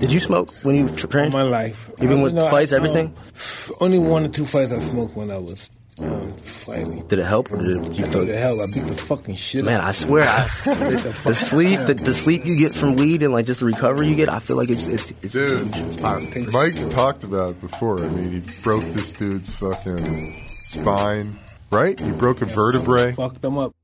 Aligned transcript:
Did 0.00 0.12
you 0.12 0.20
smoke 0.20 0.48
when 0.64 0.76
you 0.76 0.88
tra- 0.94 1.06
All 1.06 1.10
trained? 1.10 1.32
my 1.32 1.42
life. 1.42 1.90
Even 2.02 2.20
I- 2.20 2.22
with 2.22 2.34
no, 2.34 2.46
I- 2.46 2.50
fights, 2.50 2.72
everything? 2.72 3.06
um, 3.08 3.74
only 3.80 3.98
one 3.98 4.24
or 4.24 4.28
two 4.28 4.46
fights 4.46 4.72
I 4.72 4.78
smoked 4.78 5.16
when 5.16 5.30
I 5.30 5.38
was 5.38 5.68
um, 6.00 6.32
fighting. 6.36 7.04
Did 7.08 7.18
it 7.18 7.24
help, 7.24 7.50
or 7.50 7.56
did 7.56 7.70
it, 7.70 7.82
you 7.98 8.04
What 8.04 8.12
feel? 8.12 8.24
the 8.26 8.36
hell? 8.38 8.54
I 8.60 8.66
beat 8.72 8.84
the 8.84 8.94
fucking 9.06 9.34
shit 9.34 9.64
Man, 9.64 9.80
I 9.80 9.90
swear, 9.90 10.28
I, 10.28 10.42
the 11.24 11.34
sleep, 11.34 11.80
the, 11.86 11.94
the 11.94 12.14
sleep 12.14 12.42
you 12.44 12.56
get 12.56 12.72
from 12.72 12.94
weed, 12.96 13.22
and 13.24 13.32
like 13.32 13.46
just 13.46 13.58
the 13.60 13.66
recovery 13.66 14.06
you 14.06 14.14
get, 14.14 14.28
I 14.28 14.38
feel 14.38 14.56
like 14.56 14.70
it's 14.70 14.86
it's 14.86 15.10
it's, 15.22 15.32
Dude. 15.32 15.74
it's 15.74 16.00
powerful. 16.00 16.42
Mike's 16.52 16.88
talked 16.94 17.24
about 17.24 17.50
it 17.50 17.60
before. 17.60 18.00
I 18.00 18.08
mean, 18.10 18.30
he 18.30 18.40
broke 18.62 18.84
this 18.84 19.12
dude's 19.12 19.56
fucking 19.58 20.46
spine, 20.46 21.36
right? 21.72 21.98
He 21.98 22.12
broke 22.12 22.42
a 22.42 22.46
vertebrae. 22.46 23.12
Fucked 23.14 23.42
them 23.42 23.58
up. 23.58 23.74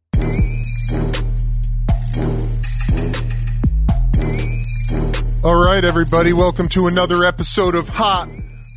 All 5.45 5.54
right, 5.62 5.84
everybody, 5.84 6.32
welcome 6.32 6.68
to 6.68 6.86
another 6.86 7.22
episode 7.22 7.74
of 7.74 7.86
Hot 7.90 8.29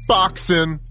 Boxing. 0.07 0.81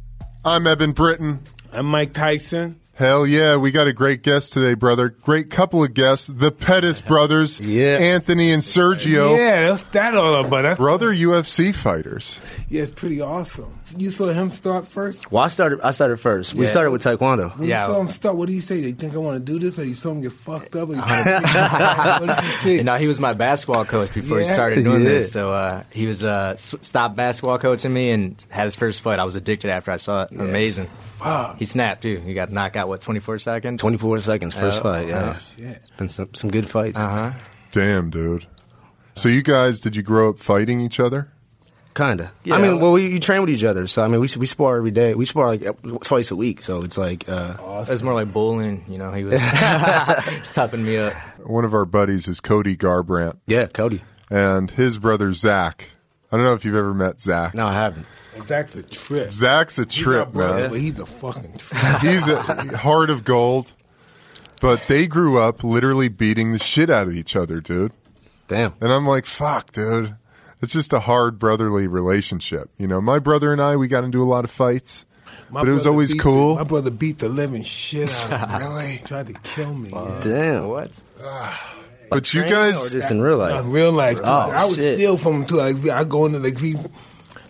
I'm 0.45 0.67
Eben 0.67 0.93
Britton. 0.93 1.41
I'm 1.71 1.85
Mike 1.87 2.15
Tyson. 2.15 2.81
Hell 2.95 3.27
yeah, 3.27 3.57
we 3.59 3.73
got 3.73 3.87
a 3.87 3.93
great 3.93 4.23
guest 4.23 4.55
today, 4.55 4.73
brother. 4.73 5.11
Great 5.11 5.51
couple 5.51 5.85
of 5.85 5.93
guests, 5.93 6.29
the 6.29 6.51
Pettis 6.51 7.03
brothers, 7.03 7.61
Yeah. 7.61 7.99
Anthony 7.99 8.53
and 8.53 8.63
Sergio, 8.63 9.37
Yeah, 9.37 9.69
that's 9.75 9.83
that 9.89 10.15
all 10.17 10.43
about. 10.47 10.63
That's, 10.63 10.79
brother 10.79 11.13
UFC 11.13 11.75
fighters. 11.75 12.41
yeah, 12.71 12.85
it's 12.85 12.93
pretty 12.93 13.21
awesome. 13.21 13.79
You 13.99 14.11
saw 14.11 14.27
him 14.27 14.51
start 14.51 14.87
first. 14.87 15.31
Well, 15.33 15.43
I 15.43 15.49
started. 15.49 15.81
I 15.83 15.91
started 15.93 16.19
first. 16.19 16.55
We 16.55 16.67
started 16.67 16.91
with 16.91 17.03
Taekwondo. 17.03 17.57
When 17.59 17.69
Yeah. 17.69 17.87
you 17.87 17.93
saw 17.95 18.01
him 18.01 18.09
start, 18.09 18.37
what 18.37 18.47
do 18.49 18.53
you 18.55 18.61
say? 18.61 18.81
Do 18.81 18.89
you 18.89 18.93
think 18.95 19.15
I 19.15 19.19
want 19.19 19.45
to 19.45 19.53
do 19.53 19.59
this, 19.59 19.79
or 19.79 19.85
you 19.85 19.95
saw 19.95 20.11
him 20.13 20.21
get 20.21 20.33
fucked 20.33 20.75
up? 20.77 20.89
Or 20.89 20.93
you 20.95 21.01
what 21.01 22.21
did 22.27 22.45
you 22.45 22.51
say? 22.63 22.75
You 22.77 22.85
know, 22.85 22.97
he 22.97 23.07
was 23.09 23.19
my 23.19 23.33
basketball 23.33 23.85
coach 23.85 24.13
before 24.13 24.39
he 24.41 24.45
Yeah. 24.47 24.53
started 24.55 24.83
doing 24.85 25.03
Yeah. 25.03 25.09
this. 25.09 25.33
So 25.33 25.51
uh, 25.53 25.83
he 25.93 26.07
was 26.07 26.25
uh, 26.25 26.51
s- 26.55 26.75
stopped 26.81 27.17
basketball 27.17 27.59
coaching 27.59 27.93
me 27.93 28.11
and 28.11 28.45
had 28.49 28.65
his 28.65 28.77
first 28.77 29.01
fight. 29.03 29.19
I 29.19 29.25
was 29.25 29.37
addicted 29.37 29.71
after 29.71 29.91
I 29.91 29.97
saw 29.97 30.23
it. 30.25 30.31
Amazing. 30.33 30.87
Fuck. 30.87 31.59
He 31.59 31.65
snapped 31.65 32.03
too. 32.03 32.17
He 32.25 32.35
got 32.35 32.51
knocked 32.53 32.77
out 32.77 32.89
what 32.89 33.01
24 33.01 33.39
seconds. 33.39 33.81
Twenty 33.81 33.97
four 33.99 34.19
seconds, 34.21 34.55
first 34.55 34.81
Oh, 34.81 34.83
fight. 34.83 35.09
Yeah, 35.09 35.37
Shit. 35.39 35.83
been 35.97 36.09
some 36.09 36.29
some 36.35 36.51
good 36.51 36.69
fights. 36.69 36.97
Uh 36.99 37.09
huh. 37.09 37.31
Damn, 37.73 38.11
dude. 38.11 38.47
So 39.15 39.29
you 39.31 39.43
guys, 39.43 39.81
did 39.81 39.97
you 39.97 40.03
grow 40.03 40.29
up 40.31 40.39
fighting 40.39 40.81
each 40.81 41.01
other? 41.01 41.31
Kinda. 41.97 42.31
Yeah. 42.45 42.57
I 42.57 42.61
mean, 42.61 42.79
well, 42.79 42.93
we 42.93 43.09
you 43.09 43.19
train 43.19 43.41
with 43.41 43.49
each 43.51 43.65
other, 43.65 43.87
so 43.87 44.05
I 44.05 44.07
mean, 44.09 44.21
we 44.21 44.29
we 44.39 44.45
spar 44.47 44.77
every 44.77 44.91
day. 44.91 45.15
We 45.15 45.25
spar 45.25 45.49
like 45.57 45.65
twice 46.03 46.31
a 46.31 46.37
week, 46.37 46.63
so 46.63 46.83
it's 46.83 46.99
like. 46.99 47.27
uh 47.29 47.57
It 47.83 47.89
was 47.89 48.03
more 48.03 48.13
like 48.15 48.33
bullying. 48.33 48.85
You 48.87 48.99
know, 48.99 49.11
he 49.13 49.25
was 49.25 49.41
he's 49.41 50.53
toughening 50.55 50.85
me 50.87 50.99
up. 50.99 51.15
One 51.47 51.65
of 51.65 51.73
our 51.73 51.87
buddies 51.87 52.29
is 52.29 52.41
Cody 52.41 52.77
Garbrandt, 52.77 53.39
Yeah, 53.47 53.67
Cody. 53.67 54.03
and 54.31 54.71
his 54.71 54.99
brother 54.99 55.33
Zach. 55.33 55.89
I 56.31 56.37
don't 56.37 56.45
know 56.45 56.53
if 56.55 56.65
you've 56.67 56.75
ever 56.77 56.93
met 56.93 57.21
Zach. 57.21 57.55
No, 57.55 57.67
I 57.67 57.73
haven't. 57.73 58.05
That's 58.47 58.75
a 58.75 58.83
trip. 58.83 59.31
Zach's 59.31 59.79
a 59.79 59.87
trip, 59.87 60.27
our 60.27 60.33
brother, 60.33 60.61
man. 60.63 60.71
But 60.71 60.81
he's 60.81 60.99
a 60.99 61.07
fucking 61.07 61.57
trip. 61.57 61.81
He's 62.03 62.29
a 62.29 62.43
heart 62.77 63.09
of 63.09 63.25
gold. 63.25 63.73
But 64.61 64.83
they 64.89 65.07
grew 65.07 65.39
up 65.39 65.63
literally 65.65 66.09
beating 66.09 66.53
the 66.53 66.59
shit 66.59 66.91
out 66.91 67.07
of 67.07 67.15
each 67.15 67.37
other, 67.37 67.61
dude. 67.61 67.93
Damn. 68.49 68.75
And 68.81 68.93
I'm 68.93 69.07
like, 69.07 69.25
fuck, 69.25 69.73
dude. 69.73 70.15
It's 70.63 70.73
just 70.73 70.93
a 70.93 71.01
hard 71.01 71.39
brotherly 71.39 71.87
relationship. 71.87 72.71
You 72.79 72.87
know, 72.87 73.01
my 73.01 73.19
brother 73.19 73.53
and 73.53 73.61
I, 73.61 73.77
we 73.77 73.89
got 73.89 74.05
into 74.05 74.23
a 74.23 74.25
lot 74.25 74.45
of 74.45 74.51
fights, 74.51 75.05
My 75.51 75.61
but 75.61 75.69
it 75.69 75.73
was 75.73 75.87
always 75.87 76.15
cool. 76.15 76.55
The, 76.55 76.63
my 76.63 76.69
brother 76.69 76.91
beat 76.91 77.19
the 77.19 77.29
living 77.29 77.63
shit 77.63 78.11
out 78.31 78.43
of 78.43 78.51
me. 78.51 78.57
Really? 78.67 78.97
Tried 79.05 79.27
to 79.27 79.33
kill 79.35 79.75
me. 79.75 79.91
yeah. 79.91 80.21
Damn. 80.23 80.69
What? 80.69 80.99
Ah. 81.23 81.75
But 82.09 82.33
you 82.33 82.43
guys, 82.43 82.95
or 82.95 83.01
just 83.01 83.11
in 83.11 83.21
real 83.21 83.37
Like 83.39 83.53
life. 83.53 83.65
real 83.67 83.93
life. 83.93 84.21
Oh, 84.23 84.51
I 84.51 84.65
would 84.65 84.77
shit. 84.77 84.97
steal 84.97 85.17
from 85.17 85.35
him 85.43 85.45
too. 85.47 85.57
Like 85.57 85.77
I 85.89 86.05
go 86.05 86.25
into 86.27 86.39
like 86.39 86.59
he, 86.59 86.77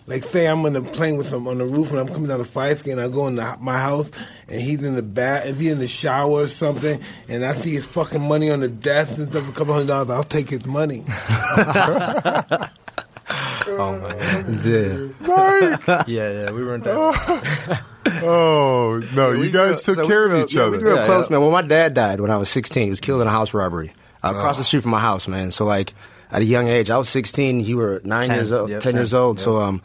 like 0.07 0.23
say 0.23 0.47
I'm 0.47 0.65
on 0.65 0.73
the 0.73 0.81
plane 0.81 1.15
with 1.15 1.31
him 1.31 1.47
on 1.47 1.59
the 1.59 1.65
roof 1.65 1.91
and 1.91 1.99
I'm 1.99 2.07
coming 2.07 2.27
down 2.27 2.39
the 2.39 2.43
fire 2.43 2.71
escape 2.73 2.93
and 2.93 3.01
I 3.01 3.07
go 3.07 3.27
in 3.27 3.35
the, 3.35 3.55
my 3.61 3.77
house 3.77 4.09
and 4.49 4.59
he's 4.59 4.83
in 4.83 4.95
the 4.95 5.03
bath. 5.03 5.45
If 5.45 5.59
he's 5.59 5.71
in 5.71 5.77
the 5.77 5.87
shower 5.87 6.31
or 6.41 6.45
something 6.47 6.99
and 7.29 7.45
I 7.45 7.53
see 7.53 7.75
his 7.75 7.85
fucking 7.85 8.21
money 8.27 8.49
on 8.49 8.59
the 8.61 8.67
desk 8.67 9.17
and 9.19 9.29
stuff, 9.29 9.47
a 9.47 9.53
couple 9.53 9.73
hundred 9.75 9.87
dollars, 9.89 10.09
I'll 10.09 10.23
take 10.23 10.49
his 10.49 10.65
money. 10.65 11.05
Oh 13.67 13.97
my 13.99 14.13
god. 14.13 14.65
Yeah. 15.87 16.03
Yeah, 16.07 16.31
yeah. 16.31 16.51
We 16.51 16.63
weren't 16.63 16.83
that. 16.83 17.81
oh 18.23 19.01
no, 19.13 19.31
you 19.31 19.51
guys 19.51 19.85
grew 19.85 19.95
took 19.95 20.03
so 20.03 20.07
care 20.07 20.29
we 20.29 20.35
of 20.35 20.45
each 20.45 20.55
yeah, 20.55 20.61
other. 20.63 20.71
We 20.71 20.77
grew 20.79 20.93
up 20.93 20.99
Yeah, 20.99 21.05
close, 21.05 21.29
yeah. 21.29 21.33
man. 21.35 21.41
Well, 21.41 21.51
my 21.51 21.61
dad 21.61 21.93
died 21.93 22.21
when 22.21 22.31
I 22.31 22.37
was 22.37 22.49
16. 22.49 22.83
He 22.83 22.89
was 22.89 23.01
killed 23.01 23.21
in 23.21 23.27
a 23.27 23.31
house 23.31 23.53
robbery 23.53 23.93
uh, 24.23 24.29
across 24.35 24.57
the 24.57 24.63
street 24.63 24.81
from 24.83 24.91
my 24.91 24.99
house, 24.99 25.27
man. 25.27 25.51
So 25.51 25.65
like 25.65 25.93
at 26.31 26.41
a 26.41 26.45
young 26.45 26.67
age, 26.67 26.89
I 26.89 26.97
was 26.97 27.09
16. 27.09 27.61
You 27.65 27.77
were 27.77 28.01
nine 28.03 28.27
10, 28.27 28.37
years 28.37 28.51
old, 28.51 28.69
yep, 28.69 28.81
10, 28.81 28.95
years 28.95 29.11
10, 29.11 29.19
old. 29.19 29.39
So 29.39 29.61
um, 29.61 29.81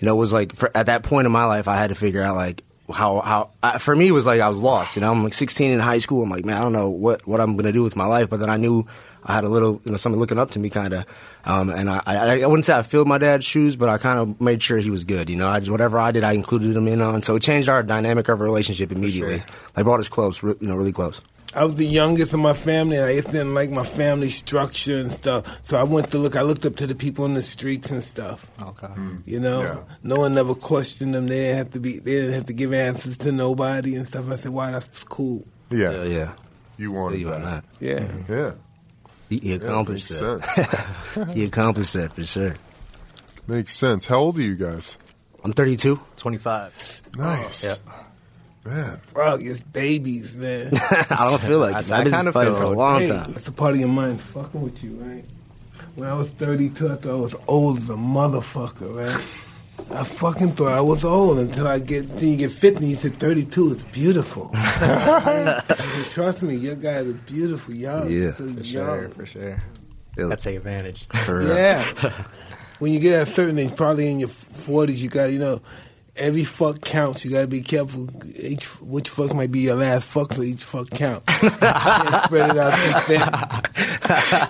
you 0.00 0.06
know, 0.06 0.14
it 0.14 0.18
was 0.18 0.32
like 0.32 0.54
for, 0.54 0.70
at 0.74 0.86
that 0.86 1.02
point 1.02 1.26
in 1.26 1.32
my 1.32 1.44
life, 1.44 1.68
I 1.68 1.76
had 1.76 1.90
to 1.90 1.96
figure 1.96 2.22
out 2.22 2.36
like 2.36 2.62
how 2.92 3.20
how 3.20 3.50
uh, 3.62 3.78
for 3.78 3.94
me 3.94 4.08
it 4.08 4.12
was 4.12 4.26
like 4.26 4.40
I 4.40 4.48
was 4.48 4.58
lost. 4.58 4.96
You 4.96 5.02
know, 5.02 5.10
I'm 5.10 5.22
like 5.24 5.34
16 5.34 5.70
in 5.70 5.78
high 5.80 5.98
school. 5.98 6.22
I'm 6.22 6.30
like, 6.30 6.44
man, 6.44 6.56
I 6.56 6.62
don't 6.62 6.72
know 6.72 6.90
what 6.90 7.26
what 7.26 7.40
I'm 7.40 7.56
gonna 7.56 7.72
do 7.72 7.82
with 7.82 7.96
my 7.96 8.06
life. 8.06 8.30
But 8.30 8.40
then 8.40 8.50
I 8.50 8.56
knew. 8.56 8.86
I 9.26 9.34
had 9.34 9.44
a 9.44 9.48
little, 9.48 9.80
you 9.84 9.90
know, 9.90 9.96
somebody 9.98 10.20
looking 10.20 10.38
up 10.38 10.52
to 10.52 10.58
me, 10.60 10.70
kind 10.70 10.94
of, 10.94 11.04
um, 11.44 11.68
and 11.68 11.90
I, 11.90 12.00
I, 12.06 12.40
I 12.42 12.46
wouldn't 12.46 12.64
say 12.64 12.72
I 12.74 12.82
filled 12.82 13.08
my 13.08 13.18
dad's 13.18 13.44
shoes, 13.44 13.74
but 13.76 13.88
I 13.88 13.98
kind 13.98 14.18
of 14.18 14.40
made 14.40 14.62
sure 14.62 14.78
he 14.78 14.88
was 14.90 15.04
good. 15.04 15.28
You 15.28 15.36
know, 15.36 15.48
I 15.48 15.58
just, 15.58 15.70
whatever 15.70 15.98
I 15.98 16.12
did, 16.12 16.22
I 16.24 16.32
included 16.32 16.76
him 16.76 16.86
in 16.88 17.02
on. 17.02 17.22
So 17.22 17.34
it 17.36 17.42
changed 17.42 17.68
our 17.68 17.82
dynamic 17.82 18.28
of 18.28 18.40
our 18.40 18.46
relationship 18.46 18.92
immediately. 18.92 19.42
Like 19.76 19.84
brought 19.84 20.00
us 20.00 20.08
close, 20.08 20.42
re- 20.42 20.54
you 20.60 20.68
know, 20.68 20.76
really 20.76 20.92
close. 20.92 21.20
I 21.54 21.64
was 21.64 21.76
the 21.76 21.86
youngest 21.86 22.34
in 22.34 22.40
my 22.40 22.52
family, 22.52 22.96
and 22.98 23.06
I 23.06 23.14
just 23.16 23.28
didn't 23.32 23.54
like 23.54 23.70
my 23.70 23.84
family 23.84 24.28
structure 24.28 24.98
and 24.98 25.10
stuff. 25.10 25.58
So 25.62 25.78
I 25.78 25.84
went 25.84 26.10
to 26.10 26.18
look. 26.18 26.36
I 26.36 26.42
looked 26.42 26.66
up 26.66 26.76
to 26.76 26.86
the 26.86 26.94
people 26.94 27.24
in 27.24 27.32
the 27.32 27.40
streets 27.40 27.90
and 27.90 28.04
stuff. 28.04 28.46
Okay. 28.60 28.88
You 29.24 29.40
know, 29.40 29.62
Yeah. 29.62 29.78
no 30.02 30.16
one 30.16 30.34
never 30.34 30.54
questioned 30.54 31.14
them. 31.14 31.28
They 31.28 31.36
didn't 31.36 31.56
have 31.56 31.70
to 31.72 31.80
be. 31.80 31.98
They 31.98 32.10
didn't 32.12 32.34
have 32.34 32.46
to 32.46 32.52
give 32.52 32.74
answers 32.74 33.16
to 33.18 33.32
nobody 33.32 33.94
and 33.94 34.06
stuff. 34.06 34.30
I 34.30 34.36
said, 34.36 34.52
"Wow, 34.52 34.70
that's 34.72 35.02
cool." 35.04 35.46
Yeah, 35.70 35.92
Yeah, 35.92 36.04
yeah. 36.04 36.32
you 36.76 36.92
wanted 36.92 37.20
You 37.20 37.32
on 37.32 37.42
that. 37.42 37.64
that. 37.80 37.86
Yeah. 38.28 38.34
Yeah, 38.36 38.52
He, 39.28 39.38
he 39.38 39.50
yeah 39.50 39.56
accomplished 39.56 40.10
makes 40.10 40.20
that. 40.20 41.14
sense. 41.14 41.32
he 41.34 41.44
accomplished 41.44 41.92
that 41.94 42.12
for 42.14 42.24
sure. 42.24 42.54
makes 43.46 43.74
sense. 43.74 44.06
How 44.06 44.18
old 44.18 44.38
are 44.38 44.42
you 44.42 44.54
guys? 44.56 44.96
I'm 45.44 45.52
32. 45.52 45.98
25. 46.16 47.02
Nice, 47.18 47.64
Yep. 47.64 47.78
man. 48.64 48.96
Fuck, 48.98 49.40
it's 49.42 49.60
babies, 49.60 50.36
man. 50.36 50.70
I 51.10 51.28
don't 51.30 51.40
feel 51.42 51.58
like 51.60 51.74
I- 51.74 51.80
it. 51.80 51.90
I 51.90 51.98
I've 51.98 52.04
been 52.04 52.12
kinda 52.12 52.32
fighting 52.32 52.52
feel 52.54 52.66
for 52.68 52.72
a 52.74 52.76
long 52.76 53.00
hey, 53.02 53.08
time. 53.08 53.32
It's 53.36 53.48
a 53.48 53.52
part 53.52 53.74
of 53.74 53.80
your 53.80 53.88
mind 53.88 54.20
fucking 54.20 54.60
with 54.60 54.82
you, 54.84 54.94
right? 54.96 55.24
When 55.94 56.08
I 56.08 56.14
was 56.14 56.28
32, 56.30 56.86
I 56.92 56.96
thought 56.96 57.10
I 57.10 57.14
was 57.14 57.34
old 57.48 57.78
as 57.78 57.88
a 57.90 57.94
motherfucker, 57.94 58.94
right? 58.96 59.24
I 59.90 60.04
fucking 60.04 60.52
thought 60.52 60.72
I 60.72 60.80
was 60.80 61.04
old 61.04 61.38
until 61.38 61.66
I 61.68 61.78
get, 61.78 62.04
until 62.04 62.28
you 62.28 62.36
get 62.36 62.50
50 62.52 62.78
and 62.80 62.90
you 62.90 62.96
said 62.96 63.18
32, 63.18 63.72
it's 63.72 63.82
beautiful. 63.84 64.50
Said, 64.54 65.62
Trust 66.10 66.42
me, 66.42 66.56
your 66.56 66.74
guys 66.74 67.06
are 67.08 67.12
beautiful, 67.12 67.74
young. 67.74 68.10
Yeah, 68.10 68.32
so 68.32 68.44
For 68.44 68.60
young. 68.60 68.64
sure. 68.64 69.08
For 69.10 69.26
sure. 69.26 69.62
Yeah. 70.18 70.28
I 70.30 70.34
take 70.36 70.56
advantage. 70.56 71.06
For. 71.24 71.42
Yeah. 71.46 71.84
when 72.78 72.92
you 72.92 73.00
get 73.00 73.14
at 73.14 73.22
a 73.22 73.26
certain 73.26 73.58
age, 73.58 73.76
probably 73.76 74.10
in 74.10 74.18
your 74.18 74.28
forties, 74.28 75.02
you 75.02 75.08
got 75.08 75.26
to 75.26 75.32
you 75.32 75.38
know, 75.38 75.60
every 76.16 76.44
fuck 76.44 76.80
counts. 76.80 77.24
You 77.24 77.30
got 77.30 77.42
to 77.42 77.46
be 77.46 77.62
careful. 77.62 78.08
Each 78.34 78.64
which 78.80 79.08
fuck 79.08 79.34
might 79.34 79.50
be 79.50 79.60
your 79.60 79.76
last 79.76 80.06
fuck, 80.06 80.32
so 80.32 80.42
each 80.42 80.62
fuck 80.62 80.90
counts. 80.90 81.24
you 81.42 81.50
can't 81.50 82.24
spread 82.24 82.50
it 82.50 82.56
out 82.56 82.74
too 82.74 83.00
thin. 83.00 83.20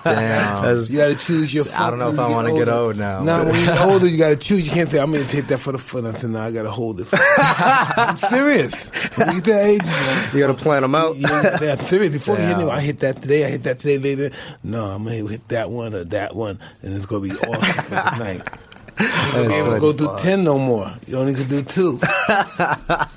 Damn. 0.02 0.82
You 0.84 0.96
got 0.96 1.08
to 1.08 1.16
choose 1.16 1.54
your. 1.54 1.64
I 1.76 1.90
don't 1.90 1.98
know 1.98 2.10
if 2.10 2.18
I 2.18 2.28
wanna 2.28 2.52
get 2.52 2.68
old 2.68 2.96
now. 2.96 3.20
No, 3.20 3.44
when 3.44 3.64
you're 3.64 3.82
older, 3.90 4.06
you 4.06 4.18
got 4.18 4.28
to 4.30 4.36
choose. 4.36 4.66
You 4.66 4.72
can't 4.72 4.90
say 4.90 4.98
I'm 4.98 5.10
going 5.10 5.24
to 5.24 5.30
take 5.30 5.48
that 5.48 5.58
for 5.58 5.72
the 5.72 5.78
fun. 5.78 6.06
I 6.06 6.12
said 6.12 6.30
no, 6.30 6.40
I 6.40 6.50
got 6.52 6.62
to 6.62 6.70
hold 6.70 7.00
it. 7.00 7.08
I'm 7.12 8.18
serious. 8.18 8.88
When 9.16 9.34
you 9.34 9.40
get 9.40 9.52
that 9.52 9.64
age, 9.64 9.84
man. 9.84 10.30
You 10.34 10.40
got 10.40 10.56
to 10.56 10.62
plan 10.62 10.82
them 10.82 10.94
out. 10.94 11.16
Yeah, 11.16 11.58
yeah, 11.62 11.76
I'm 11.78 11.86
serious. 11.86 12.12
Before 12.12 12.36
you 12.36 12.42
hit 12.42 12.58
me, 12.58 12.64
I 12.64 12.80
hit 12.80 13.00
that 13.00 13.22
today. 13.22 13.44
I 13.44 13.50
hit 13.50 13.62
that 13.64 13.80
today 13.80 13.98
later. 13.98 14.34
No, 14.62 14.86
I'm 14.86 15.04
gonna 15.04 15.16
hit 15.28 15.48
that 15.48 15.70
one 15.70 15.94
or 15.94 16.04
that 16.04 16.34
one, 16.34 16.58
and 16.82 16.94
it's 16.94 17.06
gonna 17.06 17.22
be 17.22 17.32
awesome 17.32 17.84
for 17.84 17.90
the 17.90 18.18
night. 18.18 18.42
You 18.98 19.06
don't 19.32 19.52
even 19.52 19.78
go 19.80 19.92
do 19.92 20.14
ten 20.18 20.42
no 20.44 20.58
more. 20.58 20.90
You 21.06 21.18
only 21.18 21.34
can 21.34 21.48
do 21.48 21.62
two. 21.62 22.00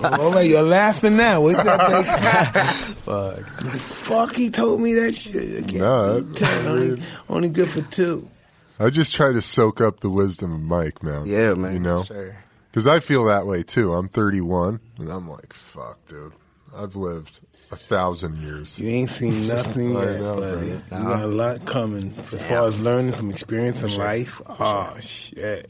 All 0.02 0.32
right, 0.34 0.42
you're 0.50 0.62
laughing 0.62 1.16
now. 1.18 1.42
What's 1.42 1.64
that 1.64 2.04
thing? 2.04 2.96
Fuck. 2.96 3.40
Fuck, 3.80 4.36
he 4.36 4.50
told 4.50 4.82
me 4.82 4.94
that 4.96 5.14
shit. 5.16 5.64
I 5.64 5.68
can't 5.68 5.74
No, 5.76 6.22
10. 6.34 6.68
Only, 6.68 7.02
only 7.30 7.50
good 7.50 7.70
for 7.70 7.82
two. 7.82 8.28
I 8.80 8.90
just 8.90 9.14
try 9.14 9.32
to 9.32 9.42
soak 9.42 9.82
up 9.82 10.00
the 10.02 10.10
wisdom 10.10 10.54
of 10.54 10.62
Mike, 10.62 11.02
man. 11.04 11.26
Yeah, 11.26 11.54
man. 11.54 11.74
You 11.74 11.80
know, 11.80 12.04
Sure. 12.04 12.36
because 12.72 12.88
I 12.88 13.00
feel 13.00 13.26
that 13.26 13.46
way 13.46 13.64
too. 13.64 13.94
I'm 13.94 14.10
31, 14.10 14.80
and 14.98 15.10
I'm 15.10 15.30
like, 15.30 15.54
fuck, 15.54 15.98
dude. 16.08 16.34
I've 16.76 16.96
lived 16.96 17.40
a 17.72 17.76
thousand 17.76 18.38
years. 18.38 18.78
You 18.80 18.90
ain't 18.90 19.10
seen 19.10 19.32
nothing 19.48 19.94
yet, 19.96 20.20
know, 20.20 20.36
buddy. 20.40 20.68
man. 20.68 20.84
You 20.92 21.04
got 21.04 21.24
a 21.24 21.28
lot 21.28 21.66
coming 21.66 22.14
as 22.20 22.42
far 22.48 22.68
as 22.68 22.80
learning 22.82 23.14
from 23.14 23.30
experience 23.32 23.84
in 23.84 23.98
life. 23.98 24.42
Oh 24.48 24.96
shit, 25.02 25.70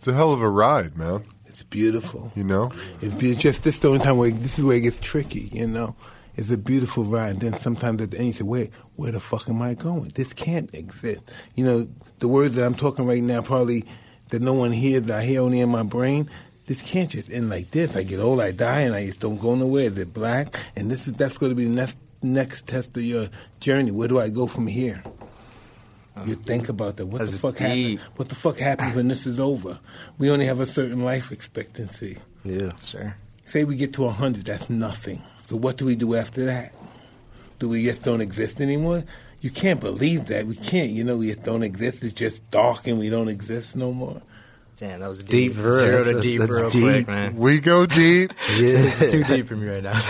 It's 0.00 0.08
a 0.08 0.14
hell 0.14 0.32
of 0.32 0.40
a 0.40 0.48
ride, 0.48 0.96
man. 0.96 1.24
it's 1.46 1.62
beautiful. 1.62 2.32
You 2.34 2.42
know, 2.44 2.72
It's 3.02 3.12
be- 3.12 3.34
just 3.34 3.64
this 3.64 3.74
is 3.74 3.80
the 3.80 3.88
only 3.88 4.00
time 4.00 4.16
where 4.16 4.30
this 4.30 4.58
is 4.58 4.64
where 4.64 4.78
it 4.78 4.80
gets 4.80 4.98
tricky, 4.98 5.50
you 5.52 5.66
know. 5.66 5.94
It's 6.36 6.48
a 6.48 6.56
beautiful 6.56 7.04
ride. 7.04 7.32
And 7.32 7.40
then 7.40 7.60
sometimes 7.60 8.00
at 8.00 8.10
the 8.12 8.16
end 8.16 8.28
you 8.28 8.32
say, 8.32 8.44
where, 8.44 8.68
where 8.96 9.12
the 9.12 9.20
fuck 9.20 9.46
am 9.50 9.60
I 9.60 9.74
going? 9.74 10.10
This 10.14 10.32
can't 10.32 10.70
exist. 10.74 11.20
You 11.54 11.64
know, 11.66 11.88
the 12.18 12.28
words 12.28 12.54
that 12.54 12.64
I'm 12.64 12.74
talking 12.74 13.04
right 13.04 13.22
now 13.22 13.42
probably 13.42 13.84
that 14.30 14.40
no 14.40 14.54
one 14.54 14.72
hears, 14.72 15.02
that 15.02 15.18
I 15.18 15.22
hear 15.22 15.42
only 15.42 15.60
in 15.60 15.68
my 15.68 15.82
brain. 15.82 16.30
This 16.64 16.80
can't 16.80 17.10
just 17.10 17.28
end 17.28 17.50
like 17.50 17.70
this. 17.72 17.94
I 17.94 18.02
get 18.02 18.20
old, 18.20 18.40
I 18.40 18.52
die, 18.52 18.80
and 18.80 18.94
I 18.94 19.04
just 19.04 19.20
don't 19.20 19.38
go 19.38 19.54
nowhere. 19.54 19.84
Is 19.88 19.98
it 19.98 20.14
black? 20.14 20.58
And 20.76 20.90
this 20.90 21.06
is 21.06 21.12
that's 21.12 21.36
going 21.36 21.50
to 21.50 21.56
be 21.56 21.64
the 21.66 21.74
next 21.74 21.98
next 22.22 22.66
test 22.66 22.96
of 22.96 23.02
your 23.02 23.26
journey. 23.58 23.90
Where 23.90 24.08
do 24.08 24.18
I 24.18 24.30
go 24.30 24.46
from 24.46 24.66
here? 24.66 25.02
You 26.26 26.34
uh-huh. 26.34 26.42
think 26.44 26.68
about 26.68 26.96
that. 26.96 27.06
What 27.06 27.20
the 27.26 27.32
fuck 27.32 27.56
deep. 27.56 27.98
happens? 27.98 28.00
What 28.16 28.28
the 28.28 28.34
fuck 28.34 28.58
happens 28.58 28.94
when 28.94 29.08
this 29.08 29.26
is 29.26 29.40
over? 29.40 29.78
We 30.18 30.30
only 30.30 30.46
have 30.46 30.60
a 30.60 30.66
certain 30.66 31.00
life 31.00 31.32
expectancy. 31.32 32.18
Yeah. 32.44 32.72
Sure. 32.82 33.16
Say 33.44 33.64
we 33.64 33.74
get 33.74 33.92
to 33.94 34.02
100, 34.02 34.44
that's 34.44 34.70
nothing. 34.70 35.22
So 35.46 35.56
what 35.56 35.76
do 35.76 35.84
we 35.84 35.96
do 35.96 36.14
after 36.14 36.44
that? 36.46 36.72
Do 37.58 37.68
we 37.68 37.84
just 37.84 38.02
don't 38.02 38.20
exist 38.20 38.60
anymore? 38.60 39.04
You 39.40 39.50
can't 39.50 39.80
believe 39.80 40.26
that. 40.26 40.46
We 40.46 40.54
can't. 40.54 40.90
You 40.90 41.02
know, 41.04 41.16
we 41.16 41.28
just 41.28 41.42
don't 41.42 41.62
exist. 41.62 42.02
It's 42.02 42.12
just 42.12 42.48
dark 42.50 42.86
and 42.86 42.98
we 42.98 43.08
don't 43.10 43.28
exist 43.28 43.74
no 43.74 43.92
more. 43.92 44.22
Damn, 44.76 45.00
that 45.00 45.08
was 45.08 45.22
Deep 45.22 45.52
deep. 45.52 45.60
Zero 45.60 46.02
That's- 46.02 46.08
to 46.08 46.20
deep 46.20 46.40
that's 46.40 46.60
real 46.60 46.70
deep. 46.70 46.82
quick, 46.82 47.06
man. 47.08 47.36
We 47.36 47.60
go 47.60 47.84
deep. 47.86 48.32
It's 48.48 49.12
too 49.12 49.24
deep 49.24 49.46
for 49.48 49.56
me 49.56 49.68
right 49.68 49.82
now. 49.82 50.00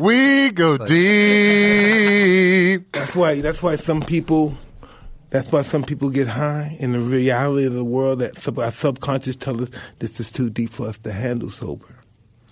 We 0.00 0.50
go 0.50 0.76
deep. 0.78 0.92
That's 2.92 3.14
why. 3.14 3.40
That's 3.40 3.62
why 3.62 3.76
some 3.76 4.00
people. 4.02 4.56
That's 5.32 5.50
why 5.50 5.62
some 5.62 5.82
people 5.82 6.10
get 6.10 6.28
high. 6.28 6.76
In 6.78 6.92
the 6.92 7.00
reality 7.00 7.66
of 7.66 7.72
the 7.72 7.82
world, 7.82 8.18
that 8.18 8.36
sub, 8.36 8.58
our 8.58 8.70
subconscious 8.70 9.34
tells 9.34 9.62
us 9.62 9.70
this 9.98 10.20
is 10.20 10.30
too 10.30 10.50
deep 10.50 10.70
for 10.70 10.86
us 10.88 10.98
to 10.98 11.12
handle 11.12 11.48
sober. 11.48 11.96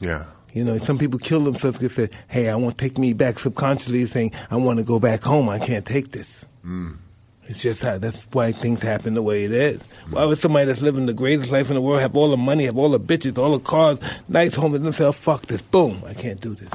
Yeah. 0.00 0.24
You 0.54 0.64
know, 0.64 0.78
some 0.78 0.98
people 0.98 1.18
kill 1.18 1.44
themselves 1.44 1.78
because 1.78 1.94
they 1.94 2.06
say, 2.06 2.12
"Hey, 2.28 2.48
I 2.48 2.56
want 2.56 2.78
to 2.78 2.82
take 2.82 2.96
me 2.96 3.12
back." 3.12 3.38
Subconsciously 3.38 4.06
saying, 4.06 4.32
"I 4.50 4.56
want 4.56 4.78
to 4.78 4.84
go 4.84 4.98
back 4.98 5.22
home. 5.22 5.50
I 5.50 5.58
can't 5.58 5.84
take 5.84 6.12
this." 6.12 6.46
Mm. 6.66 6.96
It's 7.44 7.60
just 7.60 7.82
how. 7.82 7.98
That's 7.98 8.26
why 8.32 8.52
things 8.52 8.80
happen 8.80 9.12
the 9.12 9.22
way 9.22 9.44
it 9.44 9.52
is. 9.52 9.82
Why 10.08 10.24
would 10.24 10.38
somebody 10.38 10.64
that's 10.64 10.80
living 10.80 11.04
the 11.04 11.12
greatest 11.12 11.52
life 11.52 11.68
in 11.68 11.74
the 11.74 11.82
world 11.82 12.00
have 12.00 12.16
all 12.16 12.30
the 12.30 12.38
money, 12.38 12.64
have 12.64 12.78
all 12.78 12.88
the 12.88 12.98
bitches, 12.98 13.36
all 13.36 13.52
the 13.52 13.60
cars, 13.60 13.98
nice 14.26 14.54
homes, 14.54 14.76
and 14.76 14.86
themselves? 14.86 15.18
Oh, 15.18 15.20
fuck 15.20 15.46
this. 15.46 15.60
Boom. 15.60 16.02
I 16.06 16.14
can't 16.14 16.40
do 16.40 16.54
this. 16.54 16.70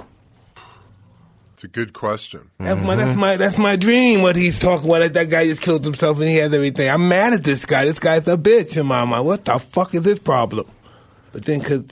It's 1.55 1.63
a 1.63 1.69
good 1.69 1.93
question. 1.93 2.51
That's 2.59 2.81
my 2.81 2.97
that's 2.97 3.17
my 3.17 3.37
that's 3.37 3.57
my 3.57 3.77
dream. 3.77 4.21
What 4.21 4.35
he's 4.35 4.59
talking 4.59 4.89
about. 4.89 5.13
That 5.13 5.29
guy 5.29 5.45
just 5.45 5.61
killed 5.61 5.85
himself 5.85 6.19
and 6.19 6.27
he 6.27 6.35
has 6.35 6.53
everything. 6.53 6.89
I'm 6.89 7.07
mad 7.07 7.31
at 7.31 7.45
this 7.45 7.65
guy. 7.65 7.85
This 7.85 7.97
guy's 7.97 8.27
a 8.27 8.35
bitch 8.35 8.75
in 8.75 8.85
my 8.85 9.05
mind. 9.05 9.25
What 9.25 9.45
the 9.45 9.57
fuck 9.57 9.95
is 9.95 10.01
this 10.01 10.19
problem? 10.19 10.67
But 11.31 11.45
then, 11.45 11.61
cause 11.61 11.85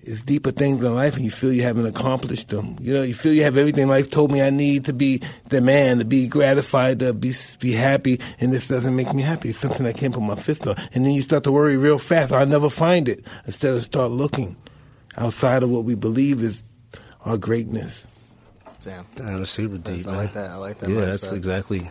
it's 0.00 0.22
deeper 0.22 0.52
things 0.52 0.80
in 0.80 0.94
life, 0.94 1.16
and 1.16 1.24
you 1.24 1.32
feel 1.32 1.52
you 1.52 1.64
haven't 1.64 1.86
accomplished 1.86 2.50
them. 2.50 2.76
You 2.80 2.94
know, 2.94 3.02
you 3.02 3.14
feel 3.14 3.32
you 3.32 3.42
have 3.42 3.56
everything 3.56 3.88
life 3.88 4.12
told 4.12 4.30
me 4.30 4.40
I 4.40 4.50
need 4.50 4.84
to 4.84 4.92
be 4.92 5.22
the 5.48 5.60
man, 5.60 5.98
to 5.98 6.04
be 6.04 6.28
gratified, 6.28 7.00
to 7.00 7.12
be 7.12 7.34
be 7.58 7.72
happy, 7.72 8.20
and 8.38 8.52
this 8.52 8.68
doesn't 8.68 8.94
make 8.94 9.12
me 9.12 9.24
happy. 9.24 9.48
It's 9.48 9.58
something 9.58 9.86
I 9.86 9.92
can't 9.92 10.14
put 10.14 10.22
my 10.22 10.36
fist 10.36 10.68
on. 10.68 10.76
And 10.92 11.04
then 11.04 11.14
you 11.14 11.22
start 11.22 11.42
to 11.44 11.50
worry 11.50 11.76
real 11.76 11.98
fast. 11.98 12.30
I'll 12.30 12.46
never 12.46 12.70
find 12.70 13.08
it. 13.08 13.26
Instead 13.44 13.74
of 13.74 13.82
start 13.82 14.12
looking 14.12 14.54
outside 15.16 15.64
of 15.64 15.70
what 15.70 15.82
we 15.82 15.96
believe 15.96 16.44
is 16.44 16.62
our 17.24 17.36
greatness. 17.36 18.06
Damn. 18.84 19.06
Damn, 19.16 19.38
that's 19.38 19.50
super 19.50 19.76
deep. 19.76 20.04
That's- 20.04 20.06
I 20.06 20.16
like 20.16 20.32
that. 20.34 20.50
I 20.50 20.56
like 20.56 20.78
that. 20.78 20.90
Yeah, 20.90 21.00
that's 21.06 21.26
mindset. 21.26 21.32
exactly. 21.32 21.90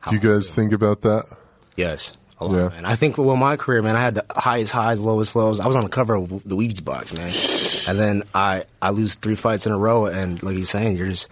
how 0.00 0.12
You 0.12 0.18
I 0.18 0.20
guys 0.20 0.46
feel. 0.48 0.54
think 0.56 0.72
about 0.72 1.00
that? 1.02 1.24
Yes. 1.76 2.12
A 2.40 2.46
lot, 2.46 2.56
Yeah. 2.56 2.68
man. 2.68 2.84
I 2.84 2.94
think 2.96 3.16
with 3.16 3.38
my 3.38 3.56
career, 3.56 3.80
man, 3.82 3.96
I 3.96 4.00
had 4.00 4.14
the 4.16 4.24
highest 4.30 4.72
highs, 4.72 5.00
lowest 5.00 5.34
lows. 5.36 5.60
I 5.60 5.66
was 5.66 5.76
on 5.76 5.82
the 5.84 5.88
cover 5.88 6.14
of 6.14 6.28
the 6.44 6.56
Wheaties 6.56 6.84
box, 6.84 7.12
man. 7.14 7.32
And 7.88 7.98
then 7.98 8.22
I, 8.34 8.64
I 8.82 8.90
lose 8.90 9.14
three 9.14 9.34
fights 9.36 9.66
in 9.66 9.72
a 9.72 9.78
row, 9.78 10.06
and 10.06 10.42
like 10.42 10.56
he's 10.56 10.70
saying, 10.70 10.96
you're 10.96 11.08
just 11.08 11.28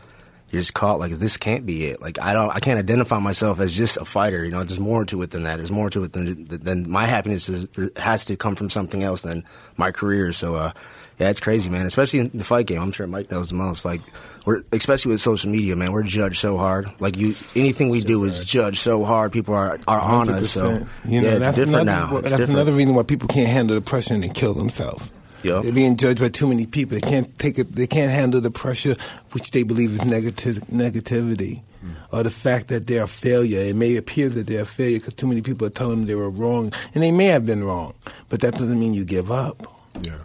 you're 0.50 0.60
just 0.60 0.74
caught 0.74 0.98
like 0.98 1.12
this 1.12 1.36
can't 1.38 1.64
be 1.66 1.86
it. 1.86 2.00
Like 2.02 2.20
I 2.20 2.32
don't, 2.34 2.50
I 2.54 2.60
can't 2.60 2.78
identify 2.78 3.18
myself 3.18 3.58
as 3.58 3.74
just 3.74 3.96
a 3.96 4.04
fighter. 4.04 4.44
You 4.44 4.50
know, 4.52 4.62
there's 4.64 4.78
more 4.78 5.04
to 5.06 5.22
it 5.22 5.30
than 5.30 5.42
that. 5.44 5.56
There's 5.56 5.70
more 5.70 5.90
to 5.90 6.04
it 6.04 6.12
than 6.12 6.46
than 6.46 6.88
my 6.90 7.06
happiness 7.06 7.48
is, 7.48 7.66
has 7.96 8.24
to 8.26 8.36
come 8.36 8.54
from 8.54 8.68
something 8.70 9.02
else 9.02 9.22
than 9.22 9.44
my 9.76 9.90
career. 9.92 10.30
So, 10.32 10.54
uh, 10.56 10.72
yeah, 11.18 11.30
it's 11.30 11.40
crazy, 11.40 11.68
man. 11.70 11.86
Especially 11.86 12.18
in 12.20 12.30
the 12.34 12.44
fight 12.44 12.66
game. 12.66 12.80
I'm 12.80 12.92
sure 12.92 13.06
Mike 13.06 13.30
knows 13.30 13.48
the 13.48 13.54
most. 13.56 13.84
Like 13.84 14.02
we're 14.44 14.62
especially 14.72 15.12
with 15.12 15.20
social 15.20 15.50
media, 15.50 15.76
man. 15.76 15.92
We're 15.92 16.02
judged 16.02 16.40
so 16.40 16.56
hard. 16.56 16.90
Like 17.00 17.16
you, 17.16 17.34
anything 17.54 17.90
we 17.90 18.00
do 18.00 18.24
is 18.24 18.44
judged 18.44 18.78
so 18.78 19.04
hard. 19.04 19.32
People 19.32 19.54
are 19.54 19.78
are 19.86 20.00
on 20.00 20.28
us. 20.30 20.50
So 20.50 20.86
you 21.04 21.20
know, 21.20 21.28
yeah, 21.28 21.34
it's 21.34 21.40
that's 21.40 21.56
different 21.56 21.82
another, 21.82 21.84
now. 21.84 22.16
It's 22.18 22.30
that's 22.30 22.40
different. 22.40 22.60
another 22.60 22.72
reason 22.72 22.94
why 22.94 23.02
people 23.04 23.28
can't 23.28 23.48
handle 23.48 23.76
the 23.76 23.82
pressure 23.82 24.14
and 24.14 24.22
they 24.22 24.28
kill 24.28 24.54
themselves. 24.54 25.12
Yup. 25.42 25.64
They're 25.64 25.72
being 25.72 25.96
judged 25.96 26.20
by 26.20 26.28
too 26.28 26.46
many 26.46 26.66
people. 26.66 26.98
They 26.98 27.08
can't 27.08 27.36
take 27.38 27.58
it. 27.58 27.74
They 27.74 27.86
can't 27.86 28.10
handle 28.10 28.40
the 28.40 28.50
pressure, 28.50 28.94
which 29.32 29.50
they 29.50 29.62
believe 29.62 29.92
is 29.92 30.04
negative 30.04 30.58
negativity, 30.72 31.62
hmm. 31.80 31.92
or 32.12 32.22
the 32.22 32.30
fact 32.30 32.68
that 32.68 32.86
they're 32.86 33.04
a 33.04 33.08
failure. 33.08 33.60
It 33.60 33.76
may 33.76 33.96
appear 33.96 34.28
that 34.28 34.46
they're 34.46 34.62
a 34.62 34.66
failure 34.66 34.98
because 34.98 35.14
too 35.14 35.26
many 35.26 35.42
people 35.42 35.66
are 35.66 35.70
telling 35.70 35.98
them 35.98 36.06
they 36.06 36.14
were 36.14 36.30
wrong, 36.30 36.72
and 36.94 37.02
they 37.02 37.10
may 37.10 37.26
have 37.26 37.44
been 37.44 37.64
wrong. 37.64 37.94
But 38.28 38.40
that 38.40 38.54
doesn't 38.54 38.78
mean 38.78 38.94
you 38.94 39.04
give 39.04 39.32
up. 39.32 39.66
Yeah. 40.00 40.18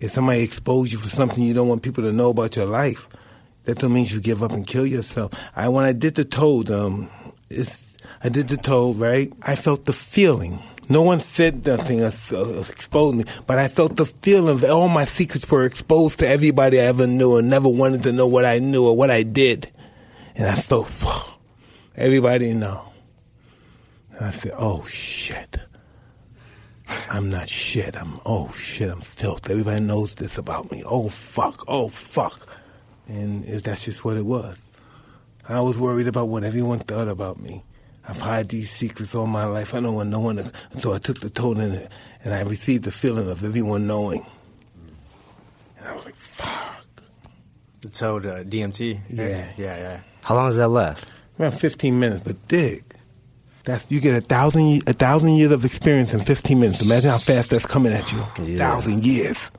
If 0.00 0.12
somebody 0.14 0.42
exposed 0.42 0.92
you 0.92 0.98
for 0.98 1.10
something 1.10 1.44
you 1.44 1.54
don't 1.54 1.68
want 1.68 1.82
people 1.82 2.02
to 2.04 2.12
know 2.12 2.30
about 2.30 2.56
your 2.56 2.66
life, 2.66 3.06
that 3.64 3.78
don't 3.78 3.92
mean 3.92 4.06
you 4.06 4.20
give 4.20 4.42
up 4.42 4.52
and 4.52 4.66
kill 4.66 4.86
yourself. 4.86 5.32
I 5.54 5.68
when 5.68 5.84
I 5.84 5.92
did 5.92 6.14
the 6.14 6.24
toad, 6.24 6.70
um, 6.70 7.10
I 8.22 8.30
did 8.30 8.48
the 8.48 8.56
toad, 8.56 8.96
right? 8.96 9.30
I 9.42 9.56
felt 9.56 9.84
the 9.84 9.92
feeling. 9.92 10.58
No 10.88 11.02
one 11.02 11.20
said 11.20 11.66
nothing, 11.66 12.00
exposed 12.00 13.16
me, 13.16 13.24
but 13.46 13.58
I 13.58 13.68
felt 13.68 13.96
the 13.96 14.06
feeling 14.06 14.48
of 14.56 14.64
all 14.64 14.88
my 14.88 15.04
secrets 15.04 15.48
were 15.48 15.64
exposed 15.64 16.18
to 16.18 16.28
everybody 16.28 16.80
I 16.80 16.84
ever 16.84 17.06
knew 17.06 17.36
and 17.36 17.48
never 17.48 17.68
wanted 17.68 18.02
to 18.04 18.12
know 18.12 18.26
what 18.26 18.44
I 18.44 18.58
knew 18.58 18.86
or 18.86 18.96
what 18.96 19.10
I 19.10 19.22
did. 19.22 19.70
And 20.34 20.48
I 20.48 20.56
felt, 20.56 20.90
everybody 21.94 22.54
know. 22.54 22.90
And 24.12 24.26
I 24.26 24.30
said, 24.30 24.52
oh 24.56 24.84
shit. 24.86 25.58
I'm 27.10 27.30
not 27.30 27.48
shit. 27.48 27.96
I'm 27.96 28.20
oh 28.24 28.52
shit. 28.52 28.90
I'm 28.90 29.00
filth. 29.00 29.48
Everybody 29.50 29.80
knows 29.80 30.14
this 30.14 30.38
about 30.38 30.70
me. 30.70 30.82
Oh 30.86 31.08
fuck. 31.08 31.64
Oh 31.68 31.88
fuck. 31.88 32.48
And 33.08 33.44
if 33.44 33.62
that's 33.62 33.84
just 33.84 34.04
what 34.04 34.16
it 34.16 34.24
was. 34.24 34.56
I 35.48 35.60
was 35.60 35.78
worried 35.78 36.06
about 36.06 36.28
what 36.28 36.44
everyone 36.44 36.78
thought 36.78 37.08
about 37.08 37.40
me. 37.40 37.64
I've 38.08 38.20
had 38.20 38.48
these 38.48 38.70
secrets 38.70 39.14
all 39.14 39.26
my 39.26 39.44
life. 39.44 39.74
I 39.74 39.80
don't 39.80 39.94
want 39.94 40.10
no 40.10 40.20
one 40.20 40.36
to. 40.36 40.52
So 40.78 40.92
I 40.92 40.98
took 40.98 41.20
the 41.20 41.30
toad 41.30 41.58
in 41.58 41.72
it, 41.72 41.90
and 42.24 42.32
I 42.32 42.42
received 42.42 42.84
the 42.84 42.92
feeling 42.92 43.28
of 43.28 43.44
everyone 43.44 43.86
knowing. 43.86 44.24
And 45.78 45.88
I 45.88 45.94
was 45.94 46.04
like, 46.04 46.16
fuck. 46.16 46.86
The 47.80 47.88
toad 47.88 48.26
uh, 48.26 48.44
DMT. 48.44 49.00
Yeah. 49.08 49.52
Yeah, 49.56 49.76
yeah. 49.76 50.00
How 50.24 50.34
long 50.36 50.48
does 50.48 50.56
that 50.56 50.68
last? 50.68 51.06
Around 51.38 51.58
15 51.58 51.98
minutes, 51.98 52.22
but 52.24 52.48
dig. 52.48 52.84
That's 53.70 53.86
you 53.90 54.00
get 54.00 54.14
a 54.16 54.20
thousand 54.20 54.82
a 54.88 54.92
thousand 54.92 55.30
years 55.30 55.52
of 55.52 55.64
experience 55.64 56.12
in 56.12 56.20
15 56.20 56.58
minutes. 56.58 56.82
Imagine 56.82 57.10
how 57.10 57.18
fast 57.18 57.50
that's 57.50 57.66
coming 57.66 57.92
at 57.92 58.10
you. 58.12 58.18
Yeah. 58.42 58.58
Thousand 58.58 59.04
years 59.04 59.50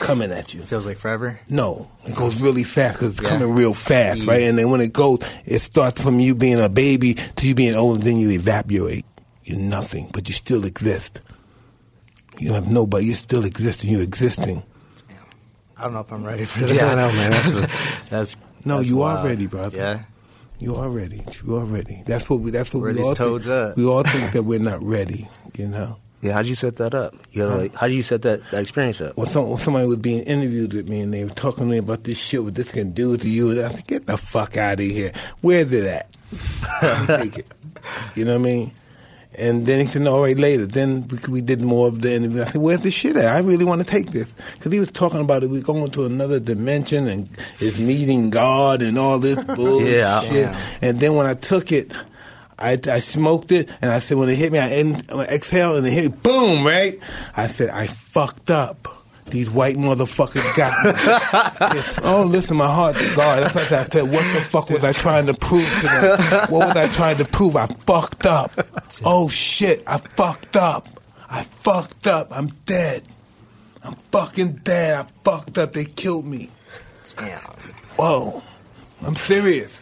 coming 0.00 0.32
at 0.32 0.52
you. 0.52 0.62
Feels 0.62 0.86
like 0.86 0.98
forever. 0.98 1.38
No, 1.48 1.88
it 2.04 2.14
goes 2.16 2.42
really 2.42 2.64
fast 2.64 2.98
because 2.98 3.14
it's 3.14 3.22
Yeah. 3.22 3.28
coming 3.30 3.54
real 3.54 3.74
fast, 3.74 4.22
Yeah. 4.24 4.30
right? 4.32 4.42
And 4.42 4.58
then 4.58 4.70
when 4.70 4.80
it 4.80 4.92
goes, 4.92 5.20
it 5.46 5.60
starts 5.60 6.00
from 6.02 6.20
you 6.20 6.34
being 6.34 6.60
a 6.60 6.68
baby 6.68 7.14
to 7.14 7.48
you 7.48 7.54
being 7.54 7.74
old, 7.74 7.96
and 7.98 8.02
then 8.04 8.16
you 8.16 8.30
evaporate. 8.30 9.04
You're 9.44 9.58
nothing, 9.58 10.10
but 10.12 10.28
you 10.28 10.34
still 10.34 10.64
exist. 10.64 11.20
You 12.38 12.52
have 12.54 12.70
nobody. 12.72 13.06
You're 13.06 13.16
still 13.16 13.44
existing. 13.44 13.90
You're 13.90 14.02
existing. 14.02 14.62
I 15.76 15.84
don't 15.84 15.92
know 15.92 16.00
if 16.00 16.12
I'm 16.12 16.24
ready 16.24 16.44
for 16.44 16.60
that. 16.64 16.74
Yeah, 16.74 16.92
I 16.92 16.94
know, 16.96 17.12
man. 17.12 17.30
That's 17.30 17.60
that's 18.10 18.36
No, 18.64 18.76
that's 18.78 18.88
you 18.88 19.02
are 19.02 19.24
ready, 19.24 19.46
brother. 19.46 19.76
Yeah. 19.76 20.00
You 20.64 20.76
are 20.76 20.88
ready. 20.88 21.22
You 21.44 21.56
are 21.56 21.64
ready. 21.64 22.02
That's 22.06 22.28
what 22.30 22.40
we. 22.40 22.50
That's 22.50 22.72
what 22.72 22.82
Where 22.82 22.94
we 22.94 23.02
all 23.02 23.14
toads 23.14 23.46
think. 23.46 23.70
at? 23.72 23.76
We 23.76 23.84
all 23.86 24.02
think 24.02 24.32
that 24.32 24.42
we're 24.44 24.58
not 24.60 24.82
ready. 24.82 25.28
You 25.56 25.68
know. 25.68 25.98
yeah. 26.22 26.32
How'd 26.32 26.46
you 26.46 26.54
set 26.54 26.76
that 26.76 26.94
up? 26.94 27.14
You 27.32 27.42
gotta 27.42 27.56
like, 27.56 27.74
how 27.74 27.86
do 27.86 27.94
you 27.94 28.02
set 28.02 28.22
that, 28.22 28.40
that 28.50 28.62
experience 28.62 29.00
up? 29.02 29.14
Well, 29.16 29.26
some, 29.26 29.56
somebody 29.58 29.86
was 29.86 29.98
being 29.98 30.22
interviewed 30.24 30.72
with 30.72 30.88
me 30.88 31.00
and 31.02 31.12
they 31.12 31.22
were 31.24 31.30
talking 31.30 31.64
to 31.64 31.70
me 31.70 31.76
about 31.76 32.04
this 32.04 32.18
shit, 32.18 32.42
what 32.42 32.54
this 32.54 32.72
can 32.72 32.92
do 32.92 33.16
to 33.16 33.28
you, 33.28 33.50
and 33.50 33.60
I 33.60 33.68
said, 33.68 33.86
get 33.86 34.06
the 34.06 34.16
fuck 34.16 34.56
out 34.56 34.80
of 34.80 34.86
here. 34.86 35.12
Where's 35.42 35.70
it 35.72 35.84
at? 35.84 37.42
You 38.16 38.24
know 38.24 38.32
what 38.38 38.48
I 38.48 38.50
mean? 38.50 38.72
And 39.36 39.66
then 39.66 39.80
he 39.80 39.86
said, 39.86 40.02
no, 40.02 40.14
all 40.16 40.22
right, 40.22 40.36
later. 40.36 40.66
Then 40.66 41.08
we, 41.08 41.18
we 41.28 41.40
did 41.40 41.60
more 41.60 41.88
of 41.88 42.00
the 42.00 42.14
interview. 42.14 42.42
I 42.42 42.44
said, 42.46 42.60
where's 42.60 42.80
the 42.80 42.90
shit 42.90 43.16
at? 43.16 43.24
I 43.26 43.40
really 43.40 43.64
want 43.64 43.80
to 43.82 43.86
take 43.86 44.12
this. 44.12 44.32
Because 44.54 44.72
he 44.72 44.78
was 44.78 44.90
talking 44.90 45.20
about 45.20 45.42
it. 45.42 45.50
We're 45.50 45.62
going 45.62 45.90
to 45.90 46.04
another 46.04 46.38
dimension 46.38 47.08
and 47.08 47.28
it's 47.60 47.78
meeting 47.78 48.30
God 48.30 48.82
and 48.82 48.96
all 48.98 49.18
this 49.18 49.42
bullshit. 49.56 49.88
Yeah. 50.32 50.60
And 50.80 51.00
then 51.00 51.14
when 51.16 51.26
I 51.26 51.34
took 51.34 51.72
it, 51.72 51.92
I, 52.56 52.78
I 52.86 53.00
smoked 53.00 53.50
it, 53.50 53.68
and 53.82 53.90
I 53.90 53.98
said, 53.98 54.16
when 54.16 54.28
it 54.28 54.36
hit 54.36 54.52
me, 54.52 54.60
I, 54.60 54.68
I 54.68 55.24
exhaled, 55.24 55.78
and 55.78 55.86
it 55.88 55.90
hit 55.90 56.12
me, 56.12 56.16
boom, 56.22 56.64
right? 56.64 57.00
I 57.36 57.48
said, 57.48 57.68
I 57.70 57.88
fucked 57.88 58.48
up. 58.48 58.88
These 59.26 59.50
white 59.50 59.76
motherfuckers 59.76 60.56
got 60.56 60.84
me. 60.84 61.80
Oh, 62.04 62.22
listen, 62.24 62.56
my 62.58 62.72
heart 62.72 62.96
to 62.96 63.16
God. 63.16 63.42
That's 63.42 63.54
what 63.54 63.72
I 63.72 63.84
said. 63.86 64.02
What 64.04 64.22
the 64.34 64.40
fuck 64.40 64.70
was 64.70 64.84
I 64.84 64.92
trying 64.92 65.26
to 65.26 65.34
prove 65.34 65.68
to 65.80 65.82
them? 65.82 66.18
What 66.50 66.68
was 66.68 66.76
I 66.76 66.88
trying 66.88 67.16
to 67.16 67.24
prove? 67.24 67.56
I 67.56 67.66
fucked 67.66 68.26
up. 68.26 68.52
Oh, 69.04 69.28
shit. 69.28 69.82
I 69.86 69.96
fucked 69.98 70.56
up. 70.56 70.88
I 71.28 71.42
fucked 71.42 72.06
up. 72.06 72.28
I'm 72.30 72.48
dead. 72.64 73.02
I'm 73.82 73.94
fucking 74.12 74.60
dead. 74.64 75.06
I 75.06 75.08
fucked 75.24 75.58
up. 75.58 75.72
They 75.72 75.84
killed 75.84 76.24
me. 76.26 76.50
Damn. 77.16 77.38
Whoa. 77.96 78.42
I'm 79.02 79.16
serious. 79.16 79.80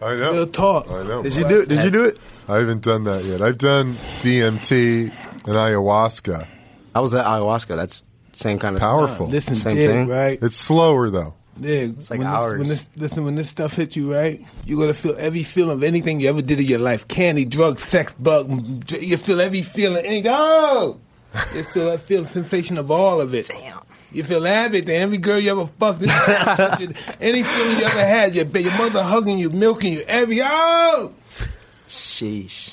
I 0.00 0.16
know. 0.16 0.32
Real 0.32 0.46
talk. 0.46 0.90
I 0.90 1.02
know. 1.04 1.22
Did 1.22 1.34
you 1.36 1.48
do 1.48 1.60
it? 1.62 1.68
Did 1.68 1.84
you 1.84 1.90
do 1.90 2.04
it? 2.04 2.18
I 2.48 2.56
haven't 2.58 2.82
done 2.82 3.04
that 3.04 3.24
yet. 3.24 3.40
I've 3.42 3.58
done 3.58 3.94
DMT 4.20 5.10
And 5.46 5.56
ayahuasca. 5.56 6.46
I 6.94 7.00
was 7.00 7.14
at 7.14 7.24
ayahuasca. 7.24 7.76
That's 7.76 8.04
same 8.32 8.58
kind 8.58 8.76
of 8.76 8.80
Powerful. 8.80 9.28
Listen, 9.28 9.54
Same 9.54 9.74
dig, 9.76 9.90
thing? 9.90 10.08
right? 10.08 10.38
It's 10.42 10.56
slower 10.56 11.10
though. 11.10 11.34
Dig. 11.60 11.98
like 11.98 12.10
when 12.10 12.18
this, 12.20 12.26
hours. 12.26 12.58
when 12.58 12.68
this, 12.68 12.86
listen, 12.96 13.24
when 13.24 13.34
this 13.34 13.48
stuff 13.48 13.74
hits 13.74 13.96
you, 13.96 14.12
right? 14.12 14.44
You're 14.66 14.80
gonna 14.80 14.94
feel 14.94 15.16
every 15.18 15.42
feeling 15.42 15.76
of 15.76 15.82
anything 15.82 16.20
you 16.20 16.28
ever 16.28 16.42
did 16.42 16.60
in 16.60 16.66
your 16.66 16.80
life: 16.80 17.06
candy, 17.08 17.44
drugs, 17.44 17.82
sex, 17.82 18.12
bug. 18.14 18.90
You 18.90 19.16
feel 19.16 19.40
every 19.40 19.62
feeling. 19.62 20.04
Any 20.04 20.22
oh, 20.26 21.00
you 21.54 21.62
feel 21.62 21.90
that 21.90 22.00
feel 22.00 22.26
sensation 22.26 22.78
of 22.78 22.90
all 22.90 23.20
of 23.20 23.34
it. 23.34 23.48
Damn. 23.48 23.80
You 24.12 24.22
feel 24.22 24.46
everything. 24.46 24.96
Every 24.96 25.18
girl 25.18 25.40
you 25.40 25.50
ever 25.50 25.66
fucked, 25.66 26.02
any 27.20 27.42
feeling 27.42 27.78
you 27.78 27.84
ever 27.84 28.00
had. 28.00 28.36
Your 28.36 28.46
your 28.46 28.78
mother 28.78 29.02
hugging 29.02 29.38
you, 29.38 29.50
milking 29.50 29.92
you. 29.92 30.04
Every 30.06 30.40
oh, 30.40 31.12
Sheesh. 31.88 32.72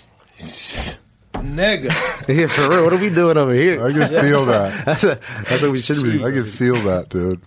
nigga. 1.33 1.91
Yeah, 2.27 2.47
for 2.47 2.69
real. 2.69 2.83
What 2.83 2.93
are 2.93 3.01
we 3.01 3.09
doing 3.09 3.37
over 3.37 3.53
here? 3.53 3.83
I 3.83 3.91
can 3.91 4.07
feel 4.07 4.45
that. 4.45 4.85
That's, 4.85 5.03
a, 5.03 5.19
that's 5.49 5.63
what 5.63 5.71
we 5.71 5.79
should 5.79 6.03
be. 6.03 6.23
I 6.23 6.31
can 6.31 6.45
feel 6.45 6.75
that, 6.75 7.09
dude. 7.09 7.41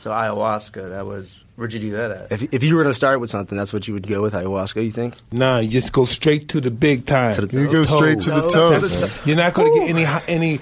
So 0.00 0.10
ayahuasca, 0.12 0.88
that 0.88 1.04
was 1.04 1.36
where'd 1.56 1.74
you 1.74 1.78
do 1.78 1.90
that 1.90 2.10
at? 2.10 2.32
If, 2.32 2.54
if 2.54 2.62
you 2.62 2.74
were 2.74 2.82
going 2.82 2.92
to 2.92 2.96
start 2.96 3.20
with 3.20 3.28
something, 3.28 3.58
that's 3.58 3.70
what 3.70 3.86
you 3.86 3.92
would 3.92 4.08
go 4.08 4.22
with 4.22 4.32
ayahuasca. 4.32 4.82
You 4.82 4.90
think? 4.90 5.14
Nah, 5.30 5.58
you 5.58 5.68
just 5.68 5.92
go 5.92 6.06
straight 6.06 6.48
to 6.48 6.60
the 6.62 6.70
big 6.70 7.04
time. 7.04 7.34
To 7.34 7.44
the 7.44 7.60
You 7.60 7.70
go 7.70 7.84
straight 7.84 8.22
to 8.22 8.30
the 8.30 8.48
toes. 8.48 8.90
man. 8.98 9.10
You're 9.26 9.36
not 9.36 9.52
going 9.52 9.70
to 9.70 9.78
get 9.78 9.90
any 9.90 10.06
any 10.26 10.60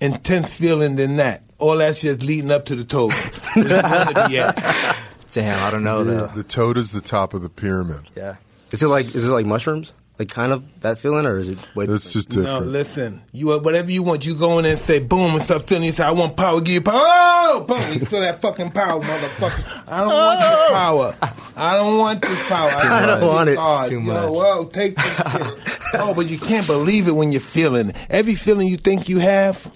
intense 0.00 0.56
feeling 0.56 0.94
than 0.94 1.16
that. 1.16 1.42
All 1.58 1.76
that's 1.78 2.02
just 2.02 2.22
leading 2.22 2.52
up 2.52 2.66
to 2.66 2.76
the 2.76 2.84
toes. 2.84 3.12
Where 3.54 3.66
you 3.66 3.82
wanna 3.82 4.28
be 4.28 4.38
at. 4.38 4.96
Damn, 5.32 5.60
I 5.66 5.70
don't 5.72 5.82
know 5.82 6.04
though. 6.04 6.28
The 6.28 6.44
toad 6.44 6.76
is 6.76 6.92
the 6.92 7.00
top 7.00 7.34
of 7.34 7.42
the 7.42 7.48
pyramid. 7.48 8.08
Yeah. 8.14 8.36
Is 8.70 8.80
it 8.84 8.86
like 8.86 9.12
is 9.12 9.26
it 9.26 9.32
like 9.32 9.44
mushrooms? 9.44 9.92
Like 10.18 10.30
kind 10.30 10.52
of 10.52 10.80
that 10.80 10.98
feeling, 10.98 11.26
or 11.26 11.38
is 11.38 11.48
it? 11.48 11.58
Way 11.76 11.84
It's 11.84 12.12
just 12.12 12.30
different. 12.30 12.48
No, 12.48 12.54
different. 12.54 12.72
listen. 12.72 13.22
You 13.30 13.52
uh, 13.52 13.60
whatever 13.60 13.92
you 13.92 14.02
want. 14.02 14.26
You 14.26 14.34
go 14.34 14.58
in 14.58 14.64
and 14.64 14.76
say 14.76 14.98
boom 14.98 15.34
and 15.34 15.42
stuff. 15.42 15.68
feeling. 15.68 15.84
You 15.84 15.92
say 15.92 16.02
I 16.02 16.10
want 16.10 16.36
power. 16.36 16.60
Give 16.60 16.74
you 16.74 16.80
power. 16.80 17.00
Oh, 17.00 17.64
boom! 17.68 17.78
You 17.92 18.00
feel 18.00 18.20
that 18.22 18.40
fucking 18.40 18.72
power, 18.72 19.00
motherfucker. 19.00 19.84
I 19.86 20.00
don't 20.00 20.08
want 20.08 20.40
this 20.40 20.50
oh. 20.50 20.70
power. 20.72 21.16
I 21.56 21.76
don't 21.76 21.98
want 21.98 22.22
this 22.22 22.48
power. 22.48 22.70
I 22.70 23.06
don't 23.06 23.20
this 23.20 23.28
want 23.28 23.48
it. 23.48 23.58
It's 23.60 23.88
too 23.88 24.00
Yo, 24.00 24.12
much. 24.12 24.36
Whoa, 24.36 24.64
take 24.64 24.96
this 24.96 25.32
shit. 25.32 25.78
Oh, 25.94 26.14
but 26.14 26.28
you 26.28 26.36
can't 26.36 26.66
believe 26.66 27.08
it 27.08 27.12
when 27.12 27.32
you're 27.32 27.40
feeling. 27.40 27.92
Every 28.10 28.34
feeling 28.34 28.68
you 28.68 28.76
think 28.76 29.08
you 29.08 29.20
have 29.20 29.72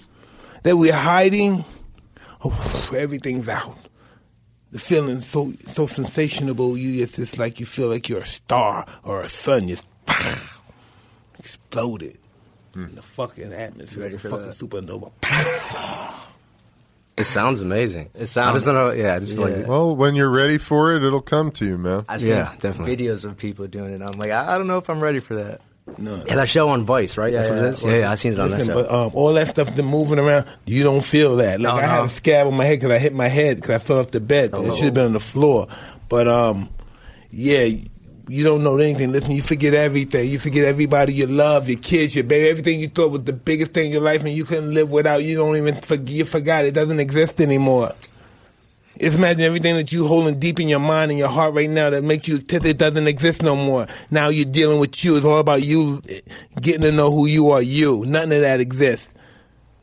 that 0.61 0.77
we're 0.77 0.93
hiding, 0.93 1.65
oh, 2.43 2.91
everything's 2.95 3.49
out. 3.49 3.77
The 4.71 4.79
feeling 4.79 5.21
so 5.21 5.53
so 5.67 5.85
sensational. 5.85 6.77
You 6.77 7.01
it's 7.01 7.15
just 7.15 7.39
like 7.39 7.59
you 7.59 7.65
feel 7.65 7.87
like 7.87 8.09
you're 8.09 8.19
a 8.19 8.25
star 8.25 8.85
or 9.03 9.21
a 9.21 9.29
sun. 9.29 9.69
Just 9.69 9.85
exploded 11.39 12.17
in 12.75 12.95
the 12.95 13.01
fucking 13.01 13.53
atmosphere, 13.53 14.03
like 14.05 14.13
a 14.13 14.19
for 14.19 14.29
fucking 14.29 14.45
that? 14.47 14.55
supernova. 14.55 15.11
It 17.15 17.25
sounds 17.25 17.61
amazing. 17.61 18.09
It 18.15 18.25
sounds- 18.25 18.49
I 18.49 18.53
just 18.53 18.65
don't 18.65 18.73
know. 18.75 18.91
Yeah, 18.91 19.13
I 19.15 19.19
just 19.19 19.33
feel 19.35 19.47
Yeah. 19.47 19.57
like 19.57 19.67
Well, 19.67 19.95
when 19.95 20.15
you're 20.15 20.31
ready 20.31 20.57
for 20.57 20.95
it, 20.95 21.03
it'll 21.03 21.21
come 21.21 21.51
to 21.51 21.65
you, 21.65 21.77
man. 21.77 22.05
I 22.09 22.17
seen 22.17 22.29
Yeah, 22.29 22.51
definitely. 22.59 22.97
videos 22.97 23.23
of 23.23 23.37
people 23.37 23.67
doing 23.67 23.93
it. 23.93 24.01
I'm 24.01 24.17
like, 24.17 24.31
I, 24.31 24.55
I 24.55 24.57
don't 24.57 24.65
know 24.65 24.79
if 24.79 24.89
I'm 24.89 24.99
ready 24.99 25.19
for 25.19 25.35
that. 25.35 25.61
No. 25.97 26.23
yeah, 26.25 26.37
that 26.37 26.49
show 26.49 26.69
on 26.69 26.85
Vice, 26.85 27.17
right? 27.17 27.31
Yeah, 27.31 27.41
That's 27.41 27.49
what 27.49 27.57
yeah. 27.57 27.63
it 27.65 27.69
is. 27.69 27.83
Yeah, 27.83 27.97
yeah, 27.99 28.11
I 28.11 28.15
seen 28.15 28.33
it 28.33 28.39
on 28.39 28.49
Listen, 28.49 28.67
that 28.69 28.73
show. 28.73 28.83
but 28.83 28.91
um, 28.91 29.11
all 29.13 29.33
that 29.33 29.49
stuff 29.49 29.67
that's 29.75 29.87
moving 29.87 30.17
around, 30.17 30.47
you 30.65 30.81
don't 30.81 31.03
feel 31.03 31.35
that. 31.35 31.59
Like 31.59 31.75
No, 31.75 31.75
I 31.79 31.85
had 31.85 32.05
a 32.05 32.09
scab 32.09 32.47
on 32.47 32.55
my 32.55 32.65
head 32.65 32.79
because 32.79 32.91
I 32.91 32.97
hit 32.99 33.13
my 33.13 33.27
head 33.27 33.57
because 33.57 33.75
I 33.81 33.85
fell 33.85 33.99
off 33.99 34.09
the 34.09 34.21
bed. 34.21 34.51
Oh. 34.53 34.65
It 34.65 34.73
should 34.75 34.85
have 34.85 34.93
been 34.95 35.05
on 35.07 35.13
the 35.13 35.19
floor. 35.19 35.67
But 36.09 36.27
um, 36.27 36.69
yeah, 37.31 37.67
you 38.27 38.43
don't 38.43 38.63
know 38.63 38.77
anything. 38.77 39.11
Listen, 39.11 39.31
you 39.31 39.41
forget 39.41 39.73
everything. 39.73 40.29
You 40.29 40.39
forget 40.39 40.65
everybody 40.65 41.13
you 41.13 41.27
love, 41.27 41.69
your 41.69 41.79
kids, 41.79 42.15
your 42.15 42.23
baby, 42.23 42.49
everything 42.49 42.79
you 42.79 42.87
thought 42.87 43.11
was 43.11 43.23
the 43.23 43.33
biggest 43.33 43.71
thing 43.71 43.87
in 43.87 43.91
your 43.91 44.01
life, 44.01 44.23
and 44.23 44.31
you 44.31 44.45
couldn't 44.45 44.73
live 44.73 44.89
without. 44.89 45.23
You 45.23 45.35
don't 45.35 45.55
even 45.57 45.81
forget. 45.81 46.09
You 46.09 46.25
forgot 46.25 46.65
it 46.65 46.73
doesn't 46.73 46.99
exist 46.99 47.41
anymore. 47.41 47.93
Just 48.99 49.17
imagine 49.17 49.41
everything 49.41 49.75
that 49.75 49.91
you 49.91 50.07
holding 50.07 50.39
deep 50.39 50.59
in 50.59 50.69
your 50.69 50.79
mind 50.79 51.09
and 51.11 51.19
your 51.19 51.27
heart 51.27 51.55
right 51.55 51.69
now 51.69 51.89
that 51.89 52.03
makes 52.03 52.27
you 52.27 52.39
it 52.47 52.77
doesn't 52.77 53.07
exist 53.07 53.41
no 53.41 53.55
more. 53.55 53.87
Now 54.11 54.29
you're 54.29 54.45
dealing 54.45 54.79
with 54.79 55.03
you. 55.03 55.17
It's 55.17 55.25
all 55.25 55.39
about 55.39 55.63
you 55.63 56.01
eh, 56.07 56.19
getting 56.61 56.81
to 56.83 56.91
know 56.91 57.09
who 57.09 57.25
you 57.25 57.49
are. 57.49 57.61
You. 57.61 58.05
Nothing 58.05 58.33
of 58.33 58.41
that 58.41 58.59
exists. 58.59 59.11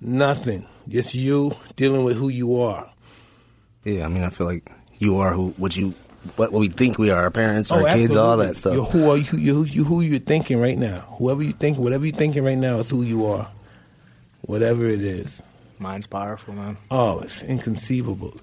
Nothing. 0.00 0.64
Just 0.88 1.14
you 1.14 1.56
dealing 1.74 2.04
with 2.04 2.16
who 2.16 2.28
you 2.28 2.60
are. 2.60 2.88
yeah, 3.84 4.04
I 4.04 4.08
mean, 4.08 4.22
I 4.22 4.30
feel 4.30 4.46
like 4.46 4.70
you 4.98 5.18
are 5.18 5.32
who 5.32 5.50
what 5.56 5.76
you 5.76 5.94
what, 6.36 6.52
what 6.52 6.60
we 6.60 6.68
think 6.68 6.98
we 6.98 7.10
are. 7.10 7.22
Our 7.22 7.30
parents, 7.30 7.70
our 7.70 7.88
Oh, 7.88 7.92
kids, 7.94 8.16
all 8.16 8.36
that 8.38 8.56
stuff. 8.56 8.74
You're 8.74 8.84
who 8.84 9.10
are 9.10 9.16
you? 9.16 9.38
You, 9.38 9.64
you 9.64 9.84
who 9.84 10.00
you're 10.00 10.18
thinking 10.20 10.60
right 10.60 10.78
now. 10.78 11.00
Whoever 11.18 11.42
you 11.42 11.52
think, 11.52 11.78
whatever 11.78 12.06
you're 12.06 12.14
thinking 12.16 12.44
right 12.44 12.58
now 12.58 12.76
is 12.78 12.90
who 12.90 13.02
you 13.02 13.26
are. 13.26 13.50
Whatever 14.42 14.86
it 14.86 15.00
is. 15.00 15.42
Mine's 15.78 16.06
powerful, 16.06 16.54
man. 16.54 16.76
Oh, 16.90 17.20
it's 17.20 17.42
inconceivable. 17.42 18.38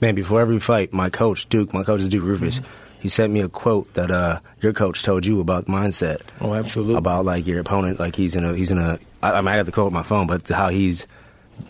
Man, 0.00 0.14
before 0.14 0.40
every 0.40 0.58
fight, 0.58 0.92
my 0.92 1.08
coach 1.10 1.48
Duke, 1.48 1.72
my 1.72 1.84
coach 1.84 2.00
is 2.00 2.08
Duke 2.08 2.24
Roufus. 2.24 2.58
Mm-hmm. 2.60 2.68
He 3.00 3.08
sent 3.08 3.32
me 3.32 3.40
a 3.40 3.48
quote 3.48 3.92
that 3.94 4.10
uh, 4.10 4.40
your 4.62 4.72
coach 4.72 5.02
told 5.02 5.26
you 5.26 5.40
about 5.40 5.66
mindset. 5.66 6.22
Oh, 6.40 6.54
absolutely. 6.54 6.96
About 6.96 7.24
like 7.24 7.46
your 7.46 7.60
opponent, 7.60 8.00
like 8.00 8.16
he's 8.16 8.34
in 8.34 8.44
a 8.44 8.54
he's 8.54 8.70
in 8.70 8.78
a. 8.78 8.98
I, 9.22 9.32
I 9.32 9.40
mean, 9.42 9.48
I 9.48 9.56
got 9.58 9.66
the 9.66 9.72
quote 9.72 9.88
on 9.88 9.92
my 9.92 10.02
phone, 10.02 10.26
but 10.26 10.48
how 10.48 10.70
he's 10.70 11.06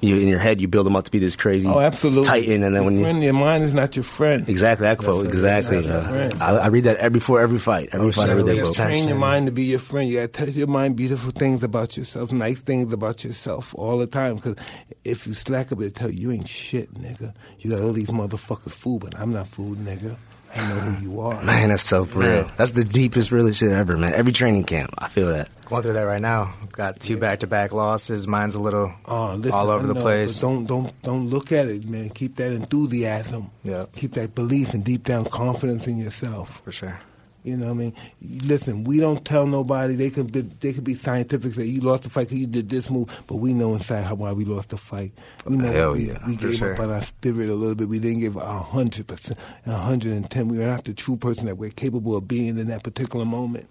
you 0.00 0.18
in 0.18 0.28
your 0.28 0.38
head, 0.38 0.60
you 0.60 0.68
build 0.68 0.86
him 0.86 0.96
up 0.96 1.04
to 1.04 1.10
be 1.10 1.18
this 1.18 1.36
crazy 1.36 1.66
Oh, 1.68 1.78
absolutely. 1.80 2.26
titan, 2.26 2.62
and 2.62 2.74
then 2.76 2.82
your 2.84 3.02
when 3.02 3.16
you 3.18 3.22
your 3.24 3.32
mind 3.34 3.64
is 3.64 3.72
not 3.74 3.96
your 3.96 4.02
friend. 4.02 4.48
exactly 4.48 4.84
that 4.86 4.98
quote, 4.98 5.16
what 5.16 5.26
it 5.26 5.34
is. 5.34 5.44
exactly. 5.44 5.88
Uh. 5.88 6.44
I, 6.44 6.56
I 6.56 6.66
read 6.68 6.84
that 6.84 6.96
every 6.98 7.18
before 7.18 7.40
every 7.40 7.58
fight. 7.58 7.88
Every 7.92 8.08
Oh, 8.08 8.12
fight, 8.12 8.24
I 8.24 8.28
shit, 8.28 8.36
read 8.36 8.46
that 8.46 8.56
You 8.56 8.62
quote. 8.62 8.76
gotta 8.76 8.90
train 8.90 9.08
your 9.08 9.16
mind 9.16 9.46
to 9.46 9.52
be 9.52 9.64
your 9.64 9.78
friend. 9.78 10.08
You 10.08 10.16
got 10.20 10.32
to 10.32 10.44
tell 10.44 10.48
your 10.48 10.66
mind 10.66 10.96
beautiful 10.96 11.30
things 11.30 11.62
about 11.62 11.96
yourself, 11.96 12.32
nice 12.32 12.58
things 12.60 12.92
about 12.92 13.24
yourself 13.24 13.74
all 13.76 13.98
the 13.98 14.06
time. 14.06 14.36
Because 14.36 14.56
if 15.04 15.26
you 15.26 15.32
slack 15.34 15.72
up, 15.72 15.80
it 15.80 15.94
tell 15.94 16.10
you 16.10 16.20
you 16.30 16.32
ain't 16.32 16.48
shit, 16.48 16.92
nigga. 16.94 17.34
You 17.60 17.70
got 17.70 17.80
all 17.82 17.92
these 17.92 18.08
motherfuckers 18.08 18.72
food, 18.72 19.00
but 19.00 19.18
I'm 19.18 19.32
not 19.32 19.46
food, 19.48 19.78
nigga. 19.78 20.16
I 20.56 20.68
know 20.68 20.74
who 20.80 21.02
you 21.02 21.20
are. 21.20 21.42
Man, 21.44 21.70
that's 21.70 21.82
so 21.82 22.04
real. 22.04 22.50
That's 22.56 22.70
the 22.72 22.84
deepest, 22.84 23.30
realest 23.32 23.60
shit 23.60 23.70
ever, 23.70 23.96
man. 23.96 24.14
Every 24.14 24.32
training 24.32 24.64
camp, 24.64 24.94
I 24.98 25.08
feel 25.08 25.28
that. 25.28 25.48
Going 25.66 25.82
through 25.82 25.94
that 25.94 26.02
right 26.02 26.20
now. 26.20 26.52
Got 26.72 27.00
two 27.00 27.16
back 27.16 27.40
to 27.40 27.46
back 27.46 27.72
losses. 27.72 28.26
Mine's 28.28 28.54
a 28.54 28.60
little 28.60 28.92
Oh, 29.06 29.34
listen, 29.34 29.52
all 29.52 29.70
over 29.70 29.84
I 29.84 29.94
the 29.94 30.00
place. 30.00 30.40
Don't 30.40 30.64
don't 30.66 30.92
don't 31.02 31.28
look 31.30 31.52
at 31.52 31.68
it, 31.68 31.86
man. 31.86 32.10
Keep 32.10 32.36
that 32.36 32.52
enthusiasm. 32.52 33.50
Yeah. 33.62 33.86
Keep 33.96 34.14
that 34.14 34.34
belief 34.34 34.74
and 34.74 34.84
deep 34.84 35.04
down 35.04 35.24
confidence 35.24 35.86
in 35.86 35.96
yourself. 35.98 36.60
For 36.64 36.72
sure. 36.72 36.98
You 37.44 37.58
know 37.58 37.66
what 37.66 37.72
I 37.72 37.74
mean? 37.74 37.94
Listen, 38.22 38.84
we 38.84 38.98
don't 39.00 39.22
tell 39.22 39.46
nobody. 39.46 39.94
They 39.94 40.08
could 40.08 40.32
be 40.32 40.40
they 40.40 40.72
could 40.72 40.82
be 40.82 40.94
scientific 40.94 41.52
say 41.52 41.64
you 41.64 41.82
lost 41.82 42.04
the 42.04 42.10
fight 42.10 42.28
because 42.28 42.38
you 42.38 42.46
did 42.46 42.70
this 42.70 42.88
move, 42.88 43.22
but 43.26 43.36
we 43.36 43.52
know 43.52 43.74
inside 43.74 44.00
how 44.04 44.14
why 44.14 44.32
we 44.32 44.46
lost 44.46 44.70
the 44.70 44.78
fight. 44.78 45.12
We 45.44 45.58
know 45.58 45.70
Hell 45.70 45.92
we, 45.92 46.08
yeah, 46.08 46.26
we 46.26 46.36
gave 46.36 46.56
sure. 46.56 46.72
up 46.72 46.80
on 46.80 46.90
our 46.90 47.02
spirit 47.02 47.50
a 47.50 47.54
little 47.54 47.74
bit. 47.74 47.86
We 47.90 47.98
didn't 47.98 48.20
give 48.20 48.36
a 48.36 48.60
hundred 48.60 49.08
percent, 49.08 49.38
hundred 49.66 50.12
and 50.14 50.28
ten. 50.30 50.48
We 50.48 50.56
were 50.56 50.64
not 50.64 50.84
the 50.84 50.94
true 50.94 51.18
person 51.18 51.44
that 51.44 51.58
we're 51.58 51.68
capable 51.68 52.16
of 52.16 52.26
being 52.26 52.58
in 52.58 52.68
that 52.68 52.82
particular 52.82 53.26
moment. 53.26 53.68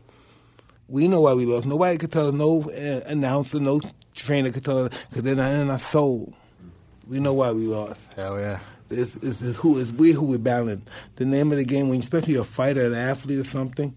We 0.87 1.07
know 1.07 1.21
why 1.21 1.33
we 1.33 1.45
lost. 1.45 1.65
Nobody 1.65 1.97
could 1.97 2.11
tell 2.11 2.27
us. 2.27 2.33
No 2.35 2.61
uh, 2.69 3.09
announcer, 3.09 3.59
no 3.59 3.81
trainer 4.13 4.51
could 4.51 4.65
tell 4.65 4.85
us 4.85 4.93
because 5.09 5.23
they're 5.23 5.33
not 5.33 5.51
in 5.51 5.71
our 5.71 5.79
soul. 5.79 6.31
We 7.07 7.19
know 7.19 7.33
why 7.33 7.51
we 7.51 7.65
lost. 7.65 7.99
Hell 8.15 8.39
yeah. 8.39 8.59
It's, 8.89 9.15
it's, 9.17 9.41
it's 9.41 9.57
who 9.57 9.79
it's 9.79 9.91
we 9.91 10.11
who 10.11 10.25
we're 10.25 10.37
battling. 10.37 10.83
The 11.15 11.25
name 11.25 11.51
of 11.51 11.57
the 11.57 11.65
game, 11.65 11.89
when 11.89 11.99
especially 11.99 12.35
a 12.35 12.43
fighter, 12.43 12.85
an 12.85 12.93
athlete, 12.93 13.39
or 13.39 13.43
something, 13.43 13.95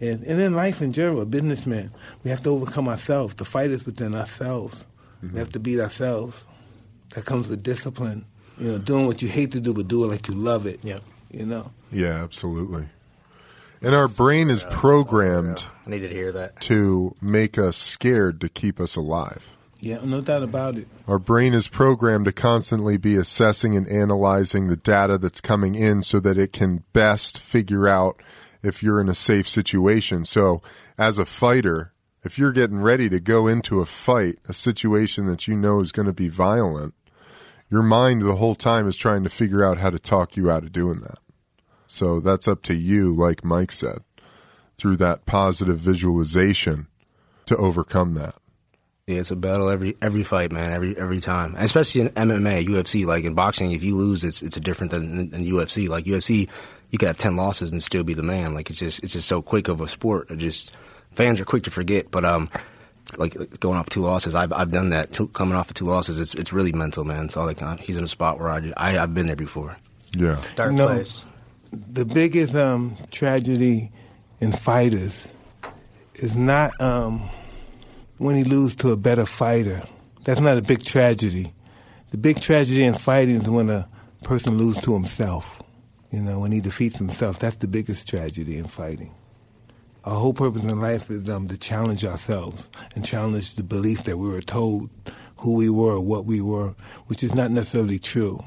and 0.00 0.22
and 0.24 0.40
in 0.40 0.54
life 0.54 0.80
in 0.80 0.92
general, 0.92 1.20
a 1.20 1.26
businessman, 1.26 1.90
we 2.24 2.30
have 2.30 2.42
to 2.44 2.50
overcome 2.50 2.88
ourselves. 2.88 3.34
The 3.34 3.44
fight 3.44 3.70
is 3.70 3.84
within 3.84 4.14
ourselves. 4.14 4.86
Mm-hmm. 5.22 5.34
We 5.34 5.38
have 5.40 5.52
to 5.52 5.58
beat 5.58 5.80
ourselves. 5.80 6.46
That 7.14 7.24
comes 7.24 7.48
with 7.48 7.62
discipline. 7.62 8.24
You 8.58 8.72
know, 8.72 8.78
doing 8.78 9.06
what 9.06 9.22
you 9.22 9.28
hate 9.28 9.52
to 9.52 9.60
do, 9.60 9.72
but 9.72 9.88
do 9.88 10.04
it 10.04 10.08
like 10.08 10.28
you 10.28 10.34
love 10.34 10.66
it. 10.66 10.84
Yeah. 10.84 10.98
You 11.30 11.46
know. 11.46 11.72
Yeah, 11.92 12.22
absolutely. 12.22 12.88
And 13.80 13.94
our 13.94 14.08
brain 14.08 14.50
is 14.50 14.64
programmed 14.64 15.64
I 15.86 15.90
needed 15.90 16.08
to 16.08 16.14
hear 16.14 16.32
that. 16.32 16.60
to 16.62 17.14
make 17.20 17.58
us 17.58 17.76
scared 17.76 18.40
to 18.40 18.48
keep 18.48 18.80
us 18.80 18.96
alive. 18.96 19.52
Yeah, 19.80 19.98
no 20.02 20.20
doubt 20.20 20.42
about 20.42 20.76
it. 20.76 20.88
Our 21.06 21.18
brain 21.18 21.54
is 21.54 21.68
programmed 21.68 22.24
to 22.24 22.32
constantly 22.32 22.96
be 22.96 23.14
assessing 23.16 23.76
and 23.76 23.86
analyzing 23.86 24.66
the 24.66 24.76
data 24.76 25.18
that's 25.18 25.40
coming 25.40 25.76
in 25.76 26.02
so 26.02 26.18
that 26.20 26.36
it 26.36 26.52
can 26.52 26.84
best 26.92 27.38
figure 27.38 27.86
out 27.86 28.20
if 28.62 28.82
you're 28.82 29.00
in 29.00 29.08
a 29.08 29.14
safe 29.14 29.48
situation. 29.48 30.24
So, 30.24 30.62
as 30.98 31.16
a 31.16 31.24
fighter, 31.24 31.92
if 32.24 32.38
you're 32.38 32.52
getting 32.52 32.80
ready 32.80 33.08
to 33.08 33.20
go 33.20 33.46
into 33.46 33.78
a 33.80 33.86
fight, 33.86 34.38
a 34.48 34.52
situation 34.52 35.26
that 35.26 35.46
you 35.46 35.56
know 35.56 35.80
is 35.80 35.92
going 35.92 36.06
to 36.06 36.12
be 36.12 36.28
violent, 36.28 36.94
your 37.70 37.82
mind 37.82 38.22
the 38.22 38.36
whole 38.36 38.56
time 38.56 38.88
is 38.88 38.96
trying 38.96 39.22
to 39.22 39.30
figure 39.30 39.64
out 39.64 39.78
how 39.78 39.90
to 39.90 39.98
talk 39.98 40.36
you 40.36 40.50
out 40.50 40.64
of 40.64 40.72
doing 40.72 40.98
that. 41.00 41.18
So, 41.86 42.18
that's 42.18 42.48
up 42.48 42.62
to 42.64 42.74
you, 42.74 43.14
like 43.14 43.44
Mike 43.44 43.70
said, 43.70 43.98
through 44.76 44.96
that 44.96 45.24
positive 45.24 45.78
visualization 45.78 46.88
to 47.46 47.56
overcome 47.56 48.14
that. 48.14 48.34
Yeah, 49.08 49.20
it's 49.20 49.30
a 49.30 49.36
battle 49.36 49.70
every 49.70 49.96
every 50.02 50.22
fight, 50.22 50.52
man. 50.52 50.70
Every 50.70 50.94
every 50.98 51.18
time, 51.20 51.54
And 51.54 51.64
especially 51.64 52.02
in 52.02 52.08
MMA, 52.10 52.66
UFC. 52.68 53.06
Like 53.06 53.24
in 53.24 53.32
boxing, 53.34 53.72
if 53.72 53.82
you 53.82 53.96
lose, 53.96 54.22
it's 54.22 54.42
it's 54.42 54.56
a 54.58 54.60
different 54.60 54.90
than 54.92 55.32
in 55.34 55.44
UFC. 55.46 55.88
Like 55.88 56.04
UFC, 56.04 56.48
you 56.90 56.98
could 56.98 57.06
have 57.08 57.16
ten 57.16 57.34
losses 57.34 57.72
and 57.72 57.82
still 57.82 58.04
be 58.04 58.12
the 58.14 58.22
man. 58.22 58.52
Like 58.52 58.68
it's 58.68 58.78
just 58.78 59.02
it's 59.02 59.14
just 59.14 59.26
so 59.26 59.40
quick 59.40 59.68
of 59.68 59.80
a 59.80 59.88
sport. 59.88 60.30
It 60.30 60.36
just 60.36 60.72
fans 61.14 61.40
are 61.40 61.46
quick 61.46 61.62
to 61.62 61.70
forget. 61.70 62.10
But 62.10 62.26
um, 62.26 62.50
like 63.16 63.58
going 63.60 63.78
off 63.78 63.88
two 63.88 64.02
losses. 64.02 64.34
I've 64.34 64.52
I've 64.52 64.70
done 64.70 64.90
that. 64.90 65.10
Two, 65.12 65.28
coming 65.28 65.54
off 65.54 65.70
of 65.70 65.74
two 65.74 65.86
losses, 65.86 66.20
it's 66.20 66.34
it's 66.34 66.52
really 66.52 66.72
mental, 66.72 67.04
man. 67.04 67.30
So 67.30 67.42
like 67.46 67.62
uh, 67.62 67.78
he's 67.78 67.96
in 67.96 68.04
a 68.04 68.08
spot 68.08 68.38
where 68.38 68.50
I, 68.50 68.72
I 68.76 68.98
I've 68.98 69.14
been 69.14 69.26
there 69.26 69.36
before. 69.36 69.74
Yeah. 70.12 70.36
Dark 70.54 70.72
No. 70.72 70.86
place. 70.88 71.24
the 71.72 72.04
biggest 72.04 72.54
um, 72.54 72.94
tragedy 73.10 73.90
in 74.40 74.52
fighters 74.52 75.28
is 76.14 76.36
not 76.36 76.78
um, 76.80 77.26
when 78.18 78.36
he 78.36 78.44
loses 78.44 78.76
to 78.76 78.90
a 78.90 78.96
better 78.96 79.24
fighter. 79.24 79.82
That's 80.24 80.40
not 80.40 80.58
a 80.58 80.62
big 80.62 80.84
tragedy. 80.84 81.52
The 82.10 82.18
big 82.18 82.40
tragedy 82.40 82.84
in 82.84 82.94
fighting 82.94 83.42
is 83.42 83.50
when 83.50 83.70
a 83.70 83.88
person 84.22 84.58
loses 84.58 84.82
to 84.84 84.94
himself. 84.94 85.62
You 86.10 86.20
know, 86.20 86.40
when 86.40 86.52
he 86.52 86.60
defeats 86.60 86.98
himself. 86.98 87.38
That's 87.38 87.56
the 87.56 87.68
biggest 87.68 88.08
tragedy 88.08 88.56
in 88.56 88.66
fighting. 88.66 89.14
Our 90.04 90.16
whole 90.16 90.32
purpose 90.32 90.64
in 90.64 90.80
life 90.80 91.10
is 91.10 91.28
um, 91.28 91.48
to 91.48 91.58
challenge 91.58 92.04
ourselves 92.04 92.70
and 92.94 93.04
challenge 93.04 93.54
the 93.56 93.62
belief 93.62 94.04
that 94.04 94.16
we 94.16 94.28
were 94.28 94.40
told 94.40 94.90
who 95.36 95.54
we 95.54 95.68
were, 95.68 96.00
what 96.00 96.24
we 96.24 96.40
were, 96.40 96.74
which 97.06 97.22
is 97.22 97.34
not 97.34 97.50
necessarily 97.50 97.98
true. 97.98 98.42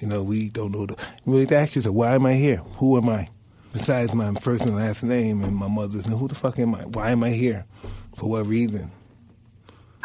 You 0.00 0.08
know, 0.08 0.22
we 0.22 0.48
don't 0.48 0.72
know 0.72 0.86
the. 0.86 0.96
Really 1.24 1.54
ask 1.54 1.76
yourself, 1.76 1.94
why 1.94 2.14
am 2.14 2.26
I 2.26 2.34
here? 2.34 2.56
Who 2.76 2.96
am 2.98 3.08
I? 3.08 3.28
Besides 3.72 4.14
my 4.14 4.34
first 4.34 4.66
and 4.66 4.76
last 4.76 5.02
name 5.02 5.42
and 5.42 5.54
my 5.54 5.68
mother's 5.68 6.06
name, 6.06 6.18
who 6.18 6.28
the 6.28 6.34
fuck 6.34 6.58
am 6.58 6.74
I? 6.74 6.84
Why 6.84 7.10
am 7.12 7.22
I 7.22 7.30
here? 7.30 7.64
For 8.16 8.28
what 8.28 8.46
reason? 8.46 8.90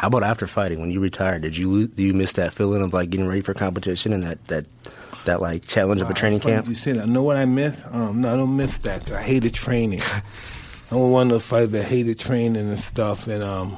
How 0.00 0.06
about 0.06 0.22
after 0.22 0.46
fighting 0.46 0.80
when 0.80 0.90
you 0.90 0.98
retired? 0.98 1.42
Did 1.42 1.58
you 1.58 1.86
do 1.86 2.02
you 2.02 2.14
miss 2.14 2.32
that 2.32 2.54
feeling 2.54 2.80
of 2.80 2.94
like 2.94 3.10
getting 3.10 3.28
ready 3.28 3.42
for 3.42 3.52
competition 3.52 4.14
and 4.14 4.22
that 4.22 4.42
that 4.46 4.64
that 5.26 5.42
like 5.42 5.66
challenge 5.66 6.00
of 6.00 6.08
a 6.08 6.14
training 6.14 6.40
camp? 6.40 6.66
You 6.68 6.74
say 6.74 6.92
that. 6.92 7.06
Know 7.06 7.22
what 7.22 7.36
I 7.36 7.44
miss? 7.44 7.76
Um, 7.90 8.22
no, 8.22 8.32
I 8.32 8.36
don't 8.38 8.56
miss 8.56 8.78
that. 8.78 9.04
'cause 9.04 9.14
I 9.14 9.20
hated 9.22 9.52
training. 9.52 10.00
I 10.90 10.94
was 10.94 11.10
one 11.10 11.26
of 11.26 11.32
those 11.32 11.44
fighters 11.44 11.68
that 11.72 11.84
hated 11.84 12.18
training 12.18 12.56
and 12.70 12.80
stuff. 12.80 13.26
And 13.26 13.44
um, 13.44 13.76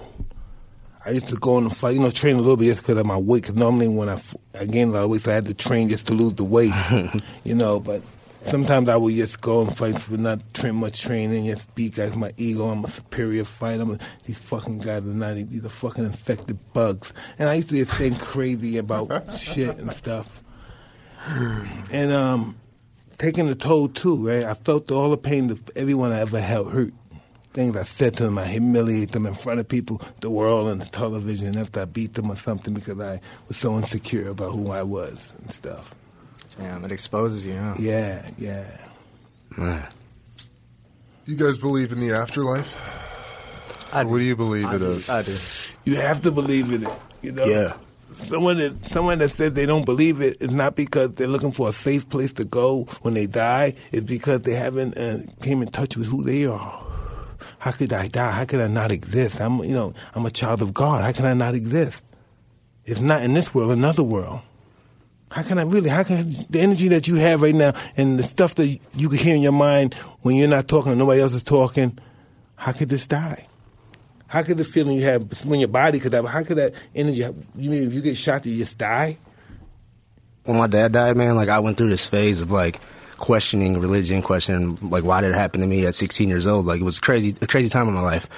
I 1.04 1.10
used 1.10 1.26
to 1.30 1.36
go 1.38 1.58
in 1.58 1.64
the 1.64 1.70
fight, 1.70 1.94
you 1.96 2.00
know, 2.00 2.08
train 2.10 2.36
a 2.36 2.38
little 2.38 2.56
bit 2.56 2.66
just 2.66 2.82
because 2.82 2.98
of 2.98 3.04
my 3.04 3.16
weight. 3.16 3.42
Because 3.42 3.56
normally 3.56 3.88
when 3.88 4.08
I 4.08 4.20
gained 4.66 4.90
a 4.92 4.94
lot 4.94 5.02
of 5.02 5.10
weight, 5.10 5.22
so 5.22 5.32
I 5.32 5.34
had 5.34 5.46
to 5.46 5.54
train 5.54 5.88
just 5.88 6.06
to 6.06 6.14
lose 6.14 6.34
the 6.34 6.44
weight, 6.44 6.72
you 7.44 7.56
know. 7.56 7.80
But 7.80 8.00
sometimes 8.48 8.88
I 8.88 8.96
would 8.96 9.14
just 9.14 9.40
go 9.40 9.62
and 9.62 9.76
fight 9.76 10.00
for 10.00 10.16
not 10.16 10.54
train 10.54 10.76
much 10.76 11.02
training, 11.02 11.46
just 11.46 11.62
speak 11.62 11.98
as 11.98 12.14
my 12.16 12.32
ego. 12.36 12.68
I'm 12.68 12.84
a 12.84 12.90
superior 12.90 13.44
fighter. 13.44 13.82
I'm 13.82 13.92
a, 13.92 13.98
these 14.26 14.38
fucking 14.38 14.78
guys 14.78 15.02
are 15.02 15.06
not. 15.06 15.34
These 15.34 15.64
are 15.64 15.68
fucking 15.68 16.04
infected 16.04 16.58
bugs. 16.72 17.12
And 17.38 17.48
I 17.48 17.54
used 17.54 17.70
to 17.70 17.76
just 17.76 17.92
think 17.92 18.20
crazy 18.20 18.78
about 18.78 19.34
shit 19.38 19.76
and 19.78 19.92
stuff 19.92 20.42
and 21.90 22.12
um, 22.12 22.56
taking 23.18 23.46
the 23.46 23.54
toad 23.54 23.94
too, 23.94 24.28
right? 24.28 24.44
I 24.44 24.54
felt 24.54 24.90
all 24.90 25.10
the 25.10 25.16
pain 25.16 25.50
of 25.50 25.62
everyone 25.76 26.12
I 26.12 26.20
ever 26.20 26.40
held 26.40 26.72
hurt. 26.72 26.92
Things 27.52 27.76
I 27.76 27.82
said 27.82 28.16
to 28.16 28.24
them, 28.24 28.38
I 28.38 28.46
humiliate 28.46 29.12
them 29.12 29.26
in 29.26 29.34
front 29.34 29.60
of 29.60 29.68
people, 29.68 30.00
the 30.20 30.30
world, 30.30 30.68
and 30.68 30.80
the 30.80 30.86
television 30.86 31.58
after 31.58 31.82
I 31.82 31.84
beat 31.84 32.14
them 32.14 32.30
or 32.30 32.36
something 32.36 32.72
because 32.72 32.98
I 32.98 33.20
was 33.46 33.58
so 33.58 33.76
insecure 33.76 34.30
about 34.30 34.52
who 34.52 34.70
I 34.70 34.82
was 34.82 35.34
and 35.38 35.50
stuff. 35.50 35.94
Damn, 36.58 36.84
it 36.84 36.92
exposes 36.92 37.44
you, 37.46 37.56
huh? 37.56 37.74
Yeah, 37.78 38.28
yeah. 38.38 38.66
Man. 39.56 39.86
You 41.24 41.36
guys 41.36 41.58
believe 41.58 41.92
in 41.92 42.00
the 42.00 42.12
afterlife? 42.12 42.74
I 43.92 44.04
What 44.04 44.18
do 44.18 44.24
you 44.24 44.36
believe 44.36 44.72
it 44.72 44.82
is? 44.82 45.08
I 45.08 45.22
do. 45.22 45.36
You 45.84 45.96
have 45.96 46.22
to 46.22 46.30
believe 46.30 46.72
in 46.72 46.86
it. 46.86 46.92
You 47.20 47.32
know. 47.32 47.44
Yeah. 47.44 47.74
Someone 48.14 48.58
that 48.58 48.84
someone 48.86 49.18
that 49.18 49.30
says 49.30 49.52
they 49.52 49.66
don't 49.66 49.84
believe 49.84 50.20
it 50.20 50.38
is 50.40 50.50
not 50.50 50.76
because 50.76 51.12
they're 51.12 51.26
looking 51.26 51.52
for 51.52 51.68
a 51.68 51.72
safe 51.72 52.08
place 52.08 52.32
to 52.34 52.44
go 52.44 52.84
when 53.02 53.14
they 53.14 53.26
die. 53.26 53.74
It's 53.90 54.04
because 54.04 54.42
they 54.42 54.54
haven't 54.54 54.96
uh, 54.96 55.20
came 55.42 55.62
in 55.62 55.68
touch 55.68 55.96
with 55.96 56.06
who 56.06 56.22
they 56.22 56.46
are. 56.46 56.84
How 57.58 57.70
could 57.72 57.92
I 57.92 58.08
die? 58.08 58.30
How 58.30 58.44
could 58.44 58.60
I 58.60 58.66
not 58.68 58.92
exist? 58.92 59.40
I'm 59.40 59.58
you 59.64 59.74
know 59.74 59.94
I'm 60.14 60.26
a 60.26 60.30
child 60.30 60.62
of 60.62 60.74
God. 60.74 61.04
How 61.04 61.12
can 61.12 61.24
I 61.24 61.34
not 61.34 61.54
exist? 61.54 62.02
If 62.84 63.00
not 63.00 63.22
in 63.22 63.34
this 63.34 63.54
world, 63.54 63.72
another 63.72 64.02
world. 64.02 64.40
How 65.32 65.42
can 65.42 65.58
I 65.58 65.62
really? 65.62 65.88
How 65.88 66.02
can 66.02 66.30
the 66.50 66.60
energy 66.60 66.88
that 66.88 67.08
you 67.08 67.16
have 67.16 67.42
right 67.42 67.54
now 67.54 67.72
and 67.96 68.18
the 68.18 68.22
stuff 68.22 68.54
that 68.56 68.66
you 68.94 69.08
can 69.08 69.18
hear 69.18 69.34
in 69.34 69.42
your 69.42 69.52
mind 69.52 69.94
when 70.22 70.36
you're 70.36 70.48
not 70.48 70.68
talking 70.68 70.92
and 70.92 70.98
nobody 70.98 71.20
else 71.20 71.34
is 71.34 71.42
talking? 71.42 71.98
How 72.56 72.72
could 72.72 72.88
this 72.88 73.06
die? 73.06 73.46
How 74.26 74.42
could 74.42 74.56
the 74.56 74.64
feeling 74.64 74.96
you 74.96 75.04
have 75.04 75.44
when 75.44 75.60
your 75.60 75.68
body 75.68 75.98
could 75.98 76.12
have? 76.12 76.26
How 76.26 76.42
could 76.42 76.58
that 76.58 76.74
energy? 76.94 77.24
You 77.56 77.70
mean 77.70 77.88
if 77.88 77.94
you 77.94 78.02
get 78.02 78.16
shot, 78.16 78.46
you 78.46 78.56
just 78.56 78.78
die? 78.78 79.18
when 80.44 80.58
my 80.58 80.66
dad 80.66 80.92
died, 80.92 81.16
man, 81.16 81.36
like 81.36 81.48
I 81.48 81.60
went 81.60 81.76
through 81.76 81.90
this 81.90 82.06
phase 82.06 82.42
of 82.42 82.50
like 82.50 82.80
questioning 83.18 83.78
religion, 83.78 84.22
questioning 84.22 84.78
like 84.82 85.04
why 85.04 85.20
did 85.20 85.30
it 85.30 85.36
happen 85.36 85.60
to 85.60 85.66
me 85.66 85.86
at 85.86 85.94
16 85.94 86.28
years 86.28 86.46
old? 86.46 86.66
Like 86.66 86.80
it 86.80 86.84
was 86.84 86.98
crazy, 86.98 87.34
a 87.40 87.46
crazy 87.46 87.68
time 87.68 87.88
in 87.88 87.94
my 87.94 88.00
life. 88.00 88.28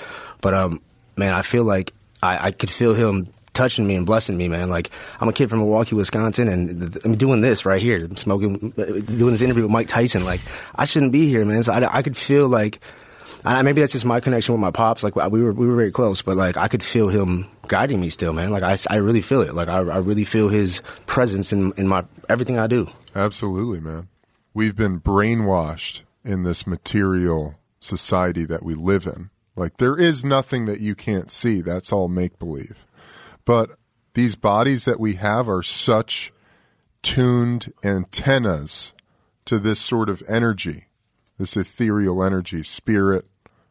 But 0.41 0.55
um, 0.55 0.81
man, 1.17 1.35
I 1.35 1.43
feel 1.43 1.65
like 1.65 1.93
I, 2.23 2.49
I 2.49 2.51
could 2.51 2.71
feel 2.71 2.95
him 2.95 3.27
touching 3.55 3.87
me 3.87 3.95
and 3.95 4.05
blessing 4.05 4.37
me, 4.37 4.49
man. 4.49 4.69
Like 4.69 4.91
I'm 5.21 5.29
a 5.29 5.33
kid 5.33 5.49
from 5.49 5.61
Milwaukee, 5.61 5.95
Wisconsin, 5.95 6.49
and 6.49 6.93
th- 6.93 7.05
I'm 7.05 7.17
doing 7.17 7.41
this 7.41 7.65
right 7.65 7.81
here, 7.81 8.05
I'm 8.05 8.17
smoking, 8.17 8.75
uh, 8.77 8.85
doing 8.85 9.31
this 9.31 9.43
interview 9.43 9.63
with 9.63 9.73
Mike 9.73 9.89
Tyson. 9.89 10.25
Like 10.25 10.41
I 10.75 10.85
shouldn't 10.85 11.13
be 11.13 11.29
here, 11.29 11.45
man. 11.45 11.63
So 11.63 11.73
I, 11.73 11.99
I 11.99 12.03
could 12.03 12.17
feel 12.17 12.49
like. 12.49 12.81
I, 13.47 13.61
maybe 13.61 13.83
that's 13.83 13.93
just 13.93 14.07
my 14.07 14.21
connection 14.21 14.55
with 14.55 14.61
my 14.63 14.71
pops. 14.71 15.03
Like 15.03 15.17
we 15.17 15.43
were, 15.43 15.53
we 15.53 15.67
were 15.67 15.77
very 15.77 15.91
close, 15.91 16.23
but 16.23 16.35
like 16.35 16.57
I 16.57 16.67
could 16.67 16.83
feel 16.83 17.11
him 17.11 17.47
guiding 17.69 18.01
me 18.01 18.09
still, 18.09 18.33
man. 18.33 18.49
Like 18.49 18.63
I, 18.63 18.79
I 18.89 18.97
really 18.97 19.21
feel 19.21 19.43
it. 19.43 19.53
Like 19.53 19.69
I, 19.69 19.81
I 19.81 19.99
really 19.99 20.25
feel 20.25 20.49
his 20.49 20.81
presence 21.05 21.53
in, 21.53 21.73
in 21.77 21.87
my 21.87 22.07
everything 22.31 22.59
I 22.59 22.69
do. 22.69 22.89
Absolutely, 23.15 23.81
man. 23.81 24.09
We've 24.55 24.75
been 24.75 24.99
brainwashed 24.99 26.01
in 26.25 26.45
this 26.45 26.67
material 26.67 27.57
society 27.81 28.47
that 28.47 28.63
we 28.63 28.75
live 28.75 29.07
in. 29.07 29.29
Like, 29.57 29.77
there 29.77 29.99
is 29.99 30.25
nothing 30.25 30.65
that 30.67 30.81
you 30.81 30.95
can't 30.95 31.31
see. 31.31 31.61
That's 31.61 31.93
all 31.93 32.09
make 32.09 32.39
believe. 32.39 32.84
But 33.45 33.71
these 34.15 34.37
bodies 34.37 34.85
that 34.85 35.01
we 35.01 35.15
have 35.15 35.49
are 35.49 35.63
such 35.63 36.33
tuned 37.03 37.73
antennas 37.83 38.93
to 39.45 39.59
this 39.59 39.81
sort 39.81 40.09
of 40.09 40.23
energy, 40.29 40.87
this 41.39 41.57
ethereal 41.57 42.23
energy, 42.23 42.63
spirit, 42.63 43.27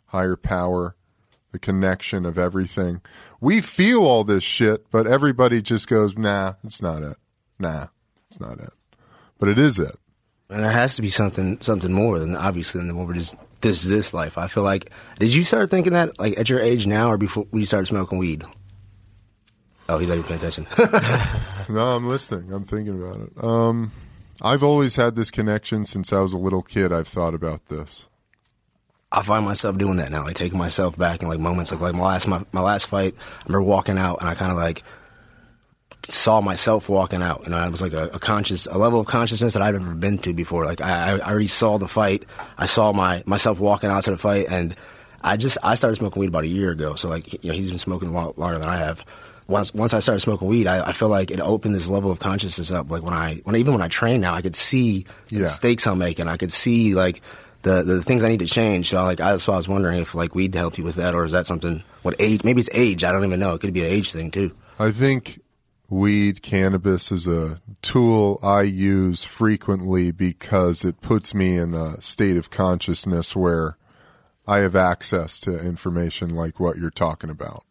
higher 0.08 0.36
power, 0.36 0.96
the 1.52 1.60
connection 1.60 2.26
of 2.26 2.38
everything. 2.38 3.02
We 3.40 3.62
feel 3.62 4.04
all 4.04 4.24
this 4.24 4.44
shit, 4.44 4.90
but 4.92 5.08
everybody 5.08 5.62
just 5.62 5.88
goes, 5.88 6.18
nah, 6.18 6.54
it's 6.64 6.82
not 6.82 7.02
it. 7.02 7.18
Nah, 7.60 7.88
it's 8.30 8.40
not 8.40 8.60
it. 8.60 8.74
But 9.40 9.50
it 9.50 9.60
is 9.60 9.80
it. 9.80 9.96
And 10.50 10.64
there 10.64 10.72
has 10.72 10.96
to 10.98 11.02
be 11.02 11.10
something 11.10 11.60
something 11.62 11.92
more 11.92 12.20
than 12.20 12.36
obviously 12.36 12.82
than 12.82 12.96
what 12.96 13.16
just 13.16 13.36
this 13.62 13.82
this 13.84 14.14
life. 14.14 14.38
I 14.38 14.48
feel 14.48 14.64
like 14.64 14.92
did 15.18 15.34
you 15.34 15.44
start 15.44 15.72
thinking 15.72 15.94
that 15.94 16.20
like 16.20 16.38
at 16.38 16.50
your 16.50 16.60
age 16.60 16.86
now 16.86 17.10
or 17.10 17.18
before 17.18 17.48
we 17.52 17.66
started 17.66 17.88
smoking 17.88 18.20
weed? 18.20 18.44
Oh, 19.90 19.98
he's 19.98 20.10
not 20.10 20.18
even 20.18 20.28
paying 20.28 20.40
attention. 20.40 20.68
No, 21.70 21.96
I'm 21.96 22.08
listening. 22.10 22.52
I'm 22.52 22.66
thinking 22.66 23.02
about 23.02 23.22
it. 23.22 23.44
Um, 23.44 23.94
I've 24.42 24.64
always 24.64 24.98
had 24.98 25.16
this 25.16 25.32
connection 25.32 25.86
since 25.86 26.12
I 26.12 26.20
was 26.20 26.34
a 26.34 26.38
little 26.38 26.62
kid. 26.62 26.92
I've 26.92 27.08
thought 27.08 27.34
about 27.34 27.68
this. 27.70 28.06
I 29.14 29.22
find 29.22 29.46
myself 29.46 29.78
doing 29.78 29.98
that 29.98 30.12
now, 30.12 30.26
like 30.26 30.36
taking 30.36 30.58
myself 30.58 30.98
back 30.98 31.22
in 31.22 31.30
like 31.30 31.40
moments 31.40 31.72
like 31.72 31.80
like 31.80 31.94
my 31.96 32.02
last 32.04 32.28
my, 32.28 32.44
my 32.52 32.62
last 32.62 32.88
fight. 32.88 33.16
I 33.18 33.44
remember 33.48 33.64
walking 33.64 33.98
out 33.98 34.20
and 34.20 34.30
I 34.30 34.36
kind 34.36 34.52
of 34.52 34.58
like 34.58 34.84
saw 36.10 36.42
myself 36.42 36.90
walking 36.90 37.22
out, 37.22 37.46
and 37.46 37.56
I 37.56 37.70
was 37.70 37.82
like 37.82 37.94
a, 37.94 38.08
a 38.08 38.20
conscious, 38.20 38.66
a 38.66 38.78
level 38.78 39.00
of 39.00 39.08
consciousness 39.08 39.54
that 39.54 39.62
I've 39.62 39.80
never 39.80 39.96
been 39.96 40.18
to 40.20 40.34
before. 40.34 40.66
Like 40.66 40.82
I, 40.82 41.18
I 41.18 41.20
already 41.20 41.48
saw 41.48 41.78
the 41.78 41.88
fight. 41.88 42.26
I 42.58 42.66
saw 42.66 42.92
my 42.92 43.24
myself 43.26 43.60
walking 43.60 43.90
out 43.90 44.04
to 44.04 44.12
the 44.12 44.18
fight, 44.18 44.48
and 44.50 44.76
I 45.22 45.38
just 45.38 45.58
I 45.64 45.76
started 45.76 45.96
smoking 45.96 46.20
weed 46.20 46.28
about 46.28 46.44
a 46.44 46.48
year 46.48 46.72
ago. 46.72 46.96
So 46.96 47.08
like 47.08 47.32
you 47.44 47.52
know 47.52 47.58
he's 47.58 47.70
been 47.70 47.80
smoking 47.80 48.10
a 48.10 48.12
lot 48.12 48.38
longer 48.38 48.60
than 48.60 48.68
I 48.68 48.78
have. 48.78 49.06
Once 49.48 49.74
once 49.74 49.94
I 49.94 50.00
started 50.00 50.22
smoking 50.22 50.48
weed, 50.48 50.68
I, 50.68 50.90
I 50.90 50.92
feel 50.94 51.10
like 51.10 51.32
it 51.32 51.40
opened 51.42 51.76
this 51.76 51.90
level 51.90 52.12
of 52.12 52.20
consciousness 52.20 52.72
up. 52.72 52.90
Like 52.90 53.04
when 53.04 53.14
I 53.14 53.42
when 53.44 53.56
even 53.56 53.74
when 53.74 53.82
I 53.82 53.88
train 53.88 54.22
now, 54.22 54.34
I 54.34 54.42
could 54.42 54.56
see 54.56 55.06
the 55.28 55.36
Yeah. 55.36 55.42
mistakes 55.44 55.86
I'm 55.88 55.98
making. 55.98 56.28
I 56.28 56.38
could 56.38 56.52
see 56.52 56.96
like 56.96 57.22
the 57.64 57.84
the 57.84 58.02
things 58.02 58.24
I 58.24 58.30
need 58.30 58.40
to 58.40 58.46
change. 58.46 58.90
So 58.90 59.04
like 59.04 59.20
I, 59.20 59.36
so 59.38 59.54
I 59.54 59.58
was 59.58 59.68
wondering 59.68 60.00
if 60.00 60.16
like 60.16 60.34
weed 60.36 60.54
helped 60.56 60.78
you 60.78 60.84
with 60.84 60.96
that, 60.96 61.14
or 61.14 61.26
is 61.26 61.32
that 61.34 61.46
something? 61.46 61.84
What 62.04 62.16
age? 62.20 62.44
Maybe 62.44 62.62
it's 62.62 62.70
age. 62.74 63.04
I 63.04 63.12
don't 63.12 63.24
even 63.26 63.40
know. 63.40 63.54
It 63.54 63.62
could 63.62 63.74
be 63.74 63.82
an 63.86 63.92
age 63.92 64.12
thing 64.12 64.32
too. 64.32 64.52
I 64.80 64.92
think 64.92 65.40
weed, 65.90 66.42
cannabis 66.42 67.12
is 67.12 67.28
a 67.28 67.62
tool 67.82 68.40
I 68.42 68.62
use 68.64 69.24
frequently 69.24 70.12
because 70.12 70.84
it 70.84 71.02
puts 71.02 71.36
me 71.36 71.58
in 71.58 71.74
a 71.74 72.02
state 72.02 72.38
of 72.38 72.50
consciousness 72.50 73.36
where 73.36 73.78
I 74.48 74.60
have 74.60 74.76
access 74.76 75.40
to 75.42 75.60
information 75.60 76.30
like 76.30 76.60
what 76.60 76.78
you're 76.78 76.90
talking 76.90 77.30
about. 77.30 77.64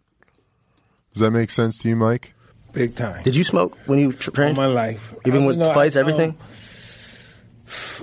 Does 1.13 1.21
that 1.21 1.31
make 1.31 1.51
sense 1.51 1.79
to 1.79 1.89
you, 1.89 1.97
Mike? 1.97 2.35
Big 2.73 2.95
time. 2.97 3.23
Did 3.23 3.37
you 3.37 3.45
smoke 3.45 3.77
when 3.87 3.99
you 3.99 4.13
tra- 4.13 4.31
All 4.31 4.35
trained? 4.35 4.57
my 4.57 4.67
life. 4.67 5.15
Even 5.27 5.43
I- 5.43 5.47
with 5.47 5.59
no, 5.59 5.71
I- 5.71 5.75
fights, 5.75 5.97
um, 5.97 6.01
everything. 6.01 6.37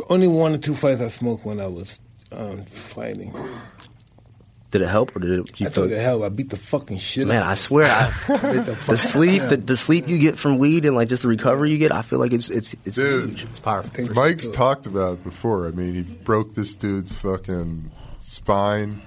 only 0.10 0.28
one 0.28 0.54
or 0.54 0.58
two 0.58 0.76
fights 0.76 1.02
I 1.02 1.08
smoked 1.08 1.46
when 1.46 1.60
I 1.60 1.68
was 1.68 2.00
um, 2.32 2.64
fighting. 2.66 3.34
Did 4.72 4.84
it 4.84 4.88
help, 4.88 5.16
or 5.16 5.20
did 5.20 5.32
it? 5.32 5.60
You 5.60 5.66
I 5.66 5.70
feel, 5.72 5.84
thought 5.84 5.90
the 5.90 6.00
hell 6.00 6.24
I 6.24 6.30
beat 6.30 6.52
the 6.52 6.56
fucking 6.56 7.00
shit. 7.00 7.26
man, 7.28 7.38
out 7.42 7.48
I 7.48 7.54
swear, 7.56 7.86
I, 7.90 8.14
it. 8.30 8.66
the 8.66 8.98
sleep, 8.98 9.42
the, 9.50 9.58
the 9.58 9.76
sleep 9.76 10.08
you 10.08 10.20
get 10.20 10.38
from 10.38 10.60
weed, 10.60 10.86
and 10.86 10.96
like 10.96 11.10
just 11.10 11.24
the 11.24 11.28
recovery 11.28 11.72
you 11.72 11.80
get, 11.80 11.92
I 11.92 12.04
feel 12.04 12.20
like 12.20 12.34
it's 12.34 12.52
it's 12.52 12.76
it's 12.86 12.96
Dude. 12.96 13.30
huge. 13.32 13.46
It's 13.46 13.60
powerful. 13.60 14.14
Mike's 14.14 14.46
Good. 14.46 14.54
talked 14.54 14.86
about 14.86 15.14
it 15.14 15.24
before. 15.24 15.68
I 15.68 15.72
mean, 15.72 15.96
he 15.96 16.02
broke 16.04 16.54
this 16.54 16.76
dude's 16.76 17.16
fucking 17.20 17.90
spine. 18.22 19.02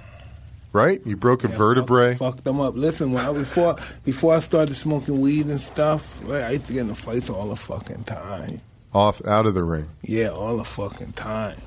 Right? 0.73 1.01
You 1.05 1.15
broke 1.15 1.45
a 1.45 1.47
vertebrae. 1.47 2.15
Fucked 2.15 2.43
them 2.43 2.59
up. 2.59 2.75
Listen, 2.75 3.13
when 3.13 3.25
I, 3.25 3.31
before 3.31 3.77
before 4.03 4.33
I 4.33 4.39
started 4.39 4.75
smoking 4.75 5.21
weed 5.21 5.45
and 5.45 5.61
stuff, 5.61 6.21
right, 6.25 6.43
I 6.43 6.51
used 6.51 6.67
to 6.67 6.73
get 6.73 6.81
in 6.81 6.93
fights 6.93 7.29
all 7.29 7.47
the 7.47 7.55
fucking 7.55 8.03
time. 8.03 8.59
Off 8.93 9.25
out 9.25 9.45
of 9.45 9.53
the 9.53 9.63
ring. 9.63 9.89
Yeah, 10.01 10.29
all 10.29 10.57
the 10.57 10.65
fucking 10.65 11.13
time. 11.13 11.57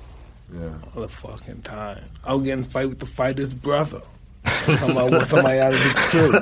Yeah. 0.53 0.75
All 0.95 1.03
the 1.03 1.09
fucking 1.09 1.63
time. 1.63 2.05
I 2.25 2.35
was 2.35 2.43
getting 2.45 2.61
in 2.61 2.65
a 2.65 2.69
fight 2.69 2.89
with 2.89 3.01
the 3.01 3.07
fighter's 3.07 3.55
brother. 3.55 4.03
Somebody 4.45 5.13
want 5.13 5.27
somebody 5.27 5.59
out 5.59 5.73
of 5.73 5.79
the 5.81 5.89
crew. 5.95 6.33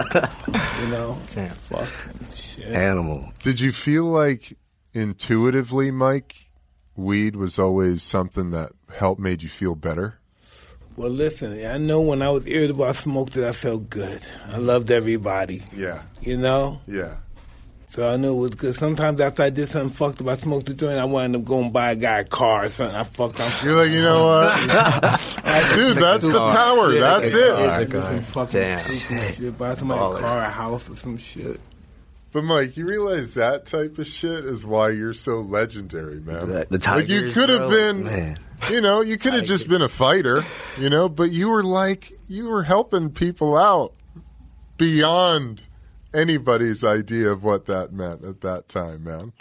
You 0.83 0.88
know? 0.90 1.18
Damn. 1.33 1.48
Fucking 1.48 2.29
shit. 2.35 2.66
Animal. 2.66 3.33
Did 3.38 3.61
you 3.61 3.72
feel 3.72 4.05
like 4.05 4.59
intuitively, 4.92 5.90
Mike, 5.90 6.50
weed 6.96 7.35
was 7.35 7.59
always 7.59 8.03
something 8.03 8.50
that 8.50 8.72
helped 8.94 9.20
made 9.20 9.42
you 9.42 9.48
feel 9.48 9.74
better? 9.74 10.18
Well, 10.96 11.11
listen, 11.11 11.64
I 11.66 11.78
know 11.78 12.00
when 12.00 12.22
I 12.22 12.30
was 12.30 12.46
irritable, 12.46 12.85
I 12.85 12.92
smoked 12.92 13.37
it, 13.37 13.44
I 13.44 13.52
felt 13.52 13.90
good. 13.90 14.20
I 14.48 14.59
loved 14.59 14.90
everybody. 14.92 15.62
Yeah. 15.74 16.02
You 16.20 16.37
know? 16.37 16.80
Yeah. 16.87 17.16
So 17.88 18.09
I 18.12 18.16
knew 18.16 18.35
it 18.37 18.40
was 18.40 18.54
good. 18.57 18.74
Sometimes 18.76 19.20
after 19.20 19.42
I 19.44 19.50
did 19.50 19.68
something 19.68 19.90
fucked 19.90 20.20
up, 20.20 20.26
I 20.28 20.37
smoked 20.37 20.66
the 20.66 20.74
joint, 20.74 20.98
I 20.98 21.04
wanted 21.04 21.35
to 21.35 21.38
go 21.40 21.61
and 21.61 21.72
buy 21.72 21.92
a 21.92 21.96
guy 21.96 22.18
a 22.20 22.24
car 22.24 22.64
or 22.64 22.68
something. 22.68 22.94
I 22.96 23.04
fucked 23.04 23.40
up. 23.40 23.62
You're 23.64 23.76
like, 23.76 23.90
you 23.92 24.02
know 24.02 24.24
what? 24.26 24.52
Dude, 25.74 25.96
that's 25.96 26.26
the 26.26 26.33
power. 26.38 26.92
That's 26.92 27.33
Here's 27.33 27.76
a 27.76 27.80
it. 27.83 27.90
car. 27.90 28.02
Some 28.12 28.20
fucking 28.22 28.61
Damn. 28.61 28.78
stupid 28.80 29.35
shit. 29.35 29.59
Buy 29.59 29.74
somebody 29.76 30.00
Baller. 30.00 30.16
a 30.18 30.20
car, 30.20 30.38
a 30.40 30.50
house, 30.50 30.90
or 30.90 30.96
some 30.96 31.18
shit. 31.18 31.61
But 32.33 32.42
Mike, 32.42 32.76
you 32.76 32.85
realize 32.87 33.35
that 33.35 33.66
type 33.66 33.96
of 33.98 34.09
shit 34.09 34.44
is 34.44 34.66
why 34.66 34.90
you're 34.90 35.14
so 35.14 35.37
legendary, 35.40 36.18
man. 36.20 36.48
The- 36.48 36.66
the 36.78 36.90
like 36.90 37.09
you 37.09 37.30
could 37.30 37.48
have 37.48 37.70
been, 37.70 38.04
Man. 38.04 38.38
you 38.72 38.80
know, 38.80 39.02
you 39.02 39.16
could 39.18 39.35
have 39.35 39.44
just 39.44 39.68
been 39.68 39.83
a 39.83 39.88
fighter, 39.88 40.44
you 40.78 40.90
know, 40.90 41.08
but 41.08 41.30
you 41.30 41.48
were 41.48 41.64
like 41.64 42.12
you 42.28 42.48
were 42.48 42.62
helping 42.62 43.10
people 43.10 43.56
out 43.56 43.92
beyond 44.76 45.62
anybody's 46.12 46.84
idea 46.84 47.30
of 47.30 47.42
what 47.42 47.66
that 47.66 47.92
meant 47.92 48.24
at 48.24 48.40
that 48.42 48.68
time, 48.68 49.04
man. 49.04 49.32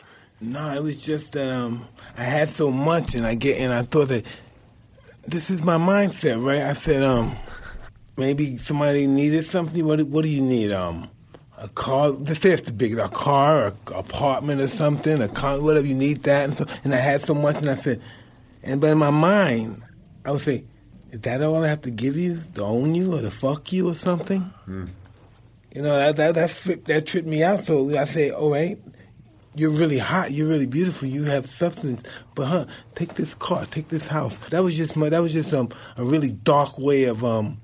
No, 0.41 0.73
it 0.73 0.83
was 0.83 1.03
just 1.03 1.31
that 1.33 1.47
um, 1.47 1.87
I 2.17 2.23
had 2.23 2.49
so 2.49 2.69
much, 2.69 3.15
and 3.15 3.25
I 3.25 3.35
get, 3.35 3.59
and 3.59 3.73
I 3.73 3.83
thought 3.83 4.09
that 4.09 4.25
this 5.25 5.49
is 5.49 5.63
my 5.63 5.77
mindset, 5.77 6.43
right? 6.43 6.61
I 6.61 6.73
said, 6.73 7.01
um, 7.01 7.37
maybe 8.17 8.57
somebody 8.57 9.07
needed 9.07 9.45
something. 9.45 9.85
What, 9.85 10.01
what 10.03 10.23
do 10.23 10.29
you 10.29 10.41
need? 10.41 10.73
Um, 10.73 11.09
a 11.57 11.69
car. 11.69 12.09
Let's 12.09 12.41
say 12.41 12.51
it's 12.51 12.63
the 12.63 12.73
big, 12.73 12.97
a 12.97 13.07
car, 13.07 13.67
or 13.67 13.97
apartment, 13.97 14.59
or 14.59 14.67
something, 14.67 15.21
a 15.21 15.29
con, 15.29 15.63
whatever 15.63 15.87
you 15.87 15.95
need 15.95 16.23
that. 16.23 16.49
And, 16.49 16.57
so, 16.57 16.65
and 16.83 16.93
I 16.93 16.97
had 16.97 17.21
so 17.21 17.33
much, 17.33 17.55
and 17.55 17.69
I 17.69 17.75
said, 17.75 18.01
and 18.63 18.81
but 18.81 18.89
in 18.89 18.97
my 18.97 19.11
mind, 19.11 19.81
I 20.25 20.31
would 20.31 20.41
say, 20.41 20.65
is 21.13 21.21
that 21.21 21.41
all 21.43 21.63
I 21.63 21.67
have 21.67 21.81
to 21.83 21.91
give 21.91 22.17
you 22.17 22.41
to 22.55 22.63
own 22.63 22.95
you 22.95 23.15
or 23.15 23.21
to 23.21 23.29
fuck 23.31 23.71
you 23.71 23.87
or 23.89 23.93
something? 23.93 24.51
You 24.67 25.81
know, 25.81 25.95
that 25.95 26.15
that 26.17 26.35
that, 26.35 26.49
flip, 26.49 26.85
that 26.85 27.05
tripped 27.05 27.27
me 27.27 27.43
out. 27.43 27.63
So 27.63 27.95
I 27.97 28.05
say, 28.05 28.31
all 28.31 28.51
right, 28.51 28.77
you're 29.55 29.69
really 29.69 29.99
hot, 29.99 30.31
you're 30.31 30.47
really 30.47 30.65
beautiful, 30.65 31.07
you 31.07 31.23
have 31.25 31.45
substance, 31.45 32.03
but 32.35 32.45
huh, 32.47 32.65
take 32.95 33.13
this 33.13 33.33
car, 33.35 33.65
take 33.67 33.89
this 33.89 34.07
house. 34.07 34.35
That 34.49 34.63
was 34.63 34.75
just 34.75 34.95
my, 34.95 35.09
that 35.09 35.19
was 35.21 35.31
just 35.33 35.53
um 35.53 35.69
a 35.97 36.03
really 36.03 36.31
dark 36.31 36.77
way 36.79 37.03
of 37.05 37.23
um 37.23 37.59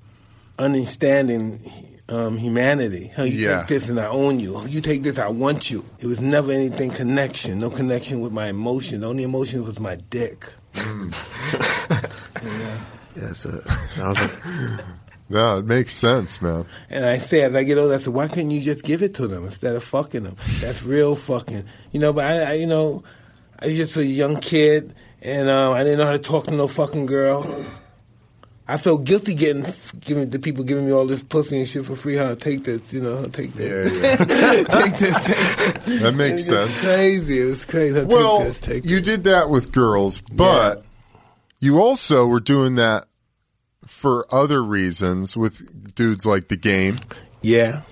understanding 0.58 1.98
um 2.08 2.36
humanity. 2.36 3.10
Huh, 3.16 3.24
you 3.24 3.46
Yeah. 3.48 3.58
take 3.60 3.66
this 3.68 3.88
and 3.88 3.98
I 3.98 4.06
own 4.08 4.38
you. 4.40 4.64
You 4.66 4.80
take 4.80 5.02
this, 5.02 5.18
I 5.18 5.28
want 5.28 5.70
you. 5.70 5.84
It 5.98 6.06
was 6.06 6.20
never 6.20 6.52
anything 6.52 6.90
connection, 6.90 7.58
no 7.58 7.70
connection 7.70 8.20
with 8.20 8.32
my 8.32 8.48
emotion. 8.48 9.00
The 9.00 9.08
only 9.08 9.24
emotion 9.24 9.64
was 9.64 9.78
my 9.80 9.96
dick. 10.10 10.46
Yeah, 12.42 12.78
so 13.32 13.60
sounds 13.86 14.20
like 14.20 14.84
No, 15.30 15.58
it 15.58 15.64
makes 15.64 15.94
sense, 15.94 16.42
man. 16.42 16.66
And 16.90 17.04
I 17.04 17.18
say, 17.18 17.42
as 17.42 17.54
I 17.54 17.62
get 17.62 17.78
older, 17.78 17.94
I 17.94 17.98
said, 17.98 18.12
why 18.12 18.26
couldn't 18.26 18.50
you 18.50 18.60
just 18.60 18.82
give 18.82 19.00
it 19.04 19.14
to 19.14 19.28
them 19.28 19.44
instead 19.44 19.76
of 19.76 19.84
fucking 19.84 20.24
them? 20.24 20.34
That's 20.58 20.82
real 20.82 21.14
fucking. 21.14 21.64
You 21.92 22.00
know, 22.00 22.12
but 22.12 22.24
I, 22.24 22.50
I 22.50 22.52
you 22.54 22.66
know, 22.66 23.04
I 23.56 23.66
was 23.66 23.76
just 23.76 23.96
a 23.96 24.04
young 24.04 24.40
kid, 24.40 24.92
and 25.22 25.48
um, 25.48 25.74
I 25.74 25.84
didn't 25.84 26.00
know 26.00 26.06
how 26.06 26.12
to 26.12 26.18
talk 26.18 26.46
to 26.46 26.54
no 26.54 26.66
fucking 26.66 27.06
girl. 27.06 27.64
I 28.66 28.76
felt 28.76 29.04
guilty 29.04 29.34
getting 29.34 29.64
giving 30.00 30.30
the 30.30 30.38
people 30.38 30.64
giving 30.64 30.86
me 30.86 30.92
all 30.92 31.04
this 31.06 31.22
pussy 31.22 31.58
and 31.58 31.66
shit 31.66 31.86
for 31.86 31.96
free. 31.96 32.16
How 32.16 32.26
huh? 32.26 32.34
Take 32.36 32.64
this, 32.64 32.92
you 32.92 33.00
know, 33.00 33.24
take 33.26 33.52
this, 33.54 33.92
Yeah, 33.92 34.10
yeah. 34.10 34.16
take 34.64 34.96
this, 34.96 35.14
take 35.24 35.84
this. 35.84 36.02
That 36.02 36.14
makes 36.14 36.48
It 36.48 36.54
was 36.54 36.70
sense. 36.76 36.80
Crazy, 36.80 37.42
it 37.42 37.44
was 37.46 37.64
crazy. 37.64 38.00
Huh? 38.00 38.06
Well, 38.08 38.38
take 38.38 38.46
this, 38.46 38.60
take 38.60 38.84
you 38.84 38.96
this. 39.00 39.06
did 39.06 39.24
that 39.24 39.50
with 39.50 39.72
girls, 39.72 40.20
but 40.20 40.84
you 41.60 41.78
also 41.78 42.26
were 42.26 42.40
doing 42.40 42.74
that 42.76 43.06
for 43.86 44.26
other 44.34 44.62
reasons 44.62 45.36
with 45.36 45.94
dudes 45.94 46.26
like 46.26 46.48
the 46.48 46.56
game, 46.56 46.98
Yeah, 47.42 47.82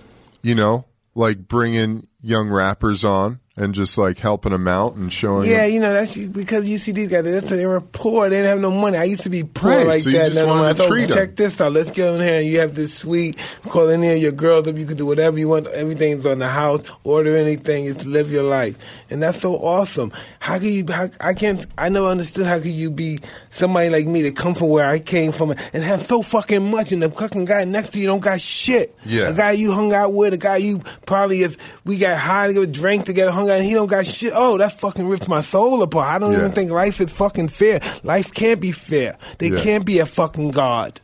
you 0.43 0.55
know, 0.55 0.87
like 1.15 1.47
bringing 1.49 2.09
young 2.21 2.49
rappers 2.49 3.05
on 3.05 3.41
and 3.59 3.75
just 3.75 3.99
like 3.99 4.19
helping 4.19 4.53
them 4.53 4.69
out 4.69 4.95
and 4.95 5.13
showing 5.13 5.49
Yeah, 5.51 5.65
them. 5.65 5.73
you 5.75 5.81
know 5.81 5.93
that's 5.93 6.17
because 6.17 6.69
you 6.69 6.79
see 6.79 6.93
these 6.93 7.09
guys. 7.09 7.25
That's, 7.25 7.49
they 7.51 7.67
were 7.67 7.81
poor. 7.81 8.29
They 8.29 8.37
didn't 8.37 8.49
have 8.51 8.61
no 8.61 8.71
money. 8.71 8.97
I 8.97 9.05
used 9.05 9.23
to 9.25 9.31
be 9.31 9.43
poor 9.45 9.71
Right, 9.71 9.87
like 9.87 10.03
so 10.03 10.11
you 10.11 10.19
that. 10.19 10.33
just 10.33 10.47
wanted 10.47 10.65
I 10.69 10.73
thought, 10.75 10.87
oh, 10.87 10.89
treat 10.89 11.11
'em. 11.11 11.17
check 11.17 11.37
this 11.37 11.61
out. 11.61 11.73
Let's 11.73 11.91
get 11.91 12.15
in 12.15 12.21
here. 12.21 12.41
You 12.41 12.61
have 12.61 12.75
this 12.75 12.95
suite. 12.95 13.37
Call 13.69 13.89
any 13.91 14.11
of 14.13 14.19
your 14.19 14.33
girls 14.33 14.67
up. 14.69 14.77
You 14.77 14.87
can 14.87 14.97
do 14.97 15.07
whatever 15.07 15.39
you 15.39 15.49
want. 15.49 15.67
Everything's 15.69 16.25
on 16.27 16.39
the 16.39 16.49
house. 16.49 16.89
Order 17.05 17.37
anything. 17.37 17.87
It's 17.87 18.07
live 18.07 18.31
your 18.31 18.45
life, 18.45 18.77
and 19.11 19.23
that's 19.23 19.41
so 19.41 19.55
awesome. 19.57 20.13
How 20.39 20.59
can 20.59 20.69
you? 20.69 20.85
How, 20.89 21.09
I 21.21 21.35
can't. 21.35 21.67
I 21.77 21.89
never 21.89 22.07
understood 22.07 22.47
how 22.47 22.59
could 22.59 22.67
you 22.69 22.91
be 22.91 23.19
somebody 23.51 23.91
like 23.91 24.07
me 24.07 24.23
to 24.23 24.31
come 24.33 24.55
from 24.55 24.69
where 24.69 24.87
I 24.87 24.99
came 25.01 25.33
from 25.33 25.51
and 25.73 25.83
have 25.83 26.03
so 26.03 26.23
fucking 26.23 26.71
much, 26.71 26.93
and 26.93 27.03
the 27.03 27.11
fucking 27.11 27.45
guy 27.47 27.65
next 27.65 27.91
to 27.95 27.99
you 27.99 28.07
don't 28.07 28.21
got 28.21 28.41
shit. 28.41 28.95
Yeah. 29.05 29.31
the 29.33 29.37
guy 29.37 29.53
you 29.53 29.73
hung 29.73 29.93
out 29.93 30.13
with, 30.13 30.31
the 30.31 30.39
guy 30.39 30.59
you 30.59 30.79
probably 31.07 31.43
is. 31.43 31.59
We 31.85 31.99
got 31.99 32.19
high 32.19 32.47
together, 32.49 32.67
drank 32.67 33.05
together, 33.07 33.31
hung 33.31 33.48
and 33.57 33.65
he 33.65 33.75
don't 33.75 33.87
got 33.87 34.07
shit. 34.07 34.33
Oh, 34.35 34.59
that 34.59 34.79
fucking 34.79 35.09
rips 35.09 35.29
my 35.29 35.41
soul 35.41 35.83
apart. 35.83 36.07
I 36.09 36.19
don't 36.19 36.33
Yeah. 36.33 36.39
even 36.39 36.53
think 36.53 36.71
life 36.71 37.01
is 37.01 37.13
fucking 37.13 37.49
fair. 37.49 37.81
Life 38.03 38.33
can't 38.33 38.61
be 38.61 38.73
fair. 38.73 39.17
There 39.39 39.55
Yeah. 39.55 39.61
can't 39.63 39.85
be 39.85 39.99
a 39.99 40.07
fucking 40.07 40.51
God. 40.53 41.01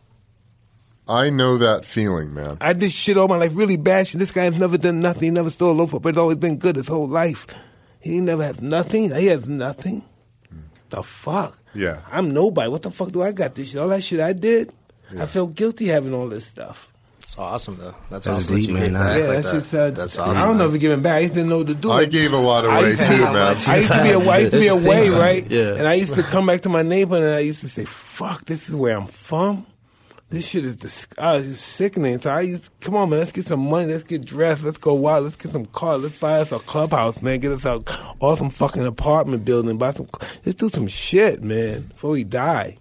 I 1.06 1.28
know 1.30 1.58
that 1.58 1.84
feeling, 1.84 2.32
man. 2.32 2.56
I 2.60 2.72
did 2.72 2.90
shit 2.90 3.16
all 3.18 3.28
my 3.28 3.36
life, 3.36 3.52
really 3.54 3.76
bad 3.76 4.08
shit. 4.08 4.18
This 4.18 4.30
guy 4.30 4.44
has 4.44 4.58
never 4.58 4.78
done 4.78 5.00
nothing. 5.00 5.22
He 5.24 5.30
never 5.30 5.50
stole 5.50 5.72
a 5.72 5.76
loaf, 5.76 5.90
but 6.00 6.08
it's 6.08 6.18
always 6.18 6.38
been 6.38 6.56
good 6.56 6.76
his 6.76 6.88
whole 6.88 7.06
life. 7.08 7.46
He 8.00 8.20
never 8.20 8.42
has 8.44 8.60
nothing. 8.62 9.14
He 9.14 9.26
has 9.26 9.46
nothing. 9.46 10.02
The 10.90 11.02
fuck? 11.02 11.58
Yeah. 11.74 11.98
I'm 12.10 12.32
nobody. 12.32 12.70
What 12.70 12.82
the 12.82 12.90
fuck 12.90 13.12
do 13.12 13.22
I 13.22 13.32
got 13.32 13.54
this 13.54 13.70
shit? 13.70 13.80
All 13.80 13.88
that 13.88 14.02
shit 14.02 14.20
I 14.20 14.32
did? 14.32 14.72
I 15.18 15.26
felt 15.26 15.54
guilty 15.54 15.86
having 15.86 16.14
all 16.14 16.28
this 16.28 16.46
stuff. 16.46 16.90
It's 17.24 17.38
awesome 17.38 17.76
though. 17.76 17.94
That's, 18.10 18.26
That's 18.26 18.40
awesome. 18.44 18.56
deep, 18.60 18.68
you 18.68 18.74
man. 18.74 18.92
Nah. 18.92 19.14
yeah, 19.14 19.24
like 19.24 19.42
that's 19.42 19.46
that. 19.46 19.54
just 19.54 19.74
uh, 19.74 19.90
That's 19.92 20.18
I 20.18 20.42
don't 20.44 20.58
know 20.58 20.66
man. 20.66 20.74
if 20.74 20.80
giving 20.80 21.00
back. 21.00 21.22
I 21.22 21.26
didn't 21.28 21.48
know 21.48 21.58
what 21.58 21.68
to 21.68 21.74
do. 21.74 21.90
I 21.90 22.04
gave 22.04 22.34
a 22.34 22.36
lot 22.36 22.66
I 22.66 22.78
away 22.78 22.96
too, 22.96 23.24
man. 23.24 23.56
I 23.66 23.76
used 23.76 23.88
to 23.88 24.02
be 24.02 24.10
a, 24.10 24.18
I 24.30 24.38
used 24.40 24.52
to 24.52 24.60
be 24.60 24.66
away, 24.68 25.08
right? 25.08 25.50
Yeah. 25.50 25.74
And 25.74 25.88
I 25.88 25.94
used 25.94 26.14
to 26.16 26.22
come 26.22 26.46
back 26.46 26.60
to 26.60 26.68
my 26.68 26.82
neighbor 26.82 27.16
and 27.16 27.24
I 27.24 27.38
used 27.38 27.62
to 27.62 27.68
say, 27.70 27.86
"Fuck, 27.86 28.44
this 28.44 28.68
is 28.68 28.76
where 28.76 28.96
I'm 28.98 29.06
from. 29.06 29.66
This 30.28 30.46
shit 30.48 30.66
is 30.66 30.76
dis- 30.76 31.06
uh, 31.16 31.40
it's 31.42 31.60
sickening." 31.60 32.20
So 32.20 32.30
I 32.30 32.42
used, 32.42 32.64
to, 32.64 32.70
come 32.80 32.94
on, 32.94 33.08
man, 33.08 33.20
let's 33.20 33.32
get 33.32 33.46
some 33.46 33.70
money, 33.70 33.90
let's 33.90 34.04
get 34.04 34.22
dressed, 34.22 34.62
let's 34.62 34.78
go 34.78 34.92
wild, 34.92 35.24
let's 35.24 35.36
get 35.36 35.50
some 35.50 35.64
cars, 35.64 36.02
let's 36.02 36.18
buy 36.18 36.40
us 36.40 36.52
a 36.52 36.58
clubhouse, 36.58 37.22
man, 37.22 37.40
get 37.40 37.52
us 37.52 37.64
a 37.64 37.82
awesome 38.20 38.50
fucking 38.50 38.84
apartment 38.84 39.46
building, 39.46 39.78
buy 39.78 39.92
some, 39.94 40.08
let's 40.44 40.58
do 40.58 40.68
some 40.68 40.88
shit, 40.88 41.42
man, 41.42 41.82
before 41.82 42.10
we 42.10 42.24
die. 42.24 42.76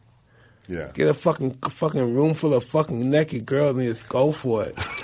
Yeah. 0.67 0.89
Get 0.93 1.10
a 1.10 1.13
fucking 1.13 1.52
fucking 1.56 2.15
room 2.15 2.34
full 2.36 2.54
of 2.54 2.63
fucking 2.63 3.10
naked 3.10 3.45
girls 3.45 3.76
and 3.76 3.82
just 3.86 4.08
go 4.08 4.32
for 4.32 4.63
it. 4.63 4.76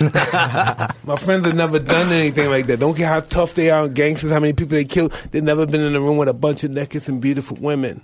My 1.04 1.16
friends 1.16 1.44
have 1.46 1.54
never 1.54 1.78
done 1.78 2.10
anything 2.12 2.48
like 2.48 2.66
that. 2.66 2.80
Don't 2.80 2.96
care 2.96 3.06
how 3.08 3.20
tough 3.20 3.54
they 3.54 3.70
are, 3.70 3.86
gangsters, 3.88 4.30
how 4.32 4.40
many 4.40 4.54
people 4.54 4.70
they 4.76 4.86
killed. 4.86 5.12
They've 5.30 5.44
never 5.44 5.66
been 5.66 5.82
in 5.82 5.94
a 5.94 6.00
room 6.00 6.16
with 6.16 6.28
a 6.28 6.34
bunch 6.34 6.64
of 6.64 6.70
naked 6.70 7.06
and 7.10 7.20
beautiful 7.20 7.58
women. 7.60 8.00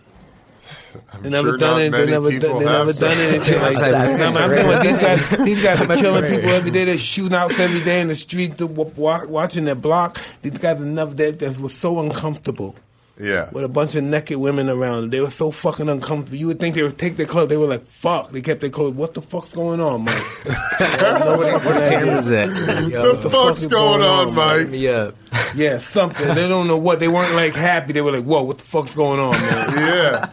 They 1.22 1.30
never 1.30 1.50
sure 1.50 1.58
done 1.58 1.70
not 1.76 1.80
it. 1.80 1.90
They 1.92 1.98
many 1.98 2.10
never 2.10 2.30
people 2.30 2.48
done. 2.48 2.58
They 2.58 2.66
have 2.70 2.86
never 2.86 2.92
done 2.98 3.18
that. 3.18 3.28
anything 3.28 3.60
like 3.62 3.76
that. 3.76 4.18
That's 4.18 4.36
I'm 4.36 4.50
rare. 4.50 4.82
saying, 4.82 4.82
these 4.82 5.00
guys, 5.02 5.44
these 5.44 5.62
guys 5.62 5.80
are 5.90 5.96
killing 6.02 6.22
rare. 6.22 6.34
people 6.36 6.50
every 6.50 6.70
day. 6.70 6.84
They're 6.84 6.98
shooting 6.98 7.34
outs 7.34 7.58
every 7.58 7.80
day 7.80 8.00
in 8.00 8.08
the 8.08 8.16
street, 8.16 8.56
to 8.58 8.66
wa- 8.66 8.90
wa- 8.96 9.24
watching 9.26 9.64
their 9.66 9.74
block. 9.74 10.18
These 10.42 10.58
guys 10.58 10.80
are 10.80 10.84
never. 10.84 11.14
That 11.14 11.38
that 11.40 11.58
was 11.60 11.74
so 11.74 12.00
uncomfortable 12.00 12.74
Yeah. 13.18 13.48
with 13.50 13.64
a 13.64 13.68
bunch 13.68 13.94
of 13.94 14.04
naked 14.04 14.36
women 14.36 14.68
around. 14.68 15.10
They 15.10 15.20
were 15.20 15.30
so 15.30 15.50
fucking 15.50 15.88
uncomfortable. 15.88 16.36
You 16.36 16.48
would 16.48 16.60
think 16.60 16.74
they 16.74 16.82
would 16.82 16.98
take 16.98 17.16
their 17.16 17.26
clothes. 17.26 17.48
They 17.48 17.56
were 17.56 17.66
like, 17.66 17.86
"Fuck!" 17.86 18.30
They 18.30 18.42
kept 18.42 18.60
their 18.60 18.68
clothes. 18.70 18.94
What 18.94 19.14
the 19.14 19.22
fuck's 19.22 19.52
going 19.52 19.80
on, 19.80 20.04
Mike? 20.04 20.14
what 20.44 21.62
fucking 21.62 21.72
idea. 21.72 21.88
cameras 21.98 22.30
at. 22.30 22.48
Yo, 22.90 23.12
the 23.14 23.30
fuck's 23.30 23.60
is 23.62 23.66
going 23.68 24.00
going 24.00 24.10
on, 24.10 24.28
on, 24.28 24.34
Mike? 24.34 24.68
me 24.68 24.88
up. 24.88 25.14
Yeah, 25.54 25.78
something. 25.78 26.26
They 26.34 26.48
don't 26.48 26.66
know 26.66 26.76
what. 26.76 26.98
They 27.00 27.08
weren't 27.08 27.34
like 27.34 27.54
happy. 27.54 27.92
They 27.94 28.00
were 28.02 28.12
like, 28.12 28.24
"Whoa, 28.24 28.42
what 28.42 28.58
the 28.58 28.64
fuck's 28.64 28.94
going 28.94 29.20
on, 29.20 29.30
man?" 29.32 29.70
Yeah. 29.76 30.26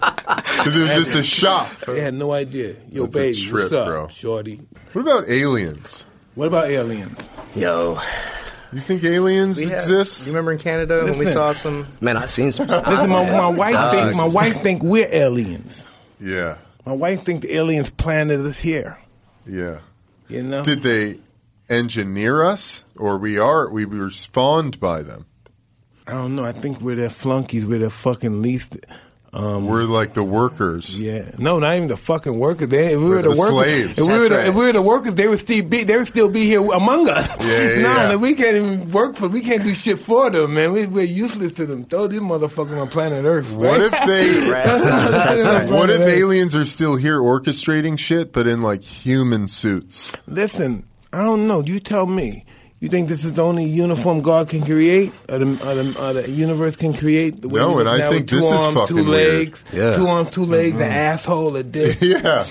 Because 0.00 0.76
it 0.76 0.82
was 0.82 1.06
just 1.06 1.14
a 1.18 1.22
shock. 1.22 1.86
They 1.86 2.00
had 2.00 2.14
no 2.14 2.32
idea. 2.32 2.76
Yo, 2.90 3.04
That's 3.04 3.14
a 3.14 3.18
baby, 3.18 3.42
trip, 3.46 3.62
what's 3.64 3.72
up, 3.72 3.86
bro. 3.86 4.08
shorty? 4.08 4.60
What 4.92 5.02
about 5.02 5.28
aliens? 5.28 6.04
What 6.34 6.48
about 6.48 6.66
aliens? 6.68 7.16
Yo, 7.54 7.98
You 8.72 8.80
think 8.80 9.02
aliens 9.04 9.56
we 9.58 9.64
had- 9.64 9.74
exist? 9.74 10.26
You 10.26 10.32
remember 10.32 10.52
in 10.52 10.58
Canada 10.58 11.04
when 11.04 11.18
we 11.18 11.26
saw 11.26 11.52
some? 11.52 11.86
Man, 12.00 12.16
I 12.16 12.26
seen 12.26 12.52
some. 12.52 12.68
Listen, 12.68 13.10
my, 13.10 13.24
my 13.36 13.48
wife 13.48 13.74
Dogs. 13.74 13.98
think 13.98 14.16
my 14.16 14.26
wife 14.26 14.60
think 14.62 14.82
we're 14.82 15.08
aliens. 15.10 15.84
Yeah. 16.20 16.58
My 16.86 16.92
wife 16.92 17.24
think 17.24 17.42
the 17.42 17.54
aliens 17.54 17.90
planted 17.90 18.40
us 18.40 18.58
here. 18.58 18.98
Yeah. 19.46 19.80
You 20.28 20.42
know, 20.44 20.62
Did 20.64 20.82
they 20.82 21.18
engineer 21.68 22.42
us, 22.44 22.84
or 22.96 23.18
we 23.18 23.38
are 23.38 23.68
we 23.68 23.84
were 23.86 24.10
spawned 24.10 24.78
by 24.80 25.02
them? 25.02 25.26
I 26.06 26.12
don't 26.12 26.34
know. 26.36 26.44
I 26.44 26.52
think 26.52 26.80
we're 26.80 26.96
their 26.96 27.10
flunkies. 27.10 27.66
We're 27.66 27.78
their 27.80 27.90
fucking 27.90 28.40
least. 28.42 28.76
Um, 29.32 29.66
We're 29.68 29.84
like 29.84 30.14
the 30.14 30.24
workers. 30.24 30.98
yeah, 30.98 31.30
no, 31.38 31.60
not 31.60 31.76
even 31.76 31.86
the 31.86 31.96
fucking 31.96 32.36
workers. 32.36 32.66
They, 32.66 32.94
if 32.94 32.98
we 32.98 33.04
We're 33.04 33.16
were 33.16 33.22
the, 33.22 33.30
the 33.30 33.38
workers. 33.38 33.48
slaves. 33.54 33.98
If 33.98 33.98
we, 33.98 34.12
were 34.12 34.18
That's 34.18 34.28
the, 34.28 34.36
right. 34.36 34.48
if 34.48 34.54
we 34.56 34.64
were 34.64 34.72
the 34.72 34.82
workers, 34.82 35.14
they 35.14 35.28
would 35.28 35.38
still 35.38 35.64
be. 35.64 35.84
They 35.84 35.96
would 35.96 36.08
still 36.08 36.28
be 36.28 36.46
here 36.46 36.60
among 36.60 37.08
us. 37.08 37.28
Yeah, 37.46 37.70
yeah, 37.76 37.82
nah, 37.82 38.10
yeah. 38.10 38.16
we 38.16 38.34
can't 38.34 38.56
even 38.56 38.90
work 38.90 39.14
for. 39.14 39.28
We 39.28 39.40
can't 39.42 39.62
do 39.62 39.72
shit 39.72 40.00
for 40.00 40.30
them, 40.30 40.54
man. 40.54 40.72
We, 40.72 40.86
we're 40.88 41.04
useless 41.04 41.52
to 41.52 41.66
them. 41.66 41.84
Throw 41.84 42.08
these 42.08 42.18
motherfuckers 42.20 42.80
on 42.80 42.88
planet 42.88 43.24
Earth. 43.24 43.52
What 43.52 43.80
if 43.80 43.92
they? 44.06 44.50
Right. 44.50 45.68
What 45.70 45.90
if 45.90 46.00
aliens 46.00 46.54
are 46.56 46.66
still 46.66 46.96
here 46.96 47.20
orchestrating 47.20 47.98
shit, 47.98 48.32
but 48.32 48.48
in 48.48 48.62
like 48.62 48.82
human 48.82 49.46
suits? 49.46 50.12
Listen, 50.26 50.84
I 51.12 51.22
don't 51.22 51.46
know. 51.46 51.62
You 51.62 51.78
tell 51.78 52.06
me. 52.06 52.44
You 52.80 52.88
think 52.88 53.08
this 53.10 53.26
is 53.26 53.34
the 53.34 53.44
only 53.44 53.64
uniform 53.66 54.22
God 54.22 54.48
can 54.48 54.62
create, 54.64 55.12
or 55.28 55.36
the, 55.38 55.44
or 55.68 55.74
the, 55.74 56.02
or 56.02 56.12
the 56.14 56.30
universe 56.30 56.76
can 56.76 56.94
create? 56.94 57.42
The 57.42 57.48
way 57.50 57.60
No, 57.60 57.78
and 57.78 57.86
I 57.88 58.08
think 58.08 58.30
this 58.30 58.42
is 58.42 58.50
arms, 58.52 58.74
two 58.88 58.96
fucking 58.96 59.06
weird. 59.08 59.38
legs, 59.48 59.64
Yeah. 59.70 59.92
two 59.92 60.06
arms, 60.06 60.30
two 60.30 60.46
legs, 60.46 60.78
the 60.78 60.84
mm-hmm. 60.84 60.92
asshole, 60.92 61.50
the 61.50 61.62
dick. 61.76 61.98
Yeah, 62.00 62.46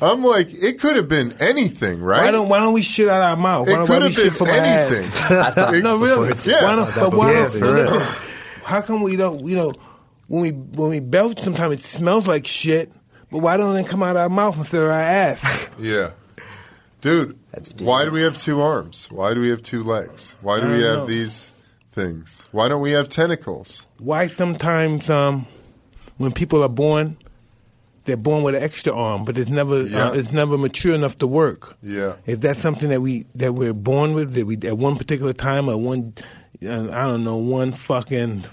I'm 0.00 0.24
like, 0.24 0.48
it 0.54 0.80
could 0.80 0.96
have 0.96 1.08
been 1.08 1.34
anything, 1.38 2.00
right? 2.00 2.22
Why 2.24 2.30
don't 2.30 2.48
Why 2.48 2.60
don't 2.60 2.72
we 2.72 2.80
shit 2.80 3.08
out 3.10 3.20
our 3.20 3.36
mouth? 3.36 3.66
Why 3.68 3.74
it 3.74 3.76
don't, 3.76 3.86
could 3.88 4.02
have 4.02 4.16
we 4.16 4.22
shit 4.30 4.38
been 4.38 4.48
anything. 4.48 5.74
It- 5.74 5.84
No, 5.84 5.98
really. 5.98 6.34
Yeah. 6.46 6.64
Why 6.64 6.76
don't, 6.76 6.94
but 6.94 7.12
why 7.14 7.32
Yeah, 7.32 7.48
don't? 7.48 7.60
listen, 7.74 8.30
how 8.64 8.80
come 8.80 9.02
we 9.02 9.16
don't? 9.16 9.46
You 9.46 9.56
know, 9.56 9.72
when 10.28 10.40
we 10.40 10.50
when 10.52 10.88
we 10.88 11.00
belch, 11.00 11.40
sometimes 11.40 11.74
it 11.74 11.82
smells 11.82 12.26
like 12.26 12.46
shit. 12.46 12.90
But 13.30 13.40
why 13.40 13.58
don't 13.58 13.76
it 13.76 13.86
come 13.86 14.02
out 14.02 14.16
of 14.16 14.22
our 14.22 14.28
mouth 14.30 14.56
instead 14.56 14.82
of 14.82 14.88
our 14.88 14.98
ass? 14.98 15.68
Yeah. 15.78 16.12
Dude, 17.02 17.38
That's 17.54 17.68
deep. 17.68 17.86
why 17.86 18.04
do 18.04 18.10
we 18.10 18.22
have 18.22 18.36
two 18.36 18.60
arms? 18.60 19.06
Why 19.10 19.32
do 19.34 19.40
we 19.40 19.48
have 19.50 19.62
two 19.62 19.84
legs? 19.84 20.34
Why 20.40 20.60
do 20.60 20.66
we 20.68 20.82
have 20.82 20.98
know. 20.98 21.06
these 21.06 21.52
things? 21.92 22.42
Why 22.50 22.68
don't 22.68 22.80
we 22.82 22.90
have 22.92 23.08
tentacles? 23.08 23.86
why 23.98 24.26
sometimes 24.26 25.08
um, 25.08 25.46
when 26.18 26.32
people 26.32 26.62
are 26.64 26.68
born, 26.68 27.16
they're 28.06 28.16
born 28.16 28.42
with 28.42 28.54
an 28.56 28.62
extra 28.62 28.92
arm, 28.92 29.24
but 29.24 29.38
it's 29.38 29.48
never 29.50 29.82
Yeah. 29.84 30.08
uh, 30.08 30.12
it's 30.14 30.32
never 30.32 30.58
mature 30.58 30.94
enough 30.94 31.16
to 31.18 31.26
work. 31.26 31.76
Yeah. 31.82 32.16
Is 32.26 32.40
that 32.40 32.56
something 32.56 32.90
that 32.90 33.00
we 33.00 33.26
that 33.36 33.54
we're 33.54 33.72
born 33.72 34.14
with? 34.14 34.34
That 34.34 34.46
we 34.46 34.56
at 34.68 34.76
one 34.76 34.96
particular 34.96 35.32
time 35.32 35.68
or 35.68 35.76
one 35.76 36.12
uh, 36.66 36.90
I 36.90 37.04
don't 37.04 37.22
know 37.24 37.36
one 37.36 37.70
fucking 37.72 38.44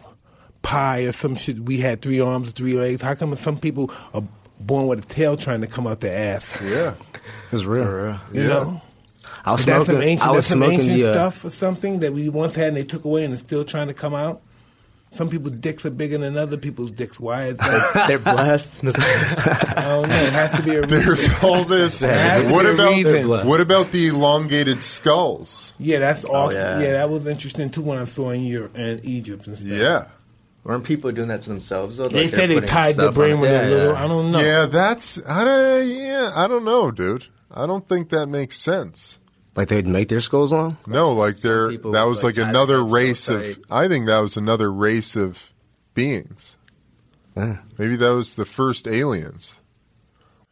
pie 0.62 1.02
or 1.06 1.12
some 1.12 1.36
shit? 1.36 1.60
We 1.60 1.80
had 1.80 2.02
three 2.04 2.20
arms, 2.22 2.52
three 2.52 2.74
legs. 2.74 3.02
How 3.02 3.16
come 3.16 3.36
some 3.36 3.58
people 3.58 3.92
are 4.14 4.24
born 4.60 4.86
with 4.88 5.00
a 5.00 5.08
tail 5.08 5.36
trying 5.38 5.62
to 5.62 5.68
come 5.68 5.88
out 5.88 6.02
their 6.02 6.36
ass? 6.38 6.46
Yeah. 6.64 6.94
It's 7.52 7.66
real. 7.66 8.16
You 8.32 8.42
Yeah. 8.42 8.48
know. 8.48 8.82
I 9.43 9.51
was 9.54 9.62
Is 9.62 9.65
that 9.67 9.86
some 9.86 10.01
ancient, 10.01 10.27
I 10.27 10.32
was 10.32 10.38
that's 10.38 10.47
some 10.47 10.60
smoking 10.60 10.80
ancient 10.82 10.97
the, 10.99 11.10
uh, 11.10 11.13
stuff 11.13 11.45
or 11.45 11.49
something 11.49 11.99
that 12.01 12.13
we 12.13 12.30
once 12.30 12.54
had 12.56 12.69
and 12.69 12.77
they 12.77 12.84
took 12.84 13.06
away 13.06 13.23
and 13.25 13.34
it's 13.34 13.41
still 13.43 13.63
trying 13.63 13.88
to 13.88 13.93
come 13.93 14.13
out? 14.13 14.41
Some 15.13 15.30
people's 15.30 15.56
dicks 15.56 15.86
are 15.86 15.89
bigger 15.89 16.17
than 16.19 16.38
other 16.38 16.56
people's 16.56 16.89
dicks. 16.91 17.19
Why 17.19 17.47
is 17.47 17.58
that? 17.58 18.06
They're 18.08 18.17
blessed. 18.17 18.82
I 18.86 19.82
don't 19.89 20.08
know. 20.08 20.15
It 20.15 20.32
has 20.34 20.51
to 20.58 20.63
be 20.63 20.75
a 20.75 20.82
reason. 20.84 20.99
There's 21.06 21.43
all 21.43 21.63
this. 21.65 21.99
has 21.99 22.43
to 22.43 22.49
what 22.49 22.63
be 22.63 23.01
a 23.04 23.23
about 23.23 23.45
what 23.45 23.60
about 23.60 23.91
the 23.91 24.08
elongated 24.08 24.82
skulls? 24.82 25.73
Yeah, 25.80 25.99
that's 25.99 26.23
awesome. 26.23 26.56
yeah. 26.56 26.80
yeah. 26.80 26.91
that 26.93 27.10
was 27.10 27.25
interesting 27.27 27.69
too 27.69 27.82
when 27.82 27.97
I 27.97 28.06
saw 28.06 28.30
in 28.30 28.43
Europe 28.45 28.71
and 28.75 29.04
Egypt 29.04 29.47
and 29.47 29.58
stuff. 29.58 29.67
Yeah. 29.69 30.06
Weren't 30.63 30.84
people 30.86 31.12
doing 31.12 31.27
that 31.30 31.41
to 31.41 31.49
themselves? 31.49 31.97
Though? 31.97 32.08
They 32.08 32.21
Like, 32.25 32.30
said 32.30 32.39
they're 32.39 32.47
they 32.47 32.54
putting 32.56 32.69
tied 32.69 32.84
their 32.95 33.06
stuff 33.08 33.15
brain 33.15 33.32
on 33.34 33.38
it. 33.39 33.41
with 33.41 33.51
yeah, 33.51 33.62
a 33.62 33.69
little. 33.69 33.93
yeah. 33.93 34.04
I 34.04 34.08
don't 34.08 34.32
know. 34.32 34.39
Yeah, 34.39 34.65
that's 34.67 35.19
I 35.27 35.43
don't 35.43 35.88
yeah, 35.89 36.32
I 36.36 36.47
don't 36.47 36.63
know, 36.63 36.89
dude. 36.91 37.25
I 37.54 37.65
don't 37.65 37.86
think 37.86 38.10
that 38.10 38.27
makes 38.27 38.58
sense. 38.60 39.19
Like 39.56 39.68
they'd 39.68 39.88
make 39.88 40.08
their 40.08 40.22
skulls 40.22 40.54
long. 40.54 40.78
No, 40.88 41.12
like 41.12 41.38
there 41.38 41.70
people, 41.70 41.92
that 41.92 42.04
was 42.04 42.24
like, 42.24 42.38
like, 42.38 42.48
another 42.48 42.84
race 42.84 43.22
so 43.22 43.36
of. 43.36 43.60
I 43.70 43.88
think 43.88 44.06
that 44.06 44.20
was 44.20 44.38
another 44.38 44.72
race 44.72 45.16
of 45.16 45.52
beings. 45.94 46.56
Yeah. 47.36 47.58
Maybe 47.78 47.96
that 47.98 48.16
was 48.16 48.36
the 48.36 48.46
first 48.46 48.88
aliens. 48.88 49.58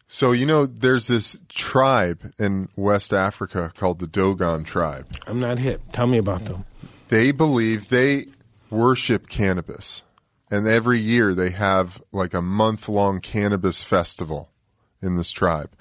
So 0.08 0.32
you 0.32 0.46
know 0.46 0.66
there's 0.66 1.08
this 1.08 1.38
tribe 1.50 2.34
in 2.40 2.68
West 2.76 3.14
Africa 3.14 3.72
called 3.78 4.00
the 4.00 4.08
Dogon 4.08 4.64
tribe. 4.64 5.08
I'm 5.28 5.40
not 5.40 5.60
hip. 5.60 5.82
Tell 5.94 6.08
me 6.08 6.18
about 6.18 6.46
them. 6.46 6.66
They 7.10 7.32
believe 7.32 7.90
they 7.90 8.26
worship 8.70 9.30
cannabis. 9.30 10.04
And 10.52 10.68
every 10.68 10.98
year 10.98 11.36
they 11.36 11.52
have 11.52 12.02
like 12.12 12.34
a 12.34 12.42
month 12.42 12.90
long 12.90 13.20
cannabis 13.20 13.84
festival 13.84 14.50
in 15.02 15.16
this 15.16 15.32
tribe. 15.32 15.72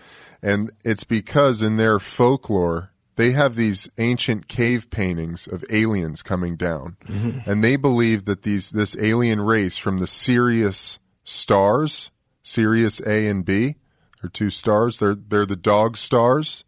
And 0.42 0.70
it's 0.84 1.04
because 1.04 1.62
in 1.62 1.78
their 1.78 1.98
folklore, 1.98 2.92
they 3.18 3.32
have 3.32 3.54
these 3.54 3.88
ancient 3.98 4.48
cave 4.48 4.88
paintings 4.88 5.46
of 5.46 5.62
aliens 5.70 6.22
coming 6.22 6.56
down. 6.56 6.96
Mm-hmm. 7.04 7.50
And 7.50 7.62
they 7.62 7.76
believe 7.76 8.24
that 8.24 8.42
these 8.42 8.70
this 8.70 8.96
alien 8.96 9.42
race 9.42 9.76
from 9.76 9.98
the 9.98 10.06
Sirius 10.06 10.98
stars, 11.24 12.10
Sirius 12.42 13.00
A 13.06 13.28
and 13.28 13.44
B, 13.44 13.76
are 14.24 14.30
two 14.30 14.48
stars. 14.48 14.98
They're 14.98 15.14
they're 15.14 15.44
the 15.44 15.56
dog 15.56 15.98
stars 15.98 16.64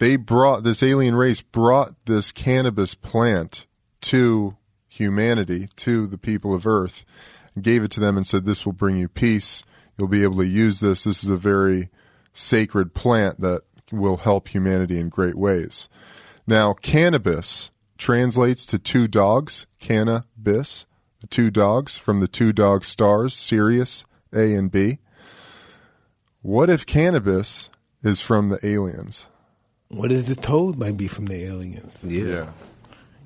they 0.00 0.16
brought 0.16 0.64
this 0.64 0.82
alien 0.82 1.14
race 1.14 1.42
brought 1.42 1.94
this 2.06 2.32
cannabis 2.32 2.94
plant 2.94 3.66
to 4.00 4.56
humanity, 4.88 5.68
to 5.76 6.06
the 6.06 6.18
people 6.18 6.54
of 6.54 6.66
Earth, 6.66 7.04
and 7.54 7.62
gave 7.62 7.84
it 7.84 7.90
to 7.92 8.00
them 8.00 8.16
and 8.16 8.26
said, 8.26 8.44
This 8.44 8.64
will 8.64 8.72
bring 8.72 8.96
you 8.96 9.08
peace. 9.08 9.62
You'll 9.96 10.08
be 10.08 10.22
able 10.22 10.38
to 10.38 10.46
use 10.46 10.80
this. 10.80 11.04
This 11.04 11.22
is 11.22 11.28
a 11.28 11.36
very 11.36 11.90
sacred 12.32 12.94
plant 12.94 13.40
that 13.40 13.62
will 13.92 14.18
help 14.18 14.48
humanity 14.48 14.98
in 14.98 15.08
great 15.08 15.36
ways. 15.36 15.88
Now, 16.46 16.72
cannabis 16.72 17.70
translates 17.98 18.66
to 18.66 18.78
two 18.78 19.06
dogs, 19.06 19.66
cannabis, 19.78 20.86
the 21.20 21.26
two 21.26 21.50
dogs 21.50 21.96
from 21.96 22.20
the 22.20 22.28
two 22.28 22.52
dog 22.52 22.84
stars, 22.84 23.34
Sirius 23.34 24.04
A 24.32 24.54
and 24.54 24.70
B. 24.70 24.98
What 26.42 26.70
if 26.70 26.86
cannabis 26.86 27.68
is 28.02 28.20
from 28.20 28.48
the 28.48 28.66
aliens? 28.66 29.26
What 29.88 30.10
is 30.10 30.26
the 30.26 30.36
toad 30.36 30.78
might 30.78 30.96
be 30.96 31.08
from 31.08 31.26
the 31.26 31.44
aliens? 31.44 31.92
Yeah. 32.02 32.46